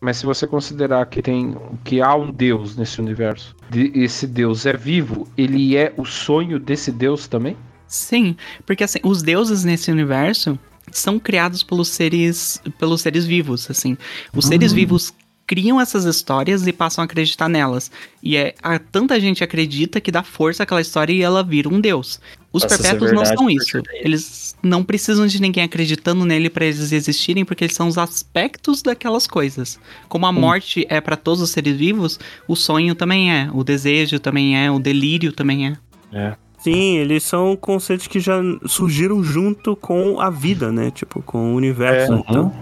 [0.02, 4.66] Mas se você considerar que tem que há um Deus nesse universo, de- esse Deus
[4.66, 7.58] é vivo, ele é o sonho desse Deus também?
[7.88, 8.36] Sim,
[8.66, 10.58] porque assim, os deuses nesse universo
[10.92, 13.98] são criados pelos seres, pelos seres vivos, assim.
[14.36, 15.14] Os seres vivos
[15.46, 17.92] criam essas histórias e passam a acreditar nelas.
[18.22, 21.82] E é a, tanta gente acredita que dá força àquela história e ela vira um
[21.82, 22.20] deus.
[22.54, 23.82] Os Passa a ser perpétuos não verdade são por isso.
[23.96, 28.82] Eles não precisam de ninguém acreditando nele pra eles existirem, porque eles são os aspectos
[28.82, 29.80] daquelas coisas.
[30.08, 34.20] Como a morte é pra todos os seres vivos, o sonho também é, o desejo
[34.20, 35.78] também é, o delírio também é.
[36.60, 40.92] Sim, eles são conceitos que já surgiram junto com a vida, né?
[40.92, 42.14] Tipo, com o universo.
[42.14, 42.54] É, então,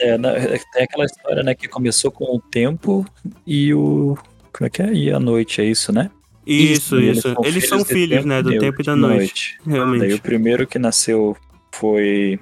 [0.00, 3.06] É, na- é, tem aquela história, né, que começou com o tempo
[3.46, 4.18] e o.
[4.52, 4.92] Como é que é?
[4.92, 6.10] E a noite, é isso, né?
[6.46, 7.34] Isso, isso.
[7.44, 8.42] Eles são filhos, tempo né?
[8.42, 9.58] Do tempo e da noite.
[9.64, 10.14] Daí Realmente.
[10.14, 11.36] o primeiro que nasceu
[11.72, 12.38] foi.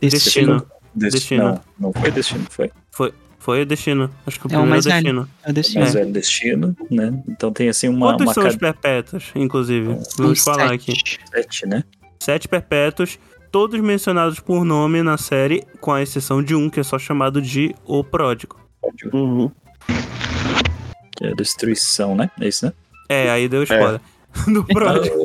[0.00, 0.10] Destino.
[0.10, 0.66] Destino.
[0.94, 1.44] Destino.
[1.44, 2.70] Não, não foi Destino, foi.
[3.40, 4.10] Foi o Destino.
[4.26, 5.02] Acho que o É primeiro é o mais velho.
[5.02, 5.28] Destino.
[5.42, 5.80] É o destino.
[5.80, 7.22] Mas é Destino, né?
[7.26, 8.10] Então tem assim uma.
[8.10, 9.98] Quantos uma são os cadeia perpétuos, inclusive?
[10.18, 10.90] Vamos falar sete.
[10.90, 11.18] aqui.
[11.32, 11.82] sete, né?
[12.20, 13.18] Sete perpétuos,
[13.50, 17.40] todos mencionados por nome na série, com a exceção de um que é só chamado
[17.40, 18.60] de O Pródigo.
[19.10, 19.50] Uhum.
[21.16, 22.30] Que é a destruição, né?
[22.38, 22.72] É isso, né?
[23.10, 24.00] É, aí deu spoiler.
[24.46, 25.16] Do Pródigo.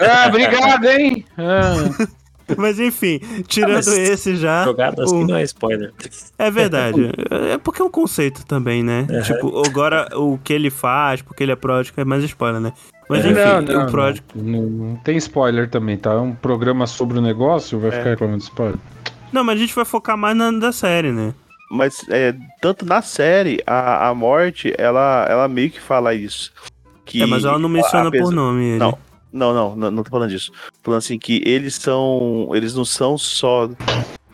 [0.00, 1.24] Ah, obrigado, hein?
[1.36, 2.06] Ah,
[2.56, 3.18] Mas enfim,
[3.48, 4.62] tirando mas esse já.
[4.64, 5.92] Jogada assim o- não é spoiler.
[6.38, 7.10] É verdade.
[7.52, 9.04] É porque é um conceito também, né?
[9.10, 9.20] Uhum.
[9.22, 12.72] Tipo, agora o que ele faz, porque ele é pródigo, é mais spoiler, né?
[13.10, 13.30] Mas É.
[13.30, 14.26] enfim, não, não, o pródigo.
[14.36, 16.12] não, não tem spoiler também, tá?
[16.12, 18.78] É um programa sobre o negócio, vai ficar reclamando de spoiler.
[19.32, 21.34] Não, mas a gente vai focar mais na da série, né?
[21.70, 26.52] Mas é, tanto na série, a, a morte, ela, ela meio que fala isso.
[27.04, 28.78] Que, é, mas ela não menciona apesar- por nome ele.
[28.78, 28.98] Não.
[29.32, 30.50] Não, não, não, não tô falando disso.
[30.82, 32.48] Tô falando assim que eles são.
[32.54, 33.68] Eles não são só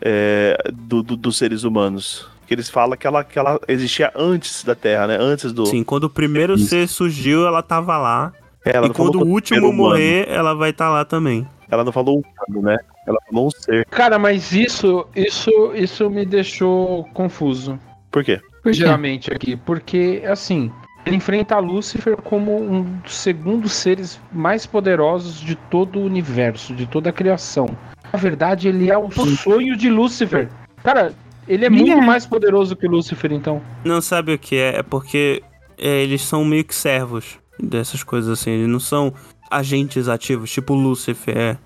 [0.00, 2.28] é, do, do- dos seres humanos.
[2.46, 5.16] Que eles falam que ela, que ela existia antes da Terra, né?
[5.18, 5.66] Antes do.
[5.66, 8.32] Sim, quando o primeiro ser surgiu, ela tava lá.
[8.64, 11.46] É, ela e quando o último morrer, ela vai estar lá também.
[11.72, 12.76] Ela não falou um humano, né?
[13.06, 13.86] Ela falou um ser.
[13.86, 17.78] Cara, mas isso, isso, isso me deixou confuso.
[18.10, 18.38] Por quê?
[18.62, 18.74] Por quê?
[18.74, 20.70] geralmente aqui, porque assim,
[21.06, 26.74] ele enfrenta a Lúcifer como um dos segundos seres mais poderosos de todo o universo,
[26.74, 27.66] de toda a criação.
[28.12, 30.50] Na verdade, ele é o sonho de Lúcifer.
[30.84, 31.14] Cara,
[31.48, 33.62] ele é muito mais poderoso que Lúcifer, então.
[33.82, 34.80] Não sabe o que é?
[34.80, 35.42] É porque
[35.78, 38.50] é, eles são meio que servos dessas coisas assim.
[38.50, 39.14] Eles não são
[39.52, 41.58] agentes ativos, tipo Lucifer é.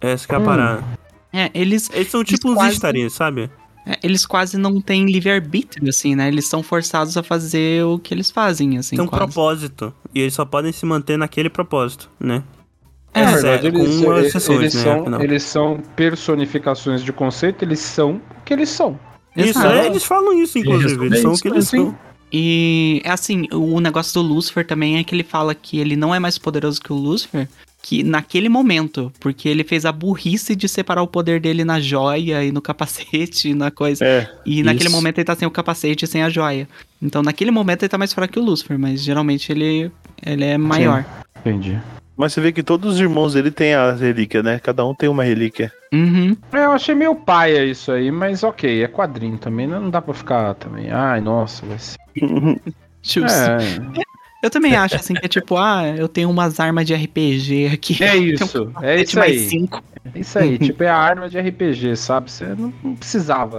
[0.00, 0.44] Essa que é a Hum.
[0.44, 0.84] parada.
[1.32, 3.48] É, eles, Eles são tipo uns quase- estarinhos, sabe?
[3.86, 6.28] é, eles quase não têm livre-arbítrio, assim, né?
[6.28, 9.24] Eles são forçados a fazer o que eles fazem, assim, Tem um quase.
[9.24, 9.94] propósito.
[10.14, 12.42] E eles só podem se manter naquele propósito, né?
[13.14, 14.82] É, Exceto- verdade, com eles, umas eles, exceções, eles né?
[14.82, 18.98] são, eles são personificações de conceito, eles são o que eles são.
[19.36, 21.06] Isso, é, eles falam isso, inclusive.
[21.06, 21.86] Eles são o que eles Sim.
[21.86, 21.98] são.
[22.32, 26.18] E, assim, o negócio do Lucifer também é que ele fala que ele não é
[26.18, 27.46] mais poderoso que o Lucifer,
[27.82, 32.42] que naquele momento, porque ele fez a burrice de separar o poder dele na joia
[32.44, 34.04] e no capacete e na coisa.
[34.04, 34.30] É.
[34.46, 34.96] E naquele Isso.
[34.96, 36.68] momento ele tá sem o capacete e sem a joia.
[37.02, 39.90] Então naquele momento ele tá mais fraco que o Lucifer, mas geralmente ele,
[40.24, 41.04] ele é maior.
[41.40, 41.78] Entendi.
[42.16, 44.58] Mas você vê que todos os irmãos dele têm as relíquias, né?
[44.58, 45.72] Cada um tem uma relíquia.
[45.92, 46.36] Uhum.
[46.52, 50.12] É, eu achei meio paia isso aí, mas ok, é quadrinho também, não dá pra
[50.14, 50.90] ficar também.
[50.90, 51.96] Ai, nossa, vai ser.
[53.02, 53.26] Justo.
[53.30, 53.58] É,
[54.42, 58.02] Eu também acho assim que é tipo, ah, eu tenho umas armas de RPG aqui.
[58.04, 59.48] é um isso, é capacete isso mais aí.
[59.48, 59.82] cinco.
[60.14, 62.30] É isso aí, tipo, é a arma de RPG, sabe?
[62.30, 63.58] Você não, não precisava,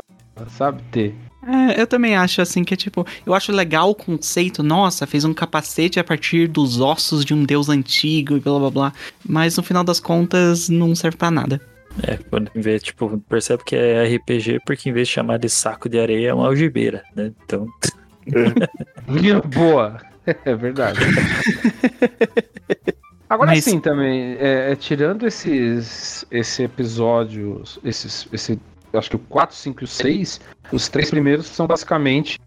[0.49, 1.15] sabe, ter.
[1.45, 5.25] É, eu também acho assim que é tipo, eu acho legal o conceito, nossa, fez
[5.25, 8.93] um capacete a partir dos ossos de um deus antigo e blá blá blá.
[9.27, 11.59] Mas no final das contas não serve pra nada.
[12.01, 15.87] É, quando vê, tipo, percebe que é RPG porque em vez de chamar de saco
[15.87, 17.31] de areia é uma algibeira, né?
[17.45, 17.67] Então,
[19.53, 20.99] Boa, é verdade.
[23.29, 28.59] Agora Mas- sim também, é, é, tirando esses esse episódios, esses, esse,
[28.99, 30.41] acho que o 4, 5 e o 6,
[30.71, 32.39] os três primeiros são basicamente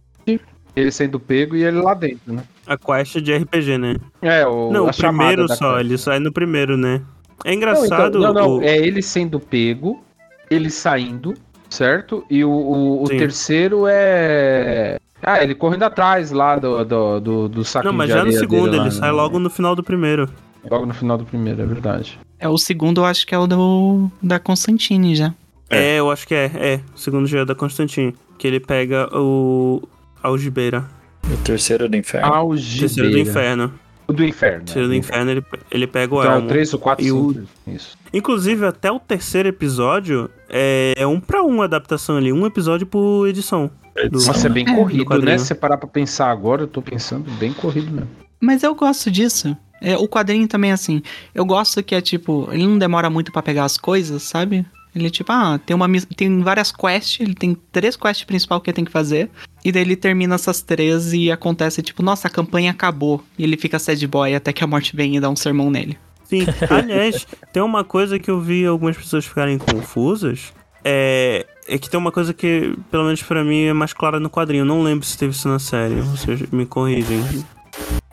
[0.75, 2.43] ele sendo pego e ele lá dentro, né?
[2.67, 3.97] A quest de RPG, né?
[4.21, 5.87] É, o, não, a o primeiro da só, quest.
[5.87, 7.03] ele sai no primeiro, né?
[7.45, 8.19] É Não, engraçado.
[8.19, 10.03] então, não, não, o- é ele sendo pego,
[10.51, 11.35] ele saindo,
[11.71, 12.25] certo?
[12.31, 14.99] E o, o, o terceiro é.
[15.23, 18.33] Ah, ele correndo atrás lá do, do, do, do saquinho Não, mas de já no
[18.33, 19.17] segundo, lá, ele sai né?
[19.17, 20.29] logo no final do primeiro.
[20.71, 22.19] Logo no final do primeiro, é verdade.
[22.39, 25.33] É, o segundo eu acho que é o do da Constantine já.
[25.71, 26.81] É, eu acho que é, é.
[26.95, 28.15] O segundo já é da Constantine.
[28.39, 29.83] Que ele pega o.
[30.23, 30.85] Algibeira.
[31.25, 32.33] o terceiro do inferno.
[32.33, 32.81] Algibeira.
[32.81, 33.75] Terceiro do inferno.
[34.09, 34.59] O do inferno.
[34.65, 34.97] Terceiro do né?
[34.99, 36.47] inferno, ele, ele pega o Então, é elmo.
[36.47, 37.47] o 3, o 4 E e o- o 5.
[37.67, 37.99] Isso.
[38.13, 42.33] Inclusive, até o terceiro episódio é, é um pra um a adaptação ali.
[42.33, 43.71] Um episódio por edição.
[44.11, 45.39] do- Nossa, é bem É, do corrido, né?
[45.39, 48.09] Se você parar pra pensar agora, eu tô pensando bem corrido mesmo.
[48.41, 49.57] Mas eu gosto disso.
[49.81, 51.03] É, o quadrinho também, assim,
[51.35, 54.65] eu gosto que é tipo, ele não demora muito pra pegar as coisas, sabe?
[54.97, 55.87] Ele tipo, ah, tem uma
[56.17, 59.31] tem várias quests, ele tem três quests principais que ele tem que fazer.
[59.63, 63.23] E daí ele termina essas três e acontece, tipo, nossa, a campanha acabou.
[63.39, 65.99] E ele fica sad boy até que a morte vem e dá um sermão nele.
[66.25, 70.55] Sim, aliás, tem uma coisa que eu vi algumas pessoas ficarem confusas.
[70.83, 74.31] É, é que tem uma coisa que, pelo menos pra mim, é mais clara no
[74.31, 74.63] quadrinho.
[74.63, 77.23] Eu não lembro se teve isso na série, vocês me corrigem.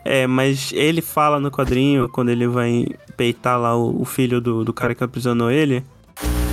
[0.04, 2.86] É, mas ele fala no quadrinho, quando ele vai
[3.16, 5.82] peitar lá o, o filho do, do cara que aprisionou ele,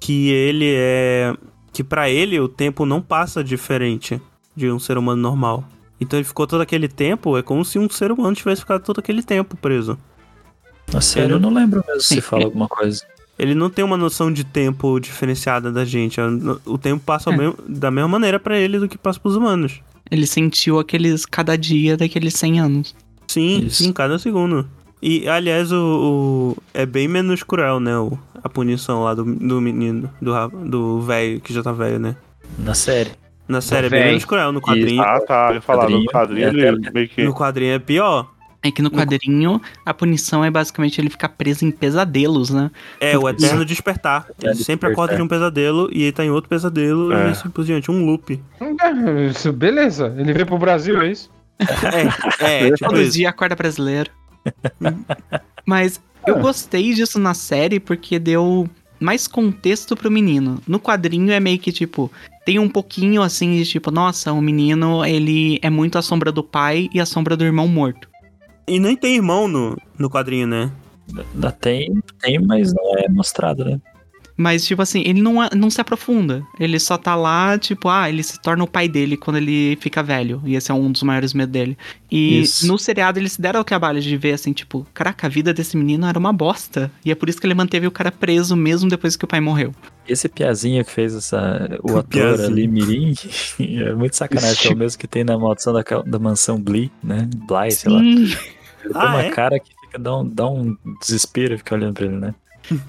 [0.02, 1.34] que ele é.
[1.72, 4.19] que pra ele o tempo não passa diferente
[4.53, 5.64] de um ser humano normal.
[6.02, 8.99] Então ele ficou todo aquele tempo, é como se um ser humano tivesse ficado todo
[8.99, 9.98] aquele tempo preso.
[10.91, 13.06] Na série eu não lembro mesmo se fala alguma coisa.
[13.40, 16.19] Ele não tem uma noção de tempo diferenciada da gente.
[16.65, 17.38] O tempo passa É.
[17.38, 19.80] mesmo- da mesma maneira pra ele do que passa pros humanos.
[20.11, 22.95] Ele sentiu aqueles cada dia daqueles 100 anos.
[23.28, 23.84] Sim, Isso.
[23.84, 24.68] sim, cada segundo.
[25.02, 25.78] E, aliás, o,
[26.57, 27.98] o- é bem menos cruel, né?
[27.98, 30.34] O, a punição lá do, do menino, do
[30.65, 32.15] do velho, que já tá velho, né?
[32.59, 33.11] Na série.
[33.47, 34.51] Na série é bem menos cruel.
[34.51, 35.47] No quadrinho, Ah, tá.
[35.49, 36.47] Eu ia falar, no Quadrinho.
[36.47, 37.23] É, meio que.
[37.23, 38.31] no quadrinho é pior.
[38.63, 42.69] É que no quadrinho, a punição é basicamente ele ficar preso em pesadelos, né?
[42.99, 44.27] É, o eterno despertar.
[44.41, 47.30] Ele sempre acorda de um pesadelo e ele tá em outro pesadelo É.
[47.30, 47.89] e assim por diante.
[47.89, 48.39] Um loop.
[48.61, 51.31] É, isso, beleza, ele veio pro Brasil, é isso?
[52.39, 54.11] É, é, tipo dia acorda brasileiro.
[55.65, 58.69] Mas eu gostei disso na série porque deu
[58.99, 60.61] mais contexto pro menino.
[60.68, 62.11] No quadrinho é meio que tipo,
[62.45, 66.43] tem um pouquinho assim de tipo, nossa, o menino, ele é muito a sombra do
[66.43, 68.07] pai e a sombra do irmão morto.
[68.68, 70.72] E nem tem irmão no, no quadrinho, né?
[71.34, 71.91] Da- Tem,
[72.22, 73.81] tem, mas não é mostrado, né?
[74.41, 76.43] Mas, tipo assim, ele não, não se aprofunda.
[76.59, 80.01] Ele só tá lá, tipo, ah, ele se torna o pai dele quando ele fica
[80.01, 80.41] velho.
[80.45, 81.77] E esse é um dos maiores medos dele.
[82.09, 82.65] E Isso.
[82.68, 85.77] no seriado eles se deram o trabalho de ver, assim, tipo, caraca, a vida desse
[85.77, 86.91] menino era uma bosta.
[87.05, 89.39] E é por isso que ele manteve o cara preso mesmo depois que o pai
[89.39, 89.73] morreu.
[90.07, 92.47] Esse Piazinho que fez essa, o ator Piazinho.
[92.49, 93.13] ali, Mirim,
[93.59, 94.72] é muito sacanagem.
[94.72, 97.30] É o mesmo que tem na maldição da, da mansão Bly, né?
[97.47, 98.01] Bly, sei lá.
[98.01, 98.35] Ele
[98.95, 99.30] Ah, tem uma é?
[99.30, 102.34] cara que fica, dá, um, dá um desespero ficar olhando pra ele, né?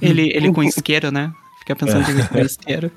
[0.00, 1.32] Ele, ele com isqueiro, né?
[1.62, 2.90] Fica pensando que ele com isqueiro.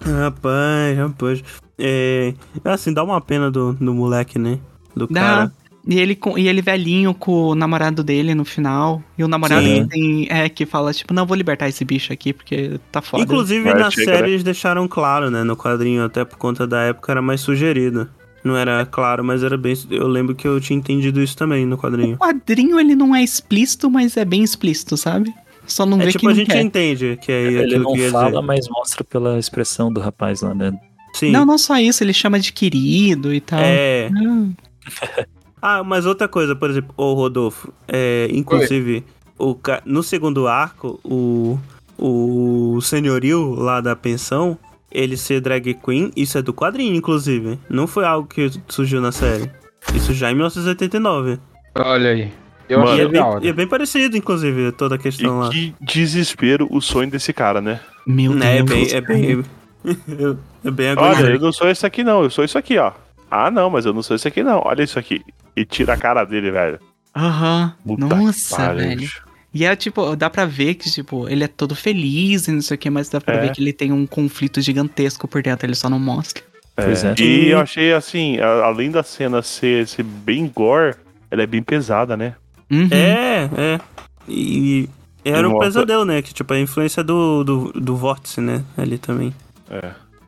[0.00, 1.44] Rapaz, rapaz.
[1.78, 2.32] É.
[2.64, 4.58] Assim, dá uma pena do, do moleque, né?
[4.96, 5.20] Do Dá.
[5.20, 5.52] cara.
[5.86, 9.02] E ele, com, e ele velhinho com o namorado dele no final.
[9.16, 9.84] E o namorado Sim.
[9.84, 10.26] que tem.
[10.30, 13.22] É, que fala, tipo, não, vou libertar esse bicho aqui porque tá foda.
[13.22, 14.28] Inclusive, na série né?
[14.30, 15.44] eles deixaram claro, né?
[15.44, 18.08] No quadrinho, até por conta da época, era mais sugerido.
[18.42, 19.74] Não era claro, mas era bem.
[19.90, 22.16] Eu lembro que eu tinha entendido isso também no O quadrinho.
[22.16, 25.34] quadrinho ele não é explícito, mas é bem explícito, sabe?
[25.68, 26.60] Só não É vê tipo, que a gente quer.
[26.62, 28.42] entende que é Ele aquilo não fala, dizer.
[28.42, 30.72] mas mostra pela expressão do rapaz lá, né?
[31.14, 31.30] Sim.
[31.30, 33.60] Não, não só isso, ele chama de querido e tal.
[33.60, 34.10] É.
[34.12, 34.52] Hum.
[35.60, 39.04] Ah, mas outra coisa, por exemplo, o Rodolfo, é, inclusive,
[39.36, 41.58] o, no segundo arco, o,
[41.98, 44.56] o senhorio lá da pensão,
[44.88, 47.58] ele ser drag queen, isso é do quadrinho, inclusive.
[47.68, 49.50] Não foi algo que surgiu na série.
[49.92, 51.40] Isso já em 1989.
[51.74, 52.32] Olha aí.
[52.68, 55.48] Eu Mano, E é, bem, é bem parecido, inclusive, toda a questão lá.
[55.48, 57.80] E que desespero o sonho desse cara, né?
[58.06, 58.70] Meu Né, é Deus.
[58.70, 59.44] bem, é bem,
[60.64, 62.92] é bem Olha, eu não sou esse aqui não, eu sou isso aqui, ó.
[63.30, 64.62] Ah, não, mas eu não sou esse aqui não.
[64.64, 65.22] Olha isso aqui.
[65.56, 66.78] E tira a cara dele, velho.
[67.14, 67.74] Aham.
[67.86, 69.08] Puta Nossa, velho.
[69.52, 72.74] E é tipo, dá pra ver que, tipo, ele é todo feliz e não sei
[72.74, 73.40] o que, mas dá pra É.
[73.40, 76.42] ver que ele tem um conflito gigantesco por dentro, ele só não mostra.
[76.76, 77.14] Pois é.
[77.18, 80.94] E eu achei assim, além da cena ser, ser bem gore,
[81.30, 82.34] ela é bem pesada, né?
[82.70, 82.88] Uhum.
[82.90, 83.80] É, é.
[84.28, 84.88] E
[85.24, 86.22] era um pesadelo, né?
[86.22, 88.62] Que, tipo, a influência do, do, do vórtice, né?
[88.76, 89.34] Ali também.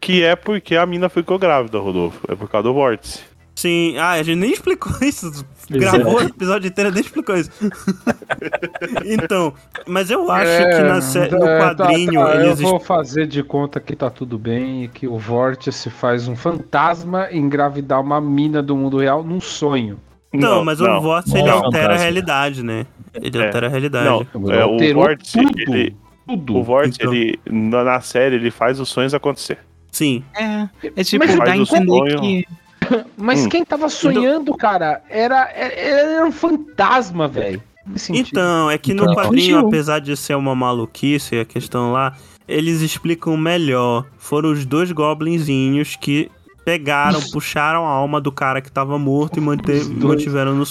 [0.00, 2.20] Que é porque a mina ficou grávida, Rodolfo.
[2.30, 3.20] É por causa do vórtice.
[3.54, 5.44] Sim, ah, a gente nem explicou isso.
[5.68, 6.24] Gravou é.
[6.24, 7.50] o episódio inteiro e nem explicou isso.
[9.04, 9.52] então,
[9.86, 12.60] mas eu acho É, que na no é, tá, quadrinho tá, eles.
[12.60, 16.34] Eu vou fazer de conta que tá tudo bem e que o Vórtice faz um
[16.34, 19.98] fantasma engravidar uma mina do mundo real num sonho.
[20.32, 21.65] Não, mas o vórtice ele não.
[21.65, 22.86] altera a realidade, né?
[23.15, 23.47] Ele É.
[23.47, 24.05] altera a realidade.
[24.35, 25.59] Não, é, o vórtice, tudo.
[25.61, 25.97] ele,
[26.27, 26.57] Tudo.
[26.59, 27.12] o vórtice, Então.
[27.12, 29.59] ele, na, na série, ele faz os sonhos acontecer.
[29.90, 30.23] Sim.
[30.36, 32.20] É, é tipo, Mas dá a entender sonho.
[32.20, 32.47] que...
[33.16, 33.48] Mas Hum.
[33.48, 37.61] quem tava sonhando, cara, era, era, era um fantasma, velho.
[38.09, 39.69] Então, é que no Então, quadrinho, fugiu.
[39.69, 42.15] apesar de ser uma maluquice a questão lá,
[42.47, 44.07] eles explicam melhor.
[44.16, 46.31] Foram os dois goblinzinhos que
[46.70, 50.62] pegaram, puxaram a alma do cara que tava morto e mante- Os dois- mantiveram no
[50.62, 50.68] Os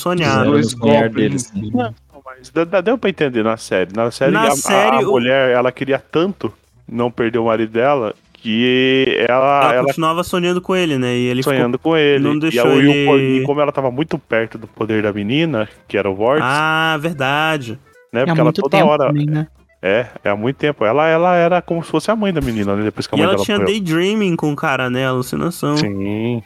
[0.72, 1.52] sonhar goblins.
[1.52, 1.52] deles.
[1.74, 1.94] Não,
[2.26, 2.50] mas
[2.84, 3.92] deu pra entender na série.
[3.96, 6.52] Na série, Na a, a- série, a o- mulher, ela queria tanto
[6.88, 11.14] não perder o marido dela Que ela, Ela, ela continuava sonhando com ele, né?
[11.14, 12.24] E ele sonhando com ele.
[12.24, 15.12] não e, deixou a- e ele- e como ela tava muito perto do poder da
[15.12, 16.28] menina, que era o ficou...
[16.28, 17.78] Vórtice, Ah, verdade.
[18.14, 18.22] né?
[18.22, 19.08] É Porque ela toda tempo hora.
[19.08, 19.48] também, né?
[19.82, 20.84] É, é há muito tempo.
[20.84, 22.84] Ela, ela era como se fosse a mãe da menina, né?
[22.84, 23.72] Depois que a E mãe ela dela tinha morreu.
[23.74, 25.06] daydreaming com o cara, né?
[25.08, 25.78] Alucinação.
[25.78, 26.44] Sim.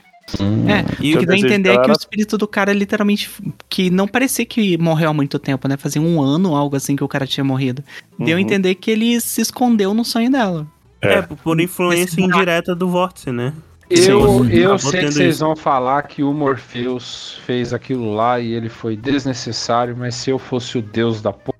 [0.69, 2.47] É, E o que eu dá a entender que é que ela- o espírito do
[2.47, 3.29] cara literalmente.
[3.67, 5.75] que não parecia que morreu há muito tempo, né?
[5.77, 7.83] Fazia um ano, algo assim, que o cara tinha morrido.
[8.17, 8.39] Deu a Uhum.
[8.39, 10.65] entender que ele se escondeu no sonho dela.
[11.01, 11.21] É, É.
[11.23, 13.51] por influência indireta do vórtice, né?
[13.89, 15.45] Eu, eu sei que vocês isso.
[15.45, 20.39] vão falar que o Morpheus fez aquilo lá e ele foi desnecessário, mas se eu
[20.39, 21.52] fosse o deus da porra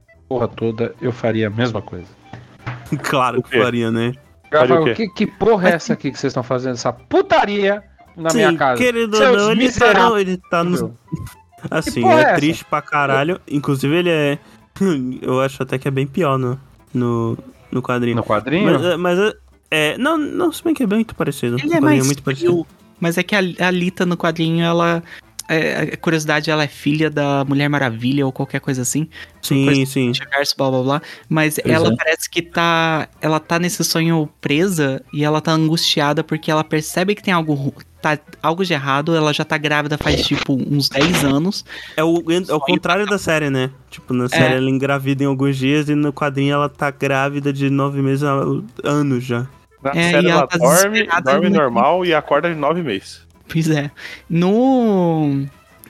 [0.55, 2.07] toda, eu faria a mesma coisa.
[3.03, 4.13] claro que faria, né?
[4.51, 4.93] Eu falo, quê?
[4.93, 6.73] que, que porra é essa aqui que vocês estão fazendo?
[6.73, 7.83] Essa putaria
[8.15, 8.81] na Sim, minha casa.
[8.81, 10.95] querido Seus não, ele tá, ele tá no...
[11.71, 13.39] Assim, porra é é triste pra caralho.
[13.47, 14.37] Inclusive, ele é...
[15.21, 16.59] Eu acho até que é bem pior no,
[16.93, 17.37] no,
[17.71, 18.17] no quadrinho.
[18.17, 18.71] No quadrinho?
[18.71, 19.33] Mas, é- mas é-
[19.71, 19.97] é...
[19.97, 21.55] Não, não, se bem que é bem muito parecido.
[21.57, 22.67] Ele O é quadrinho mais muito parecido.
[22.99, 25.01] mas é que a, a Lita no quadrinho, ela.
[25.49, 29.07] É, a curiosidade, ela é filha da Mulher Maravilha ou qualquer coisa assim.
[29.41, 30.05] Sim, coisa- sim.
[30.05, 31.01] Multiverso, blá blá blá.
[31.27, 31.95] Mas Pois ela é.
[31.95, 33.07] parece que tá.
[33.21, 37.73] Ela tá nesse sonho presa e ela tá angustiada porque ela percebe que tem algo.
[38.01, 41.63] Tá, algo de errado, ela já tá grávida faz tipo uns 10 anos.
[41.95, 43.69] É o, é o contrário da série, né?
[43.89, 47.69] Tipo, na série ela engravida em alguns dias e no quadrinho ela tá grávida de
[47.69, 48.41] nove meses há
[48.83, 49.47] anos já.
[49.81, 52.81] Na É, série e ela ela tá dorme, dorme no- normal e acorda de nove
[52.83, 53.21] meses.
[53.47, 53.91] Pois é.
[54.29, 55.45] No.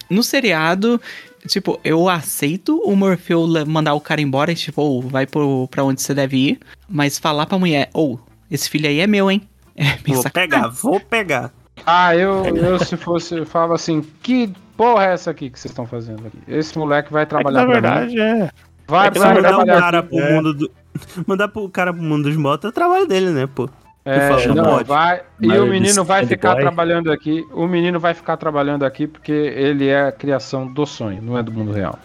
[0.10, 1.02] No seriado,
[1.48, 5.84] tipo, eu aceito o Morfeu mandar o cara embora e, tipo, ou vai pro, pra
[5.84, 8.20] onde você deve ir, mas falar pra mulher, ou,
[8.52, 9.48] esse filho aí é meu, hein?
[9.76, 10.52] É, Vou sacanagem.
[10.52, 11.52] pegar, vou pegar.
[11.84, 15.72] Ah, eu, eu se fosse, eu falava assim, que porra é essa aqui que vocês
[15.72, 16.38] estão fazendo aqui?
[16.48, 17.82] Esse moleque vai É que, trabalhar na pra mim.
[17.82, 18.52] verdade, é.
[18.88, 20.10] Vai, é que, vai na mandar o trabalhar cara aqui.
[20.10, 20.34] pro é.
[20.36, 20.72] mundo do.
[21.26, 23.68] Mandar pro cara pro mundo dos motos é o trabalho dele, né, pô?
[24.06, 25.22] É, não, vai.
[25.40, 26.62] E o menino vai é ficar boy.
[26.62, 27.46] trabalhando aqui.
[27.54, 31.44] O menino vai ficar trabalhando aqui porque ele é a criação do sonho, não é
[31.44, 31.98] do mundo real.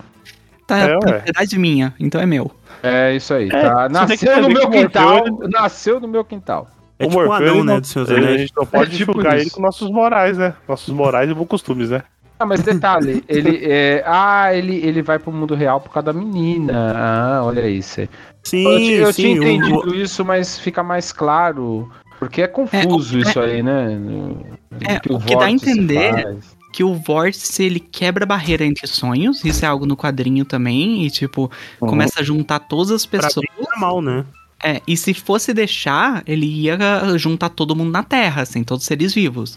[0.66, 2.50] Tá, É, propriedade minha, então é meu.
[2.82, 3.88] É isso aí, É, tá?
[3.88, 5.26] Nasceu no meu quintal.
[5.26, 6.68] Morfeu, Nasceu no meu quintal.
[7.00, 8.66] É o tipo um Morfeu, anão, ele né, não- dos seus ele- A gente não
[8.66, 9.44] pode tipo julgar isso.
[9.44, 10.54] ele com nossos morais, né?
[10.68, 12.02] Nossos morais e bons costumes, né?
[12.39, 14.02] Ah, mas detalhe, ele é.
[14.06, 16.93] Ah, ele, ele vai pro mundo real por causa da menina.
[16.97, 18.01] Ah, olha isso.
[18.02, 18.09] aí.
[18.44, 19.23] Sim, Eu, eu sim.
[19.23, 21.90] tinha o- entendido isso, mas fica mais claro.
[22.19, 23.89] Porque é confuso É, isso aí, né?
[23.97, 24.44] No-
[24.81, 26.39] É, que o que dá a entender-.
[26.73, 31.05] Que o vórtice, ele quebra a barreira entre sonhos, isso é algo no quadrinho também,
[31.06, 31.51] e tipo,
[31.81, 31.89] Uhum.
[31.89, 33.47] começa a juntar todas as pra pessoas.
[33.56, 34.24] bem e mal, né?
[34.62, 36.76] É, e se fosse deixar, ele ia
[37.16, 39.56] juntar todo mundo na Terra, assim, todos os seres vivos.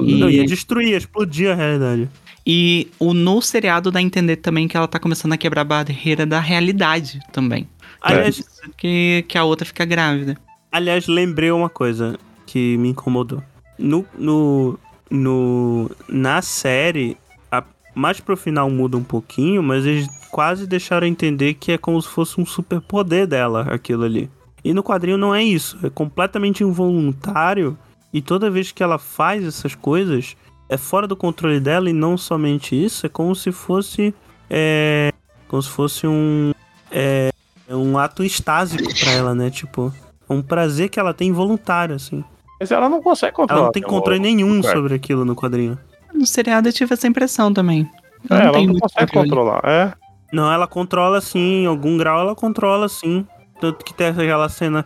[0.00, 2.08] E- Não, ia destruir, ia explodir a realidade.
[2.46, 5.64] E o no seriado dá a entender também que ela tá começando a quebrar a
[5.64, 7.66] barreira da realidade também.
[8.02, 8.44] Aliás,
[8.76, 10.36] Que, que a outra fica grávida.
[10.70, 13.42] aliás, lembrei uma coisa que me incomodou.
[13.78, 14.78] No, no,
[15.10, 17.16] no, na série,
[17.50, 17.64] a-
[17.94, 22.08] mais pro final muda um pouquinho, mas eles quase deixaram entender que é como se
[22.08, 24.28] fosse um superpoder dela, aquilo ali.
[24.64, 27.78] E no quadrinho não é isso, é completamente involuntário
[28.12, 30.36] e toda vez que ela faz essas coisas
[30.68, 34.12] é fora do controle dela e não somente isso, é como se fosse
[34.50, 35.12] é,
[35.46, 36.50] como se fosse um
[36.90, 37.30] é,
[37.68, 39.50] um ato estásico pra ela, né?
[39.50, 39.94] Tipo,
[40.28, 42.24] é um prazer que ela tem involuntário assim.
[42.58, 43.60] Mas ela não consegue controlar.
[43.60, 45.78] Ela não tem né, controle nenhum sobre aquilo no quadrinho.
[46.12, 47.88] No seriado eu tive essa impressão também.
[48.28, 49.30] É, ela tem não muito consegue controle.
[49.30, 49.60] controlar.
[49.64, 50.03] É.
[50.34, 53.26] Não, ela controla sim, em algum grau ela controla sim.
[53.60, 54.84] Tanto que tem aquela cena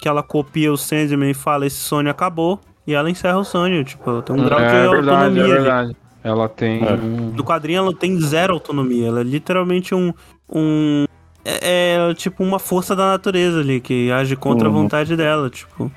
[0.00, 2.60] que ela copia o Sandman e fala esse sonho acabou.
[2.86, 5.42] E ela encerra o sonho, tipo, tem um grau de é verdade, autonomia.
[5.42, 5.52] é ali.
[5.52, 5.96] verdade.
[6.24, 6.82] Ela tem.
[6.84, 6.92] É.
[6.94, 9.06] um- No quadrinho ela tem zero autonomia.
[9.08, 10.12] Ela é literalmente um.
[10.50, 11.04] um
[11.44, 14.82] é, é, tipo uma força da natureza ali, que age contra a Uhum.
[14.82, 15.90] vontade dela, tipo.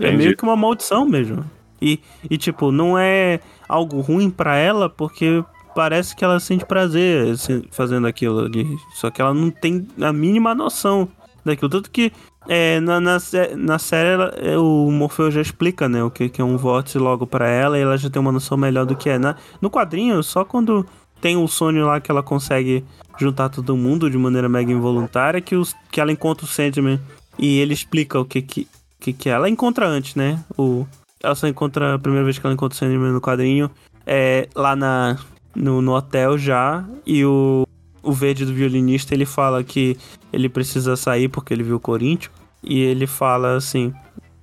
[0.00, 0.16] É Entendi.
[0.24, 1.44] meio que uma maldição mesmo.
[1.80, 2.00] E,
[2.30, 5.44] e tipo, não é algo ruim pra ela, porque
[5.74, 8.66] parece que ela sente prazer se- fazendo aquilo ali.
[8.94, 11.08] Só que ela não tem a mínima noção
[11.44, 11.68] daquilo.
[11.70, 12.12] Tanto que
[12.48, 13.18] é, na, na,
[13.56, 16.98] na série ela- é, o Morfeu já explica, né, o que, que é um vórtice
[16.98, 19.18] logo pra ela e ela já tem uma noção melhor do que é.
[19.18, 20.86] Na, no quadrinho, só quando
[21.20, 22.84] tem um sonho lá que ela consegue
[23.18, 26.98] juntar todo mundo de maneira mega involuntária que, os, que ela encontra o Sandman
[27.38, 28.66] e ele explica o que que,
[28.98, 29.32] que, que é.
[29.32, 30.42] Ela encontra antes, né?
[30.58, 30.84] O,
[31.22, 33.70] ela só encontra a primeira vez que ela encontra o Sandman no quadrinho
[34.04, 35.16] é lá na,
[35.54, 37.66] no, no hotel já e o,
[38.02, 39.96] o verde do violinista ele fala que
[40.32, 42.30] ele precisa sair porque ele viu o Corinthians
[42.62, 43.92] e ele fala assim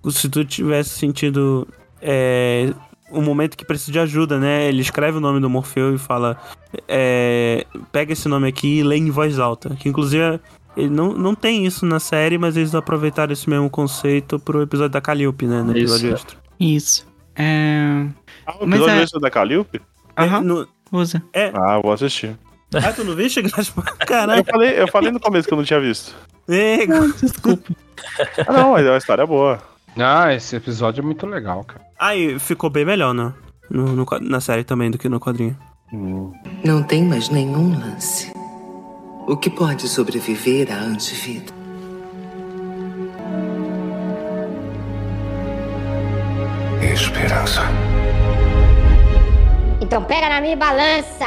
[0.09, 1.67] se tu tivesse sentido
[2.01, 2.73] é,
[3.11, 4.67] um momento que precisa de ajuda, né?
[4.69, 6.37] Ele escreve o nome do Morfeu e fala
[6.87, 9.75] é, pega esse nome aqui e lê em voz alta.
[9.75, 10.39] Que inclusive
[10.77, 14.91] Ele não, não tem isso na série, mas eles aproveitaram esse mesmo conceito pro episódio
[14.91, 15.61] da Calliope, né?
[15.63, 16.13] No Isso, episódio é.
[16.13, 16.37] extra.
[16.59, 17.07] Isso.
[17.35, 18.05] É.
[18.45, 19.81] Ah, o Mas episódio é- extra da Calliope?
[20.17, 21.21] Aham, É, no- usa.
[21.53, 22.37] Ah, vou assistir.
[22.73, 23.85] Ah, tu não viste, Gaspar?
[23.99, 24.45] Eu Caralho.
[24.45, 26.15] falei, eu falei no começo que eu não tinha visto.
[26.47, 26.85] É,
[27.21, 27.71] Desculpa.
[28.47, 29.61] Ah, não, mas é uma história boa.
[29.97, 31.81] Ah, esse episódio é muito legal, cara.
[31.99, 33.33] Aí ficou bem melhor, né?
[33.69, 35.57] No, no na série também do que no quadrinho.
[35.91, 36.31] Hum.
[36.63, 38.31] Não tem mais nenhum lance.
[39.27, 41.51] O que pode sobreviver à antivida?
[46.81, 47.61] Esperança.
[49.89, 51.25] Então pega na minha balança.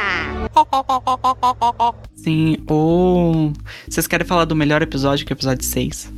[2.15, 3.51] Sim, ou.
[3.89, 6.13] Vocês querem falar do melhor episódio, que é o episódio 6?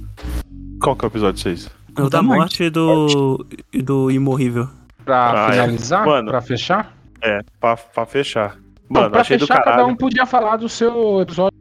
[0.80, 1.70] Qual que é o episódio 6?
[1.98, 3.44] É o da morte e do,
[3.74, 4.70] e do imorrível.
[5.04, 5.52] Pra Ah, é.
[5.54, 6.30] finalizar, Mano.
[6.30, 6.96] pra fechar?
[7.20, 8.58] É, pra, pra fechar.
[8.88, 11.52] Bom, Mano, pra achei do fechar, cada um podia falar do seu episódio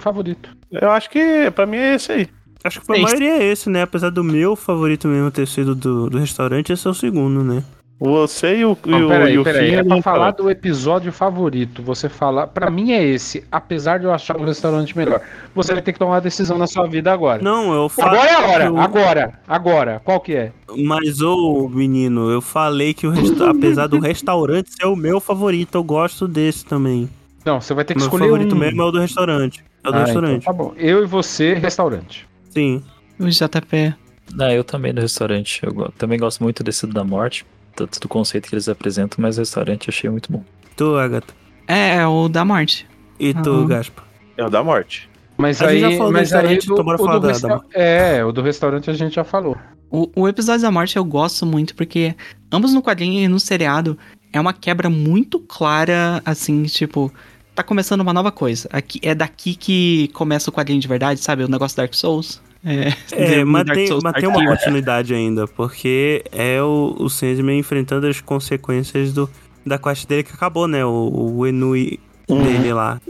[0.00, 0.50] favorito.
[0.70, 2.28] Eu acho que pra mim é esse aí.
[2.62, 3.06] Acho que pra Seis.
[3.06, 3.82] maioria é esse, né?
[3.82, 7.62] Apesar do meu favorito mesmo ter sido do, do restaurante, esse é o segundo, né?
[8.00, 9.70] Você e o, e Não, o, peraí, e o peraí.
[9.70, 11.80] Fim É pra não falar do episódio favorito.
[11.82, 12.48] Você falar.
[12.48, 13.44] Pra mim é esse.
[13.50, 15.20] Apesar de eu achar o restaurante melhor.
[15.54, 17.40] Você vai ter que tomar uma decisão na sua vida agora.
[17.40, 18.10] Não, eu falo.
[18.18, 18.64] Agora é a hora.
[18.64, 19.32] que o- Agora.
[19.46, 20.02] Agora.
[20.04, 20.52] Qual que é?
[20.76, 23.50] Mas, ô menino, eu falei que o resta...
[23.50, 27.08] apesar do restaurante ser o meu favorito, eu gosto desse também.
[27.44, 28.58] Não, você vai ter que Meu escolher favorito um.
[28.58, 29.64] mesmo é o do restaurante.
[29.84, 30.42] É o do Ah, restaurante.
[30.42, 30.72] então tá bom.
[30.76, 32.26] Eu e você, restaurante.
[32.50, 32.82] Sim.
[33.20, 33.94] O JP.
[34.40, 35.60] Ah, eu também do restaurante.
[35.62, 37.44] Eu também gosto muito desse da morte,
[37.74, 40.42] tanto do conceito que eles apresentam, mas o restaurante eu achei muito bom.
[40.76, 41.34] Tu, Agatha.
[41.66, 42.86] É, é o da morte.
[43.18, 43.66] E tu, Aham.
[43.66, 44.02] Gaspa.
[44.36, 45.08] É o da morte.
[45.36, 45.80] Mas A aí.
[45.80, 48.32] gente já falou do mas aí restaurante, então o falar da- resta- da- É, o
[48.32, 49.56] do restaurante a gente já falou.
[49.90, 52.14] O, o episódio da morte eu gosto muito porque
[52.52, 53.96] ambos no quadrinho e no seriado
[54.32, 57.12] é uma quebra muito clara, assim, tipo,
[57.54, 58.68] tá começando uma nova coisa.
[58.72, 61.44] Aqui, é daqui que começa o quadrinho de verdade, sabe?
[61.44, 62.40] O negócio Dark Souls.
[62.64, 68.06] É, É, mas tem, mas tem uma continuidade ainda, porque é o, o Sandman enfrentando
[68.06, 69.28] as consequências do,
[69.66, 70.84] da quest dele que acabou, né?
[70.84, 73.00] O, o Enui dele lá.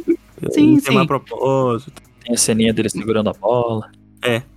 [0.51, 1.07] Sim, Não tem sim.
[1.07, 2.03] propósito.
[2.21, 3.91] Tem a ceninha dele segurando a bola.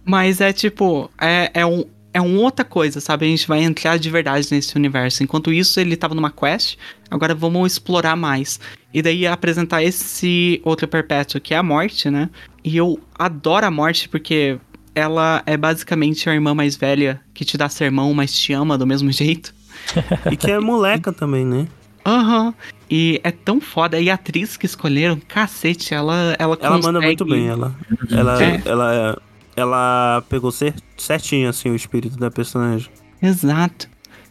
[0.06, 1.84] Mas é tipo, é, é, um,
[2.14, 3.26] é uma outra coisa, sabe?
[3.26, 5.24] A gente vai entrar de verdade nesse universo.
[5.24, 6.78] Enquanto isso, ele tava numa quest,
[7.12, 8.60] agora vamos explorar mais.
[8.94, 12.30] E daí apresentar esse outro perpétuo, que é a morte, né?
[12.64, 14.58] E eu adoro a morte porque
[14.98, 18.88] ela é basicamente a irmã mais velha que te dá sermão, mas te ama do
[18.88, 19.54] mesmo jeito.
[20.32, 21.68] E que é moleca também, né?
[22.06, 22.54] Aham.
[22.90, 24.00] E é tão foda.
[24.00, 27.76] E a atriz que escolheram, cacete, ela ela, Ela manda consegue- muito bem, ela.
[28.10, 28.62] Ela, É.
[28.66, 29.22] ela,
[29.56, 32.90] ela pegou cer- certinho, assim, o espírito da personagem.
[33.22, 33.88] Exato.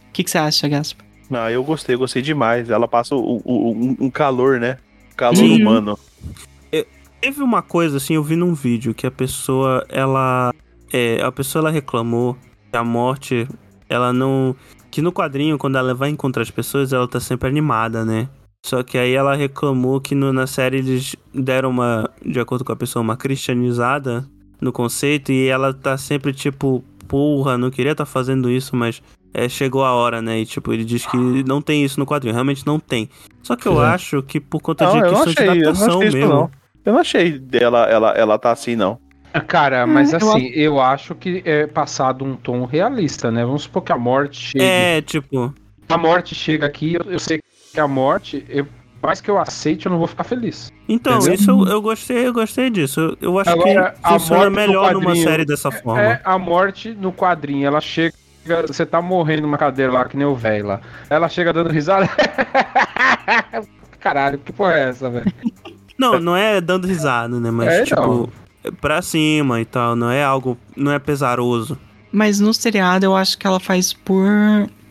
[0.09, 1.03] O que, que você acha, Gaspa?
[1.31, 2.69] Ah, eu gostei, gostei demais.
[2.69, 4.77] Ela passa o- o- um, um calor, né?
[5.15, 5.61] Calor Sim.
[5.61, 5.97] humano.
[7.21, 10.53] Teve uma coisa, assim, eu vi num vídeo que a pessoa, ela.
[10.93, 12.37] É, a pessoa ela reclamou
[12.71, 13.47] que a morte,
[13.89, 14.55] ela não.
[14.91, 18.29] Que no quadrinho, quando ela vai encontrar as pessoas, ela tá sempre animada, né?
[18.65, 22.71] Só que aí ela reclamou que no- na série eles deram uma, de acordo com
[22.71, 24.25] a pessoa, uma cristianizada
[24.59, 29.01] no conceito e ela tá sempre tipo, porra, não queria estar tá fazendo isso, mas
[29.33, 30.39] é, chegou a hora, né?
[30.39, 33.09] E tipo, ele diz que não tem isso no quadrinho, realmente não tem.
[33.43, 33.87] Só que eu É.
[33.89, 36.51] acho que por conta Não, de questão de adaptação mesmo.
[36.87, 38.97] Eu não achei dela, ela, ela tá assim, não.
[39.45, 43.43] Cara, mas eu assim, eu acho que é passado um tom realista, né?
[43.43, 44.63] Vamos supor que a morte chegue.
[44.63, 45.53] É, tipo,
[45.89, 47.41] A morte chega aqui, eu, eu sei
[47.73, 48.65] que a morte, eu,
[49.03, 50.71] mais que eu aceite, eu não vou ficar feliz.
[50.87, 51.33] então, Entendeu?
[51.33, 53.01] isso eu, eu gostei, eu gostei disso.
[53.01, 56.01] Eu, eu acho Agora, que a funciona melhor numa série dessa forma.
[56.01, 58.15] É, a morte no quadrinho, ela chega.
[58.65, 60.79] Você tá morrendo numa cadeira lá, que nem o velho lá.
[61.09, 62.07] Ela chega dando risada.
[63.99, 65.33] Caralho, que porra é essa, velho?
[65.97, 67.51] Não, não é dando risada, né?
[67.51, 68.29] Mas, É, tipo,
[68.63, 69.95] é pra cima e tal.
[69.95, 70.57] Não é algo.
[70.75, 71.77] Não é pesaroso.
[72.11, 74.25] Mas no seriado eu acho que ela faz por,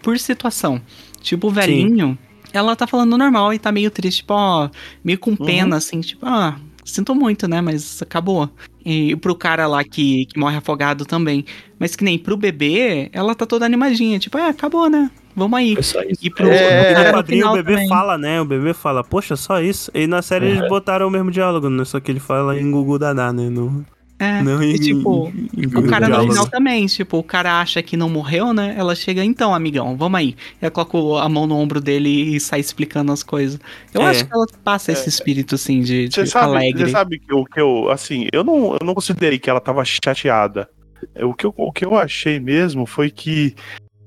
[0.02, 0.80] por situação.
[1.20, 2.16] Tipo, o velhinho,
[2.52, 4.68] ela tá falando normal e tá meio triste, tipo, ó,
[5.04, 7.60] meio com pena, assim, tipo, ah, sinto muito, né?
[7.60, 8.48] Mas acabou.
[8.84, 11.44] E pro cara lá que, que morre afogado também.
[11.78, 15.10] Mas que nem pro bebê, ela tá toda animadinha, tipo, é, acabou, né?
[15.36, 15.76] Vamos aí.
[15.82, 16.20] Só isso.
[16.24, 17.88] E pro, É, no quadrinho final o bebê também.
[17.88, 18.40] fala, né?
[18.40, 19.90] O bebê fala, poxa, só isso.
[19.94, 21.84] E na série eles botaram o mesmo diálogo, né?
[21.84, 23.50] Só que ele fala em Gugu Dadá, né?
[23.50, 23.84] No,
[24.18, 27.82] É, não e tipo, em- em O cara no final também, tipo, o cara acha
[27.82, 28.74] que não morreu, né?
[28.78, 30.34] Ela chega, então, amigão, vamos aí.
[30.58, 33.60] Ela coloca a mão no ombro dele e sai explicando as coisas.
[33.92, 34.06] Eu É.
[34.06, 36.86] acho que ela passa esse espírito, assim, de, de Você sabe, alegre.
[36.86, 39.84] você sabe que o que eu, assim, eu não, eu não considerei que ela tava
[39.84, 40.66] chateada.
[41.22, 43.54] O que, eu, o que eu achei mesmo foi que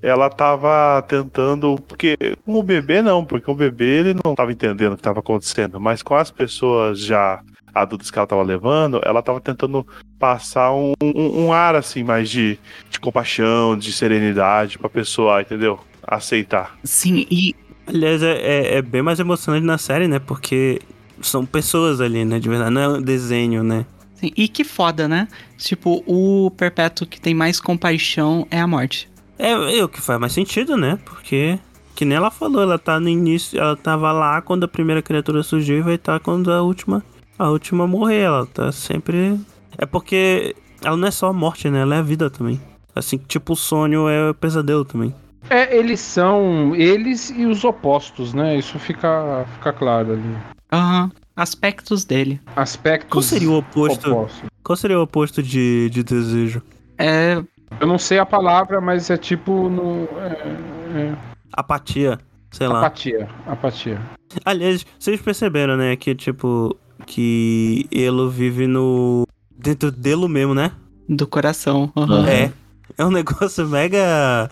[0.01, 1.75] ela tava tentando.
[1.87, 5.19] Porque com o bebê não, porque o bebê ele não tava entendendo o que tava
[5.19, 7.41] acontecendo, mas com as pessoas já
[7.73, 9.85] adultas que ela tava levando, ela tava tentando
[10.17, 12.57] passar um, um, um ar assim mais de,
[12.89, 15.79] de compaixão, de serenidade pra pessoa, entendeu?
[16.05, 16.77] Aceitar.
[16.83, 17.55] Sim, e
[17.87, 20.19] Aliás, é, é- é bem mais emocionante na série, né?
[20.19, 20.79] Porque
[21.21, 22.37] são pessoas ali, né?
[22.39, 23.83] De verdade, não é um desenho, né?
[24.13, 25.27] Sim, E que foda, né?
[25.57, 29.08] Tipo, o perpétuo que tem mais compaixão é a morte.
[29.39, 30.99] É, é o que faz mais sentido, né?
[31.05, 31.57] Porque,
[31.95, 35.41] que nem ela falou, ela tá no início, ela tava lá quando a primeira criatura
[35.41, 37.01] surgiu e vai estar quando a última,
[37.37, 38.19] a última morrer.
[38.19, 39.39] Ela tá sempre.
[39.77, 40.53] É porque
[40.83, 41.81] ela não é só a morte, né?
[41.81, 42.59] Ela é a vida também.
[42.93, 45.15] Assim, tipo, o sonho é o pesadelo também.
[45.49, 48.57] É, eles são eles e os opostos, né?
[48.57, 50.37] Isso fica, fica claro ali.
[50.71, 51.09] Aham.
[51.33, 52.41] Aspectos dele.
[52.53, 54.11] Aspectos Qual seria o oposto?
[54.11, 54.49] opostos.
[54.61, 56.61] Qual seria o oposto de, de desejo?
[56.97, 57.41] É.
[57.79, 60.07] Eu não sei a palavra, mas é tipo no.
[60.19, 61.15] É, é,
[61.53, 62.17] Apatia.
[62.51, 62.79] Sei lá.
[62.79, 63.27] apatia.
[63.45, 63.99] Apatia.
[64.45, 65.95] Aliás, vocês perceberam, né?
[65.95, 66.75] Que tipo.
[67.05, 69.25] Que Elo vive no.
[69.57, 70.71] Dentro dele mesmo, né?
[71.07, 71.91] Do coração.
[71.95, 72.27] Aham.
[72.27, 72.51] É.
[72.97, 74.49] É um negócio mega.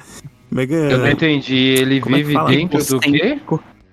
[0.51, 0.75] Mega.
[0.75, 1.55] Eu não entendi.
[1.55, 2.49] Ele Como é vive fala?
[2.49, 3.39] dentro do quê?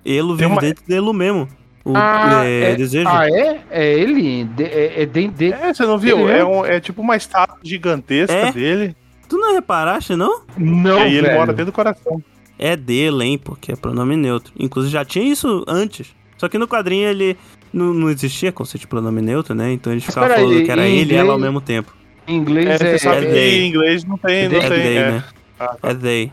[0.04, 1.48] Elo vive uma- dentro dele mesmo.
[1.84, 3.08] O Ah, é, é- desejo.
[3.08, 3.60] Ah, é?
[3.70, 4.44] É ele?
[4.44, 5.54] De- é, é dentro dele.
[5.54, 6.28] É, você não viu?
[6.28, 6.38] É?
[6.38, 8.52] É, um- é tipo uma estátua gigantesca É?
[8.52, 8.96] dele.
[9.34, 10.42] Tu não reparaste, não?
[10.56, 12.22] Não, e aí ele mora dentro do coração.
[12.56, 13.36] É dele, hein?
[13.36, 14.52] Porque é pronome neutro.
[14.56, 16.14] Inclusive já tinha isso antes.
[16.38, 17.36] Só que no quadrinho ele.
[17.72, 19.72] Não, não existia conceito de pronome neutro, né?
[19.72, 21.92] Então eles ficavam falando que era ele e ela ao mesmo tempo.
[22.28, 22.98] Em inglês É, é.
[22.98, 23.58] sabe é they.
[23.64, 24.70] em inglês não tem, não é tem.
[24.70, 25.10] they, é.
[25.10, 25.24] né?
[25.58, 26.30] Ah, É they.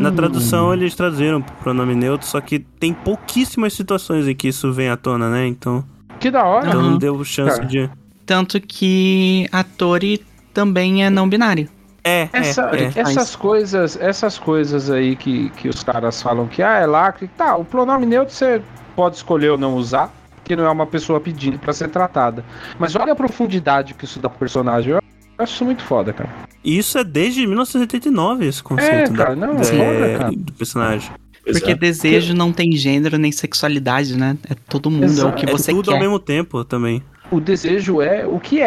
[0.00, 4.72] Na tradução eles traduziram pro pronome neutro, só que tem pouquíssimas situações em que isso
[4.72, 5.46] vem à tona, né?
[5.46, 5.84] Então,
[6.18, 6.66] Que da hora.
[6.66, 6.90] então Aham.
[6.90, 7.68] não deu chance Cara.
[7.68, 7.88] de.
[8.26, 10.20] Tanto que a Tori
[10.52, 11.68] também é não binário.
[12.02, 12.92] É, Essa- é, é.
[13.00, 17.56] essas coisas, essas coisas aí que, que os caras falam que ah, é lacre, tá,
[17.56, 18.62] o pronome neutro você
[18.96, 20.10] pode escolher ou não usar,
[20.44, 22.44] que não é uma pessoa pedindo pra ser tratada.
[22.78, 24.92] Mas olha a profundidade que isso dá pro personagem.
[24.94, 25.00] Eu
[25.38, 26.28] acho isso muito foda, cara.
[26.64, 30.30] E Isso é desde 1989, esse conceito É, da- cara, não, da- foda, cara.
[30.36, 31.10] do personagem.
[31.42, 31.74] Porque é.
[31.74, 34.36] desejo não tem gênero nem sexualidade, né?
[34.48, 35.36] É todo mundo, é o Exato.
[35.36, 35.94] que é você tudo quer.
[35.94, 37.02] ao mesmo tempo também.
[37.30, 38.66] O desejo é o que é.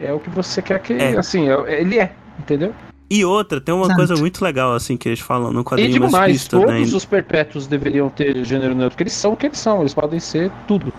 [0.00, 0.92] É o que você quer que.
[0.92, 1.16] É.
[1.18, 2.74] Assim, é- ele é, entendeu?
[3.10, 3.96] E outra, tem uma Exato.
[3.96, 6.48] coisa muito legal, assim, que eles falam no E quadrinho digo mais né?
[6.60, 9.94] todos os perpétuos deveriam ter gênero neutro, porque eles são o que eles são, eles
[9.94, 10.92] podem ser tudo.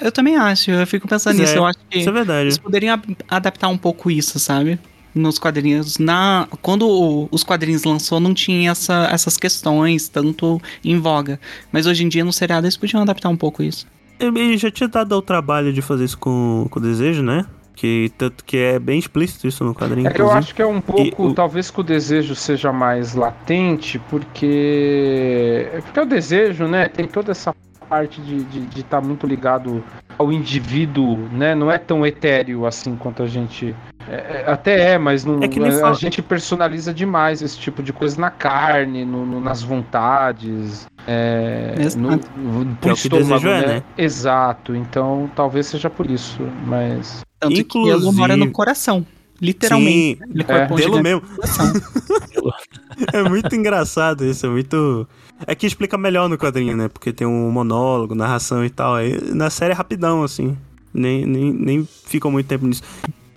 [0.00, 1.54] Eu também acho, eu fico pensando Pois nisso.
[1.54, 2.42] é, Eu acho que Isso é verdade.
[2.42, 4.78] eles poderiam adaptar um pouco isso, sabe?
[5.14, 5.98] Nos quadrinhos.
[5.98, 6.46] Na...
[6.62, 11.40] Quando o- os quadrinhos lançou, não tinha essa- essas questões tanto em voga.
[11.72, 13.86] Mas hoje em dia, no seriado, eles podiam adaptar um pouco isso.
[14.20, 17.46] Ele já tinha dado o trabalho de fazer isso com, com o desejo, né?
[17.80, 20.08] Que tanto que é bem explícito isso no quadrinho.
[20.08, 24.00] É, eu acho que é um pouco, o- talvez que o desejo seja mais latente,
[24.10, 25.68] porque.
[25.84, 27.54] Porque o desejo, né, tem toda essa
[27.88, 29.82] parte de estar muito ligado
[30.18, 31.54] ao indivíduo, né?
[31.54, 33.72] Não é tão etéreo assim quanto a gente.
[34.10, 37.58] É- é- até é, mas não, É que nem a, fala- gente personaliza demais esse
[37.58, 40.86] tipo de coisa na carne, no- no- nas vontades.
[41.06, 41.98] É, Exato.
[42.36, 43.82] no, no, Que é o que desejo é, né?
[43.96, 47.22] Exato, então talvez seja por isso, mas.
[47.40, 49.06] Tanto que Inclusive- ele mora no coração.
[49.40, 50.18] Literalmente.
[50.18, 50.66] Sim, Ele É.
[50.66, 51.22] pelo mesmo.
[53.12, 55.06] É muito engraçado isso, é muito.
[55.46, 56.88] É que explica melhor no quadrinho, né?
[56.88, 58.96] Porque tem um monólogo, narração e tal.
[58.96, 60.56] Aí na série é rapidão, assim.
[60.92, 62.82] Nem, nem, nem fica muito tempo nisso.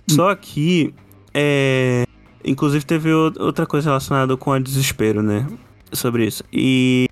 [0.08, 0.94] Só que.
[1.34, 2.04] É.
[2.44, 5.46] Inclusive teve o- outra coisa relacionada com a desespero, né?
[5.92, 6.42] Sobre isso.
[6.52, 7.08] E.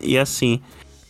[0.00, 0.60] E assim.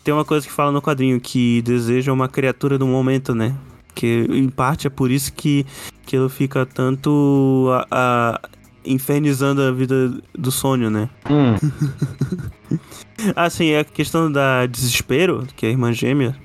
[0.04, 3.54] Tem uma coisa que fala no quadrinho que deseja é uma criatura do momento, né?
[3.94, 5.64] Que em parte é por isso que,
[6.04, 8.40] que ele fica tanto a- a-
[8.84, 11.08] infernizando a vida do sonho, né?
[11.30, 11.54] Hum.
[13.36, 16.36] Assim, a questão da desespero, que é a irmã gêmea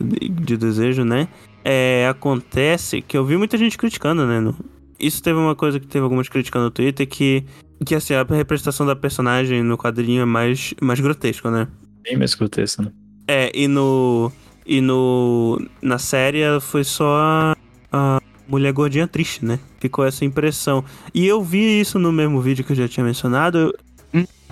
[0.00, 1.28] de, de desejo, né?
[1.64, 4.40] É, acontece que eu vi muita gente criticando, né?
[4.40, 4.54] no-
[4.98, 7.44] Isso teve uma coisa que teve algumas críticas no Twitter que,
[7.84, 11.68] que assim, a representação da personagem no quadrinho é mais, mais grotesca, né?
[12.02, 12.92] Bem mais grotesco, né?
[13.28, 14.30] É, e no.
[14.66, 15.60] E no.
[15.80, 17.56] Na série foi só a,
[17.92, 19.58] a mulher gordinha triste, né?
[19.78, 20.84] Ficou essa impressão.
[21.14, 23.74] E eu vi isso no mesmo vídeo que eu já tinha mencionado.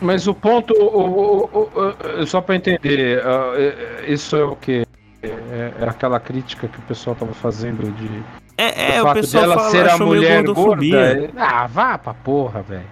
[0.00, 4.44] Mas o ponto, o- o- o- o- só pra entender, ah, é- é- isso é
[4.44, 4.86] o que?
[5.50, 8.08] É, é aquela crítica que o pessoal tava fazendo de
[8.56, 10.52] É, é o o fato pessoal dela fala, ser a achou meio mulher gorda.
[10.52, 10.98] gordofobia.
[10.98, 12.84] é- Ah, vá pra porra, velho.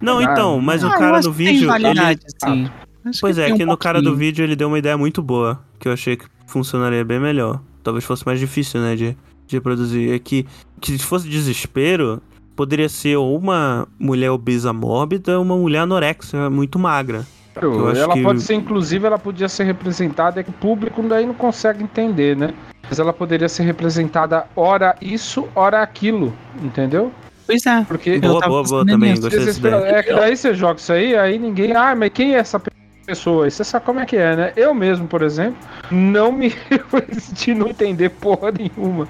[0.00, 1.72] Não, Ah, então, mas o Ah, cara acho no que tem vídeo.
[1.74, 1.82] Ele...
[1.84, 2.70] validade, sim.
[3.04, 4.18] Acho Pois é, tem um que no cara do pouquinho.
[4.18, 5.60] vídeo ele deu uma ideia muito boa.
[5.78, 7.60] Que eu achei que funcionaria bem melhor.
[7.82, 8.94] Talvez fosse mais difícil, né?
[8.96, 9.16] De,
[9.46, 10.12] de produzir.
[10.12, 10.44] É que,
[10.80, 12.20] que se fosse desespero,
[12.56, 17.24] poderia ser ou uma mulher obesa mórbida ou uma mulher anorexia muito magra.
[17.60, 21.02] Eu acho ela que- pode ser, inclusive, ela podia ser representada, é que o público
[21.02, 22.52] daí não consegue entender, né?
[22.88, 27.10] Mas ela poderia ser representada ora isso, ora aquilo, entendeu?
[27.46, 27.84] Pois é.
[27.84, 29.14] Porque Eu Boa, boa, boa também.
[29.20, 29.74] Gostei dessa ideia.
[29.98, 31.74] É que daí você joga isso aí, aí ninguém.
[31.74, 32.60] Ah, mas quem é essa
[33.06, 33.46] pessoa?
[33.46, 34.52] E Você sabe como é que é, né?
[34.56, 35.56] Eu mesmo, por exemplo,
[35.90, 36.52] não me
[37.32, 39.08] de não entender porra nenhuma.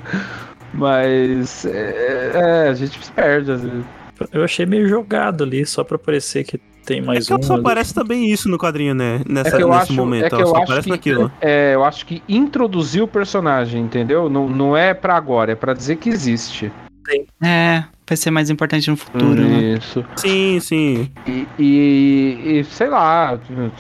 [0.73, 3.85] Mas é, é, a gente perde às vezes.
[4.33, 7.43] Eu achei meio jogado ali, só pra parecer que tem É mais que um.
[7.43, 7.61] só ali.
[7.63, 9.21] aparece também isso no quadrinho, né?
[9.29, 10.25] Nessa, É que eu nesse acho, momento.
[10.25, 11.33] é que eu só acho aparece que, naquilo.
[11.41, 14.31] é, eu acho que introduziu o personagem, entendeu?
[14.31, 16.73] Não, não é pra agora, é pra dizer que existe.
[17.43, 19.61] É, vai ser mais importante no futuro, né?
[19.79, 20.05] Isso.
[20.17, 21.11] Sim, sim.
[21.27, 23.39] E, e- e, sei lá,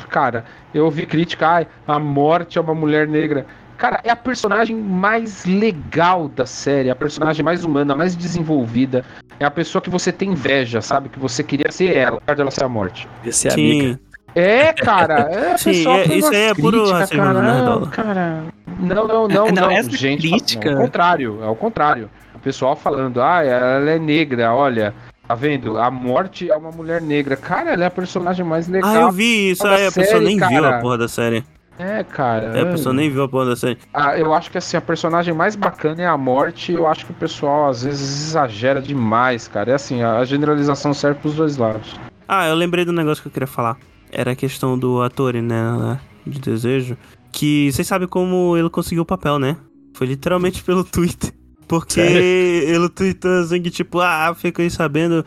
[0.09, 3.47] cara, eu ouvi crítica, ai, a morte é uma mulher negra.
[3.77, 9.05] Cara, é a personagem mais legal da série, a personagem mais humana, mais desenvolvida.
[9.39, 11.09] É a pessoa que você tem inveja, sabe?
[11.11, 13.07] Que você queria ser ela, apesar dela ser a morte.
[13.25, 13.61] Esse é sim.
[13.83, 14.01] amiga.
[14.35, 17.41] É, cara, é a Sim, pessoa é- isso aí é puro racismo, cara.
[17.41, 17.87] né, Não, Dola?
[17.91, 18.43] cara,
[18.79, 22.11] não, não, não, Não, não, essa gente, crítica- é o contrário, é o contrário.
[22.35, 24.95] O pessoal falando, ah, ela é negra, olha,
[25.27, 25.79] tá vendo?
[25.79, 27.35] A morte é uma mulher negra.
[27.37, 28.91] Cara, ela é a personagem mais legal.
[28.95, 29.67] Ah, eu vi isso.
[29.67, 30.81] Aí a pessoa série, nem viu a cara.
[30.81, 31.43] porra da série.
[31.79, 32.57] É, cara.
[32.59, 33.79] É, a pessoa nem viu a porra da série.
[33.93, 36.73] Ah, eu acho que assim, a personagem mais bacana é a morte.
[36.73, 39.73] Eu acho que o pessoal às vezes exagera demais, cara.
[39.73, 41.95] É assim, a generalização serve pros dois lados.
[42.27, 43.77] Ah, eu lembrei do negócio que eu queria falar.
[44.11, 46.01] Era a questão do ator, né?
[46.27, 46.97] De desejo.
[47.31, 49.57] Que vocês sabem como ele conseguiu o papel, né?
[49.95, 51.33] Foi literalmente pelo Twitter.
[51.69, 52.23] Porque Sério?
[52.23, 55.25] ele tweetou assim que, tipo, ah, fiquei sabendo.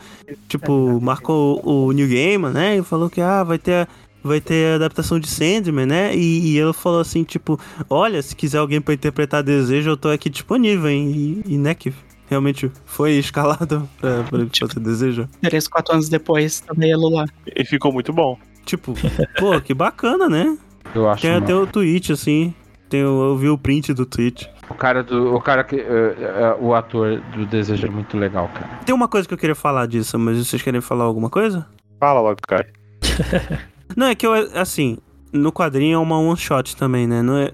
[0.48, 2.78] Tipo, marcou o New Gamer, né?
[2.78, 3.86] E falou que, ah, vai ter.
[4.22, 6.14] Vai ter a adaptação de Sandman, né?
[6.14, 10.08] E, e ele falou assim, tipo, olha, se quiser alguém pra interpretar desejo, eu tô
[10.08, 11.42] aqui disponível, hein?
[11.46, 11.92] E, e né, que
[12.28, 15.28] realmente foi escalado pra, pra fazer desejo.
[15.42, 17.24] Três, quatro anos depois, também é Lula.
[17.56, 18.38] E ficou muito bom.
[18.64, 18.94] Tipo,
[19.38, 20.56] pô, que bacana, né?
[20.94, 21.22] Eu acho.
[21.22, 22.54] Tem até o tweet, assim.
[22.88, 24.50] Tem, eu vi o print do tweet.
[24.68, 25.34] O cara do.
[25.34, 25.76] O cara que.
[25.76, 28.80] eh, eh, o ator do desejo é muito legal, cara.
[28.84, 31.66] Tem uma coisa que eu queria falar disso, mas vocês querem falar alguma coisa?
[31.98, 32.64] Fala logo, Kai.
[33.96, 34.98] Não, é que eu, assim,
[35.32, 37.22] no quadrinho é uma one shot também, né?
[37.22, 37.52] Não é,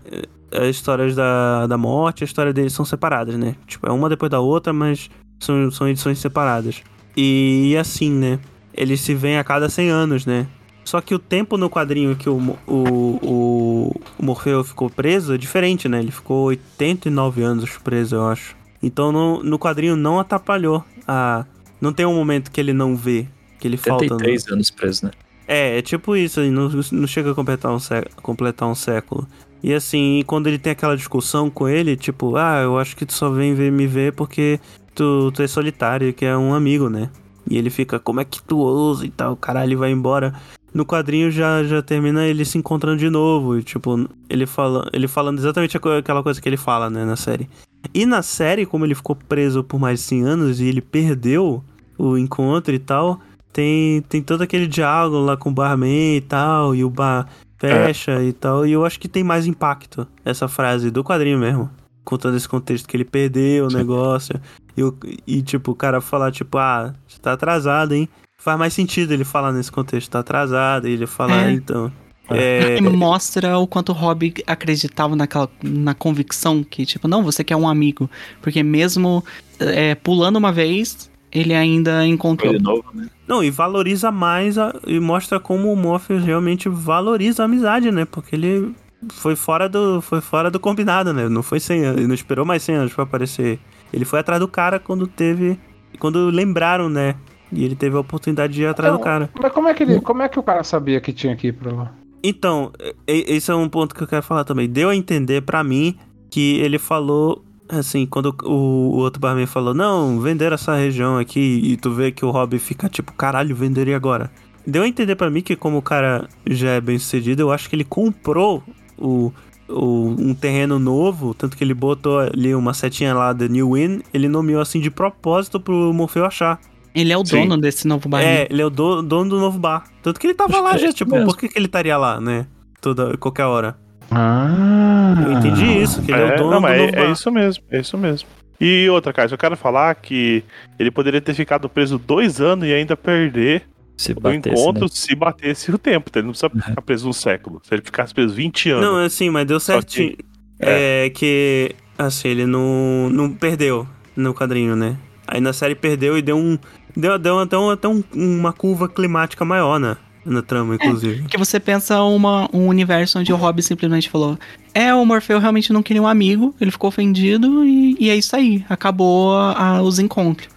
[0.52, 3.54] é, as histórias da, da morte, a história deles são separadas, né?
[3.66, 5.10] Tipo, é uma depois da outra, mas
[5.40, 6.82] são, são edições separadas.
[7.16, 8.38] E, assim, né?
[8.74, 10.46] Eles se veem a cada 100 anos, né?
[10.84, 12.36] Só que o tempo no quadrinho que o,
[12.66, 15.98] o, o, o Morfeu ficou preso é diferente, né?
[15.98, 18.54] Ele ficou 89 anos preso, eu acho.
[18.80, 21.44] Então no, no quadrinho não atrapalhou a.
[21.80, 23.26] Não tem um momento que ele não vê,
[23.58, 24.04] que ele falta.
[24.04, 25.10] no- 73 anos preso, né?
[25.46, 29.26] É, é tipo isso, aí, não, não chega a completar um, sé- completar um século.
[29.62, 33.12] E assim, quando ele tem aquela discussão com ele, tipo, ah, eu acho que tu
[33.12, 34.60] só vem ver, me ver porque
[34.94, 37.10] tu, tu é solitário, que é um amigo, né?
[37.48, 40.34] E ele fica, como é que tu ousa e tal, caralho, ele vai embora.
[40.74, 45.08] No quadrinho já, já termina ele se encontrando de novo, e tipo, ele, fala, ele
[45.08, 47.48] falando exatamente aquela coisa que ele fala, né, na série.
[47.94, 51.64] E na série, como ele ficou preso por mais de 100 anos e ele perdeu
[51.96, 53.20] o encontro e tal,
[53.56, 57.26] tem, tem todo aquele diálogo lá com o barman e tal, e o bar
[57.58, 61.70] fecha e tal, e eu acho que tem mais impacto essa frase do quadrinho mesmo.
[62.04, 64.38] Com todo esse contexto que ele perdeu o negócio.
[64.76, 64.94] E, o-
[65.26, 68.06] e, tipo, o cara falar, tipo, ah, você tá atrasado, hein?
[68.38, 71.52] Faz mais sentido ele falar nesse contexto, tá atrasado, e ele falar, É.
[71.52, 71.90] então.
[72.28, 77.42] É, E mostra o quanto o Rob acreditava naquela na convicção que, tipo, não, você
[77.42, 78.10] quer um amigo.
[78.42, 79.24] Porque mesmo
[79.58, 82.52] é, pulando uma vez, ele ainda encontrou.
[82.52, 83.08] De novo, né?
[83.26, 88.04] Não, e valoriza mais a- e mostra como o Morpheus realmente valoriza a amizade, né?
[88.04, 88.74] Porque ele
[89.12, 91.28] foi fora do foi fora do combinado, né?
[91.28, 93.58] Não foi 100 anos, ele não esperou mais 100 anos pra aparecer.
[93.92, 95.58] Ele foi atrás do cara quando teve
[95.98, 97.14] quando lembraram, né?
[97.52, 99.30] E ele teve a oportunidade de ir atrás do Então, cara.
[99.40, 100.00] Mas como é que ele.
[100.00, 101.92] Como é que o cara sabia que tinha que ir pra lá?
[102.22, 102.72] Então,
[103.06, 104.68] esse é um ponto que eu quero falar também.
[104.68, 105.96] Deu a entender pra mim
[106.28, 111.60] que ele falou assim, quando o, o outro barman falou: "Não, vender essa região aqui"
[111.64, 114.30] e tu vê que o Rob fica tipo, caralho, venderia agora.
[114.66, 117.68] Deu a entender pra mim que como o cara já é bem sucedido, eu acho
[117.70, 118.62] que ele comprou
[118.98, 119.32] o,
[119.68, 124.02] o- um terreno novo, tanto que ele botou ali uma setinha lá da New Win,
[124.12, 126.58] ele nomeou assim de propósito pro Morfeu achar.
[126.94, 127.42] Ele é o Sim.
[127.42, 128.26] dono desse novo bairro.
[128.28, 129.84] É, ele é o do- dono do novo bar.
[130.02, 131.26] Tanto que ele tava lá É já, tipo, mesmo.
[131.26, 132.46] por que, que ele estaria lá, né?
[132.80, 133.76] Toda, qualquer hora.
[134.10, 135.14] Ah.
[135.26, 137.80] Eu entendi isso, que ele é, o dono não, do é, é isso mesmo, é
[137.80, 138.28] isso mesmo.
[138.60, 140.42] E outra, cara, eu quero falar que
[140.78, 143.64] ele poderia ter ficado preso dois anos e ainda perder
[143.96, 144.88] Se o batesse, encontro né?
[144.90, 146.10] se batesse o tempo.
[146.14, 147.60] Ele não precisa ficar preso um século.
[147.62, 148.84] Se ele ficasse preso 20 anos.
[148.86, 150.16] Não, assim, mas deu certinho.
[150.58, 154.96] É que, assim, ele não, não perdeu no quadrinho, né?
[155.26, 156.56] Aí na série perdeu e deu um.
[156.96, 159.98] Deu, deu até, um, até um- uma curva climática maior, né?
[160.26, 161.22] Na trama, inclusive.
[161.28, 164.38] Que você pensa uma, um universo onde o Rob simplesmente falou:
[164.74, 168.34] É, o Morfeu realmente não queria um amigo, ele ficou ofendido e, e é isso
[168.36, 168.64] aí.
[168.68, 170.48] Acabou a- a- os encontros.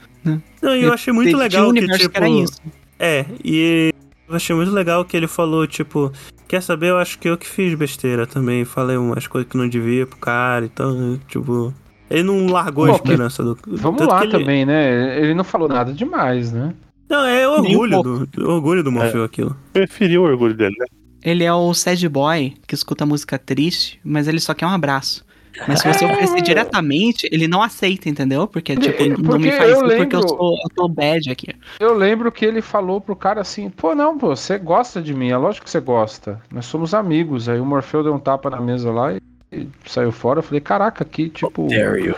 [0.61, 2.17] Não, e eu achei muito Tinha um legal que, tipo.
[2.17, 2.59] era isso.
[2.99, 3.93] É, e
[4.27, 6.11] eu achei muito legal que ele falou, tipo,
[6.49, 8.65] quer saber, eu acho que eu que fiz besteira também.
[8.65, 11.73] Falei umas coisas que não devia pro cara, então, tipo.
[12.09, 13.57] Ele não largou a Pô, que- esperança do.
[13.67, 15.17] Vamos tanto lá que ele- também, né?
[15.21, 16.73] Ele não falou nada demais, né?
[17.09, 19.57] Não, é orgulho do, orgulho do Morfeu aquilo.
[19.73, 20.85] Preferi o orgulho dele, né?
[21.23, 25.25] Ele é o sad boy que escuta música triste, mas ele só quer um abraço.
[25.67, 28.47] Mas se você oferecer diretamente, ele não aceita, entendeu?
[28.47, 31.29] Porque, tipo, não Porque me faz eu isso porque eu lembro- sou, eu tô bad
[31.31, 31.47] aqui.
[31.79, 35.29] Eu lembro que ele falou pro cara assim: pô, não, pô, você gosta de mim,
[35.31, 36.39] é lógico que você gosta.
[36.51, 37.49] Nós somos amigos.
[37.49, 39.19] Aí o Morfeu deu um tapa na mesa lá e,
[39.51, 40.39] e saiu fora.
[40.39, 41.67] Eu falei: caraca, que tipo.
[41.67, 42.15] Dare you.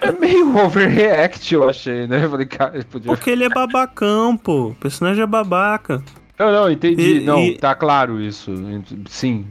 [0.00, 2.24] É meio overreact, eu achei, né?
[2.24, 3.10] Eu falei: cara, ele podia.
[3.12, 4.68] Porque ele é babacão, pô.
[4.68, 6.02] O personagem é babaca.
[6.38, 7.18] Não, não, entendi.
[7.18, 8.50] E- não, e- tá claro isso.
[9.08, 9.46] Sim.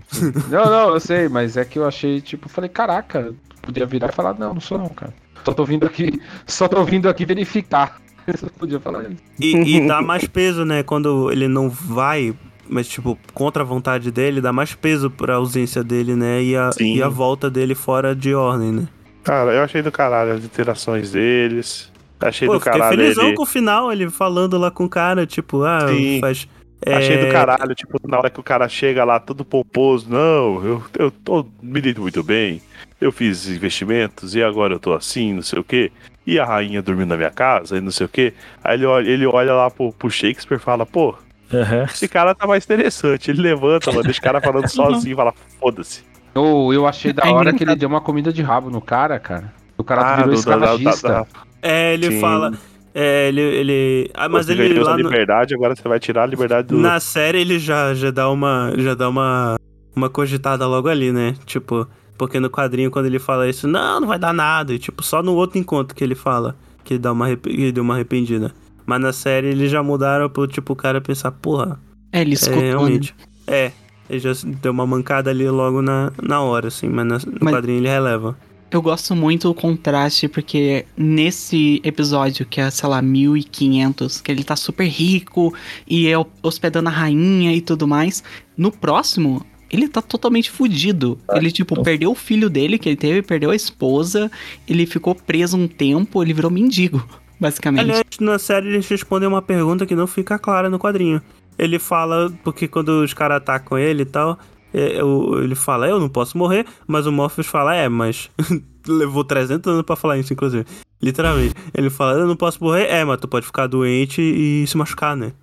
[0.49, 3.31] não, não, eu sei, mas é que eu achei, tipo, falei, caraca,
[3.61, 5.13] podia virar e falar, não, não sou não, cara.
[5.45, 7.97] Só tô vindo aqui, só tô vindo aqui verificar.
[8.27, 9.21] Eu podia falar isso.
[9.39, 10.84] E, e dá mais peso, né?
[10.84, 12.34] Quando ele não vai,
[12.67, 16.43] mas, tipo, contra a vontade dele, dá mais peso pra ausência dele, né?
[16.43, 16.95] E a, Sim.
[16.95, 18.88] e a volta dele fora de ordem, né?
[19.24, 21.91] Cara, eu achei do caralho as interações deles.
[22.20, 23.36] Achei Pô, do caralho felizão ele.
[23.36, 26.20] com o final, ele falando lá com o cara, tipo, ah, Sim.
[26.20, 26.48] faz.
[26.86, 30.66] é, Achei do caralho, tipo, na hora que o cara chega lá todo pomposo, não,
[30.66, 32.62] eu, eu tô me lido muito bem,
[33.00, 35.91] eu fiz investimentos e agora eu tô assim, não sei o quê.
[36.28, 38.34] E a rainha dormindo na minha casa e não sei o quê.
[38.64, 41.16] Aí ele olha, ele olha lá pro, pro Shakespeare e fala, pô,
[41.54, 41.86] Aham.
[41.86, 43.32] esse cara tá mais interessante.
[43.32, 46.04] Ele levanta, mano, deixa o cara falando sozinho e fala, foda-se.
[46.35, 49.19] Ou eu achei da É hora que ele deu uma comida de rabo no cara,
[49.19, 49.53] cara.
[49.77, 51.07] O cara Ah, virou do- da- da- da- escravagista.
[51.10, 51.26] da-
[51.61, 52.19] É, ele Sim.
[52.22, 52.51] fala.
[52.93, 53.41] É, ele.
[53.41, 56.77] ele ah, mas Você ele lá no- liberdade, agora você vai tirar a liberdade do.
[56.77, 58.73] na série ele já, já dá uma.
[58.77, 59.56] Já dá uma.
[59.95, 61.35] Uma cogitada logo ali, né?
[61.45, 61.88] Tipo,
[62.18, 64.73] porque no quadrinho, quando ele fala isso, não, não vai dar nada.
[64.73, 67.84] E, tipo, só no outro encontro que ele fala que ele dá uma, ele deu
[67.84, 68.53] uma arrependida.
[68.85, 71.80] Mas na série eles já mudaram pro, tipo, o cara pensar, porra,
[72.14, 72.61] É, ele é, escutou.
[72.61, 72.68] né?
[72.69, 73.15] realmente.
[73.45, 73.72] É,
[74.10, 74.31] ele já
[74.61, 78.38] deu uma mancada ali logo na, na hora, assim, mas no Mas- quadrinho ele releva.
[78.72, 84.44] Eu gosto muito do contraste, porque nesse episódio, que é, sei lá, 1500, que ele
[84.44, 85.52] tá super rico
[85.88, 86.14] e é
[86.44, 88.23] hospedando a rainha e tudo mais.
[88.56, 91.18] No próximo, ele tá totalmente fudido.
[91.34, 94.30] Ele, tipo, perdeu o filho dele que ele teve, perdeu a esposa,
[94.68, 97.03] ele ficou preso um tempo, ele virou mendigo,
[97.41, 97.81] basicamente.
[97.81, 101.19] Aliás, na série eles respondem uma pergunta que não fica clara no quadrinho.
[101.60, 104.40] Ele fala, porque quando os caras atacam ele e tal,
[104.73, 108.30] é, o- ele fala, eu não posso morrer, mas o Morpheus fala, é, mas
[108.88, 110.65] levou 300 anos pra falar isso, inclusive.
[111.02, 111.53] Literalmente.
[111.73, 115.15] Ele fala, eu não posso morrer, é, mas tu pode ficar doente e se machucar,
[115.15, 115.34] né?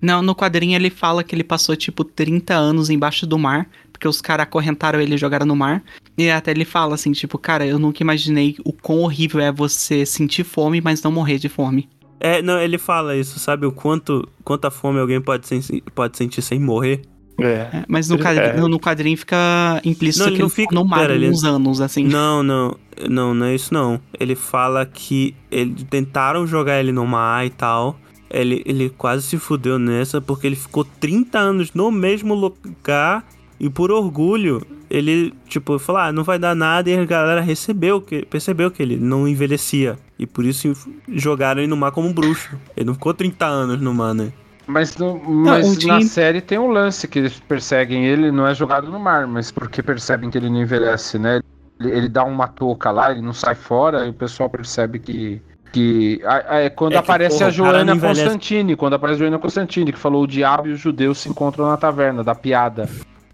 [0.00, 4.08] Não, no quadrinho ele fala que ele passou, tipo, 30 anos embaixo do mar, porque
[4.08, 5.82] os caras acorrentaram ele e jogaram no mar.
[6.18, 10.04] E até ele fala assim, tipo, cara, eu nunca imaginei o quão horrível é você
[10.04, 11.88] sentir fome, mas não morrer de fome.
[12.24, 16.40] É, não, ele fala isso, sabe o quanto, quanta fome alguém pode, sen- pode sentir
[16.40, 17.02] sem morrer?
[17.40, 17.44] É.
[17.46, 18.68] É, mas no quadrinho, é.
[18.68, 21.42] no quadrinho fica implícito Não, que não ele ficou fica- no mar pera, ele- uns
[21.42, 22.04] anos, assim.
[22.04, 22.76] Não, não,
[23.08, 23.98] não, não é isso não.
[24.20, 27.98] Ele fala que ele tentaram jogar ele no mar e tal.
[28.30, 33.26] Ele, ele quase se fudeu nessa porque ele ficou 30 anos no mesmo lugar
[33.60, 38.00] e por orgulho ele, tipo, falou, ah, não vai dar nada e a galera recebeu,
[38.00, 39.98] que, percebeu que ele não envelhecia.
[40.22, 40.72] E por isso
[41.08, 42.56] jogaram ele no mar como um bruxo.
[42.76, 44.32] Ele não ficou 30 anos no mar, né?
[44.68, 48.46] Mas, no- mas um na time- série tem um lance que eles perseguem ele, não
[48.46, 51.40] é jogado no mar, mas porque percebem que ele não envelhece, né?
[51.80, 55.42] Ele, ele dá uma touca lá, ele não sai fora, e o pessoal percebe que.
[55.72, 57.98] que a- a- é quando É que, aparece porra, a Joana não.
[57.98, 61.66] Constantine, quando aparece a Joana Constantine, que falou o diabo e os judeus se encontram
[61.66, 62.88] na taverna, da piada.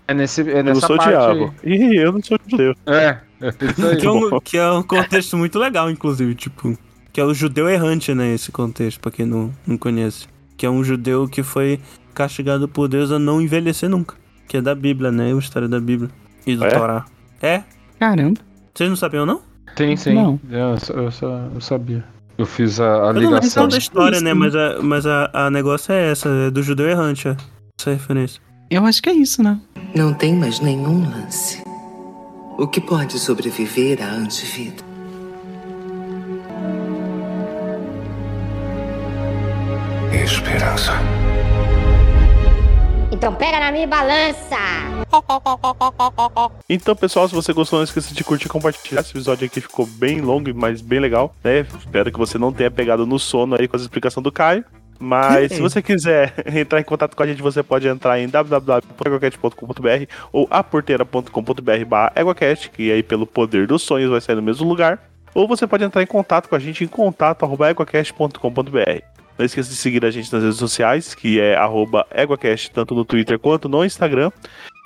[0.09, 1.11] É, nesse, é Eu não sou parte.
[1.11, 1.55] diabo.
[1.63, 2.75] Ih, eu não sou judeu.
[2.87, 3.97] É, é isso aí.
[3.99, 6.77] Que é, um, que é um contexto muito legal, inclusive, tipo.
[7.13, 8.33] Que é o judeu errante, né?
[8.35, 10.27] Esse contexto, pra quem não, não conhece.
[10.57, 11.79] Que é um judeu que foi
[12.15, 14.15] castigado por Deus a não envelhecer nunca.
[14.49, 15.33] Que é da Bíblia, né?
[15.33, 16.11] A história da Bíblia.
[16.47, 16.71] E do É?
[16.71, 17.05] Torá.
[17.43, 17.63] É?
[18.01, 18.41] Caramba.
[18.75, 19.43] Vocês não sabiam, não?
[19.77, 20.15] Tem sim.
[20.15, 20.41] Não.
[20.51, 22.05] Eu, eu, sa- eu sabia.
[22.39, 23.69] Eu fiz a, a Eu não lembro ligação.
[23.69, 24.33] da história, Isso, né?
[24.33, 27.37] Mas, a, mas a, a negócio é essa, é do judeu errante, é.
[27.79, 28.41] essa referência.
[28.71, 29.59] Eu acho que é isso, né?
[29.95, 31.63] Não tem mais nenhum lance.
[32.59, 34.83] O que pode sobreviver à antivida?
[40.13, 40.93] Esperança.
[43.11, 44.57] Então pega na minha balança.
[46.69, 49.01] Então, pessoal, se você gostou, não esqueça de curtir e compartilhar.
[49.01, 51.61] Esse episódio aqui ficou bem longo, mas bem legal, né?
[51.61, 54.65] Espero que você não tenha pegado no sono aí com a explicação do Caio.
[54.99, 60.13] Mas se você quiser entrar em contato com a gente, você pode entrar em www.eguacast.com.br
[60.33, 64.99] ou aporteira.com.br barra EguaCast, que aí pelo poder dos sonhos vai sair no mesmo lugar.
[65.35, 69.03] Ou você pode entrar em contato com a gente em contato arroba eguacast.com.br.
[69.39, 73.05] Não esqueça de seguir a gente nas redes sociais, que é arroba EguaCast, tanto no
[73.05, 74.33] Twitter quanto no Instagram.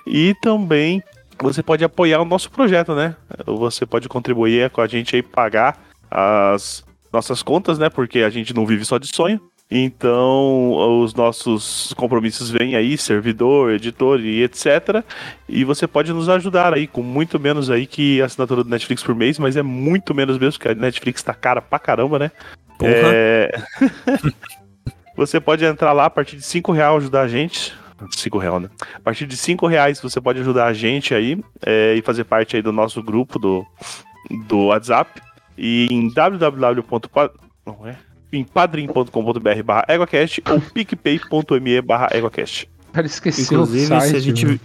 [0.07, 1.03] E também
[1.41, 3.17] você pode apoiar o nosso projeto, né?
[3.47, 5.79] Você pode contribuir com a gente aí, pagar
[6.11, 7.89] as nossas contas, né?
[7.89, 9.41] Porque a gente não vive só de sonho.
[9.71, 15.03] Então, os nossos compromissos vêm aí, servidor, editor e etc.
[15.49, 19.03] E você pode nos ajudar aí, com muito menos aí que a assinatura do Netflix
[19.03, 22.31] por mês, mas é muito menos mesmo, porque a Netflix tá cara pra caramba, né?
[22.79, 22.91] Porra.
[22.93, 23.63] É...
[25.17, 27.73] você pode entrar lá a partir de 5 reais ajudar a gente.
[28.11, 28.69] 5 reais, né?
[28.95, 32.57] A partir de 5 reais você pode ajudar a gente aí é, e fazer parte
[32.57, 33.65] aí do nosso grupo do,
[34.47, 35.21] do WhatsApp.
[35.57, 36.85] E em www.
[37.65, 37.97] Não é?
[38.33, 42.69] Em padrim.com.br barra EguaCast ou picpay.me barra EguaCast.
[42.93, 44.47] Cara, esqueci Inclusive, o site, se a gente.
[44.47, 44.61] velho.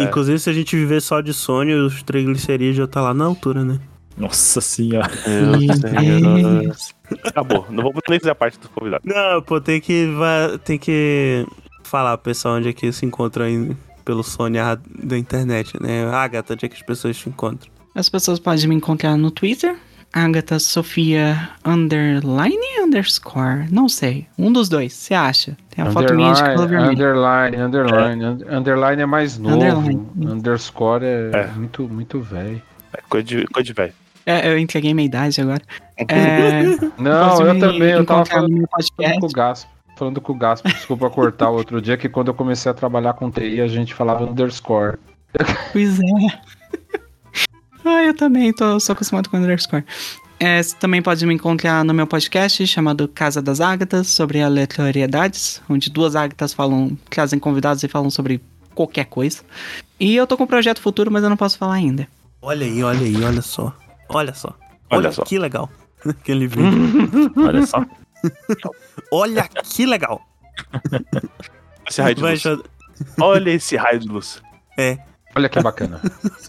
[0.00, 3.64] Inclusive, se a gente viver só de sonho, os triglicerídeos já tá lá na altura,
[3.64, 3.78] né?
[4.16, 5.10] Nossa senhora.
[7.24, 7.66] Acabou.
[7.70, 9.06] Não vou nem fazer a parte dos convidados.
[9.06, 10.08] Não, pô, tem que,
[10.64, 11.46] tem que
[11.84, 16.06] falar pro pessoal onde é que se encontra aí pelo sonhar da internet, né?
[16.06, 17.70] Agatha, onde é que as pessoas se encontram?
[17.94, 19.76] As pessoas podem me encontrar no Twitter,
[20.18, 25.54] Agatha Sofia underline underscore, não sei, um dos dois, você acha?
[25.68, 26.90] Tem a foto minha de cabelo Underline, vermelho.
[26.90, 28.24] underline, underline.
[28.24, 29.56] Und- Underline é mais novo.
[29.56, 30.06] Underline.
[30.16, 31.46] Underscore é, É.
[31.54, 32.62] muito, muito velho.
[32.96, 33.92] É coisa de, coisa de velho.
[34.24, 35.60] É, eu entreguei minha idade agora.
[35.98, 36.64] É,
[36.98, 37.90] Não, eu também.
[37.90, 38.66] Eu tava falando,
[38.96, 39.70] falando com o Gaspo.
[39.98, 43.12] Falando com o Gaspo, desculpa cortar o outro dia, que quando eu comecei a trabalhar
[43.12, 44.96] com TI, a gente falava underscore.
[45.72, 46.02] Pois é.
[47.88, 49.84] Ah, eu também tô, sou acostumado com underscore.
[50.38, 55.62] É, você também pode me encontrar no meu podcast chamado Casa das Ágatas, sobre aleatoriedades,
[55.68, 58.42] onde duas ágatas falam, trazem convidados e falam sobre
[58.74, 59.42] qualquer coisa.
[59.98, 62.06] E eu tô com um projeto futuro, mas eu não posso falar ainda.
[62.42, 63.74] Olha aí, olha aí, olha só.
[64.10, 64.54] Olha só.
[64.90, 65.24] Olha só.
[65.24, 65.70] que legal.
[66.06, 67.32] Aquele vídeo.
[67.44, 67.84] Olha só.
[69.10, 70.20] olha que legal.
[71.88, 72.42] Esse raio de luz.
[73.20, 74.42] Olha esse raio de luz.
[75.34, 76.00] Olha que bacana.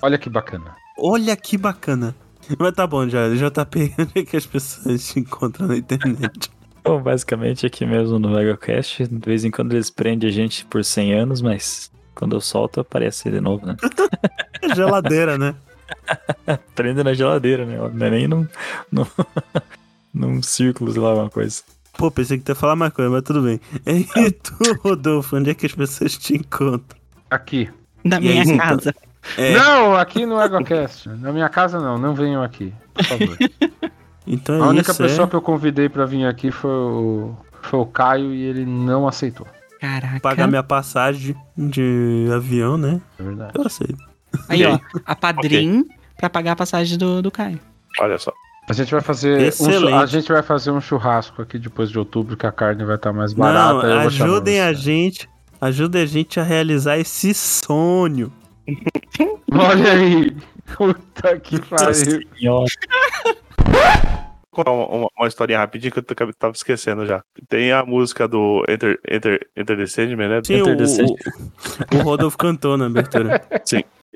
[0.02, 0.76] Olha que bacana.
[0.98, 2.16] Olha que bacana.
[2.58, 3.30] Mas tá bom, já.
[3.30, 6.50] JP, onde é que as pessoas se encontram na internet?
[6.84, 10.86] Bom, basicamente aqui mesmo no VegaCast, de vez em quando eles prendem a gente por
[10.86, 13.76] 100 anos, mas quando eu solto aparece de novo, né?
[14.74, 15.54] Geladeira, né?
[16.76, 17.78] Prende na geladeira, né?
[17.94, 18.48] Não é nem num,
[18.90, 19.06] num,
[20.14, 21.62] num círculo, sei lá, uma coisa.
[21.98, 23.60] Pô, pensei que tu ia falar mais coisa, mas tudo bem.
[23.86, 26.98] E tu, Rodolfo, onde é que as pessoas te encontram?
[27.30, 27.70] Aqui.
[28.06, 28.78] Da E minha aí, então?
[29.38, 31.10] É, Não, aqui no EgoCast.
[31.10, 33.38] Na minha casa não, não venham aqui, por favor.
[34.28, 35.30] então é A única isso, pessoa é.
[35.30, 39.48] que eu convidei pra vir aqui foi o, foi o Caio e ele não aceitou.
[39.80, 40.20] Caraca.
[40.20, 43.02] Pagar minha passagem de avião, né?
[43.20, 43.52] É verdade.
[43.56, 44.04] Eu aceito.
[44.50, 45.86] Aí, ó, a Padrim
[46.18, 47.60] pra pagar a passagem do, do Caio.
[48.00, 48.32] Olha só.
[48.70, 52.36] A gente vai fazer um, a gente vai fazer um churrasco aqui depois de outubro
[52.36, 53.88] que a carne vai estar mais barata.
[53.88, 55.30] Não, ajudem a gente.
[55.60, 58.32] Ajudem a gente a realizar esse sonho.
[59.52, 60.36] Olha aí.
[60.76, 61.94] Puta que pariu.
[61.94, 62.66] senhora.
[64.52, 66.04] Vou contar uma, uma, uma historinha rapidinho que eu
[66.34, 67.24] tava esquecendo já.
[67.48, 70.42] Tem a música do Enter, Enter, Enter the Sandman, né?
[70.44, 73.42] Sim, Enter o, the o, o Rodolfo cantou na abertura.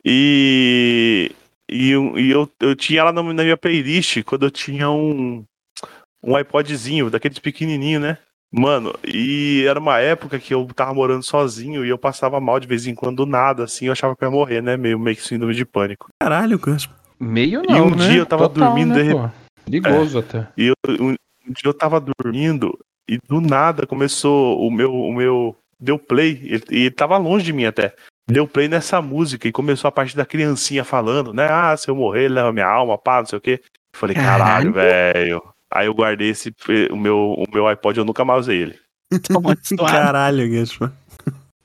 [0.04, 1.32] E,
[1.70, 5.46] e, eu- e eu, eu tinha ela na, na minha playlist quando eu tinha um,
[6.24, 8.18] um iPodzinho, daqueles pequenininho, né?
[8.54, 12.68] Mano, e era uma época que eu tava morando sozinho e eu passava mal de
[12.68, 14.76] vez em quando, do nada, assim, eu achava que eu ia morrer, né?
[14.76, 16.08] Meio, meio que síndrome de pânico.
[16.22, 16.94] Caralho, Gaspo.
[17.18, 18.08] Meio E não, um né?
[18.08, 19.30] dia eu tava dormindo, né, de pô?
[19.64, 20.48] Perigoso até.
[20.58, 21.16] E eu, um, um
[21.48, 24.94] dia eu tava dormindo e do nada começou o meu.
[24.94, 27.94] O meu deu play, ele- e ele tava longe de mim até.
[28.30, 31.48] Deu play nessa música e começou a parte da criancinha falando, né?
[31.50, 33.62] Ah, se eu morrer, leva minha alma, pá, não sei o quê.
[33.64, 34.74] Eu falei, Caralho.
[34.74, 35.42] velho.
[35.74, 36.54] Aí eu guardei esse.
[36.92, 38.80] O meu, o meu iPod, eu nunca mais usei ele.
[39.64, 39.92] Suave.
[39.92, 40.92] Caralho, Gaspo.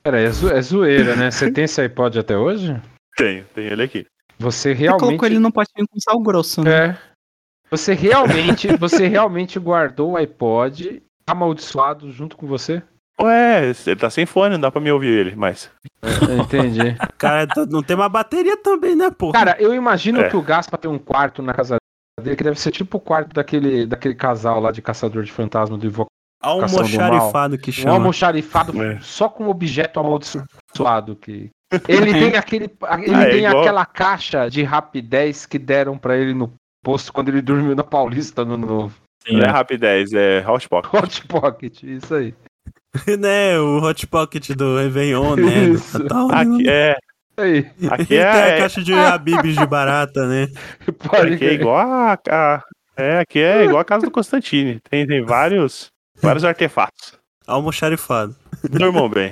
[0.02, 1.30] Pera, é, zo- é zoeira, né?
[1.30, 2.80] Você tem esse iPod até hoje?
[3.16, 4.06] Tenho, tenho ele aqui.
[4.38, 5.00] Você Você realmente.
[5.04, 6.70] colocou ele no potinho com sal grosso, né?
[6.90, 6.98] É.
[7.70, 12.82] Você realmente, você realmente guardou o iPod amaldiçoado junto com você?
[13.20, 15.70] Ué, ele tá sem fone, não dá pra me ouvir ele, mas.
[16.02, 16.94] É, entendi.
[17.18, 19.32] Cara, tá- não tem uma bateria também, né, porra?
[19.32, 20.28] Cara, eu imagino É.
[20.28, 21.76] que o Gaspa tem um quarto na casa
[22.22, 25.76] dele que deve ser tipo o quarto daquele, daquele casal lá de caçador de fantasma
[25.76, 26.08] do Invocação
[26.42, 27.94] Almoxarifado que Um chama.
[27.94, 28.98] almoxarifado É.
[29.00, 31.50] só com objeto amaldiçoado que.
[31.88, 32.64] Ele tem aquele.
[32.64, 36.52] Ele Ah, é tem igual- aquela caixa de rapidez que deram pra ele no
[36.84, 38.92] posto quando ele dormiu na Paulista no, no,
[39.28, 39.50] Não é é.
[39.50, 40.92] Rapidez, é Hot Pocket.
[41.02, 42.34] Hot Pocket, isso aí.
[43.18, 45.42] né, o Hot Pocket do Réveillon, né?
[45.66, 45.98] Do Isso.
[46.32, 46.70] Aqui né?
[46.92, 46.96] é,
[47.36, 50.48] Aí, aqui Tem a é, caixa de Habibs de barata, né?
[51.08, 52.62] pode aqui é igual a, a-
[52.96, 54.80] é, aqui é igual a casa do Constantine.
[54.90, 55.88] Tem, tem vários,
[56.20, 57.18] vários artefatos.
[57.46, 58.34] Almoxarifado.
[58.70, 59.30] Dormam bem.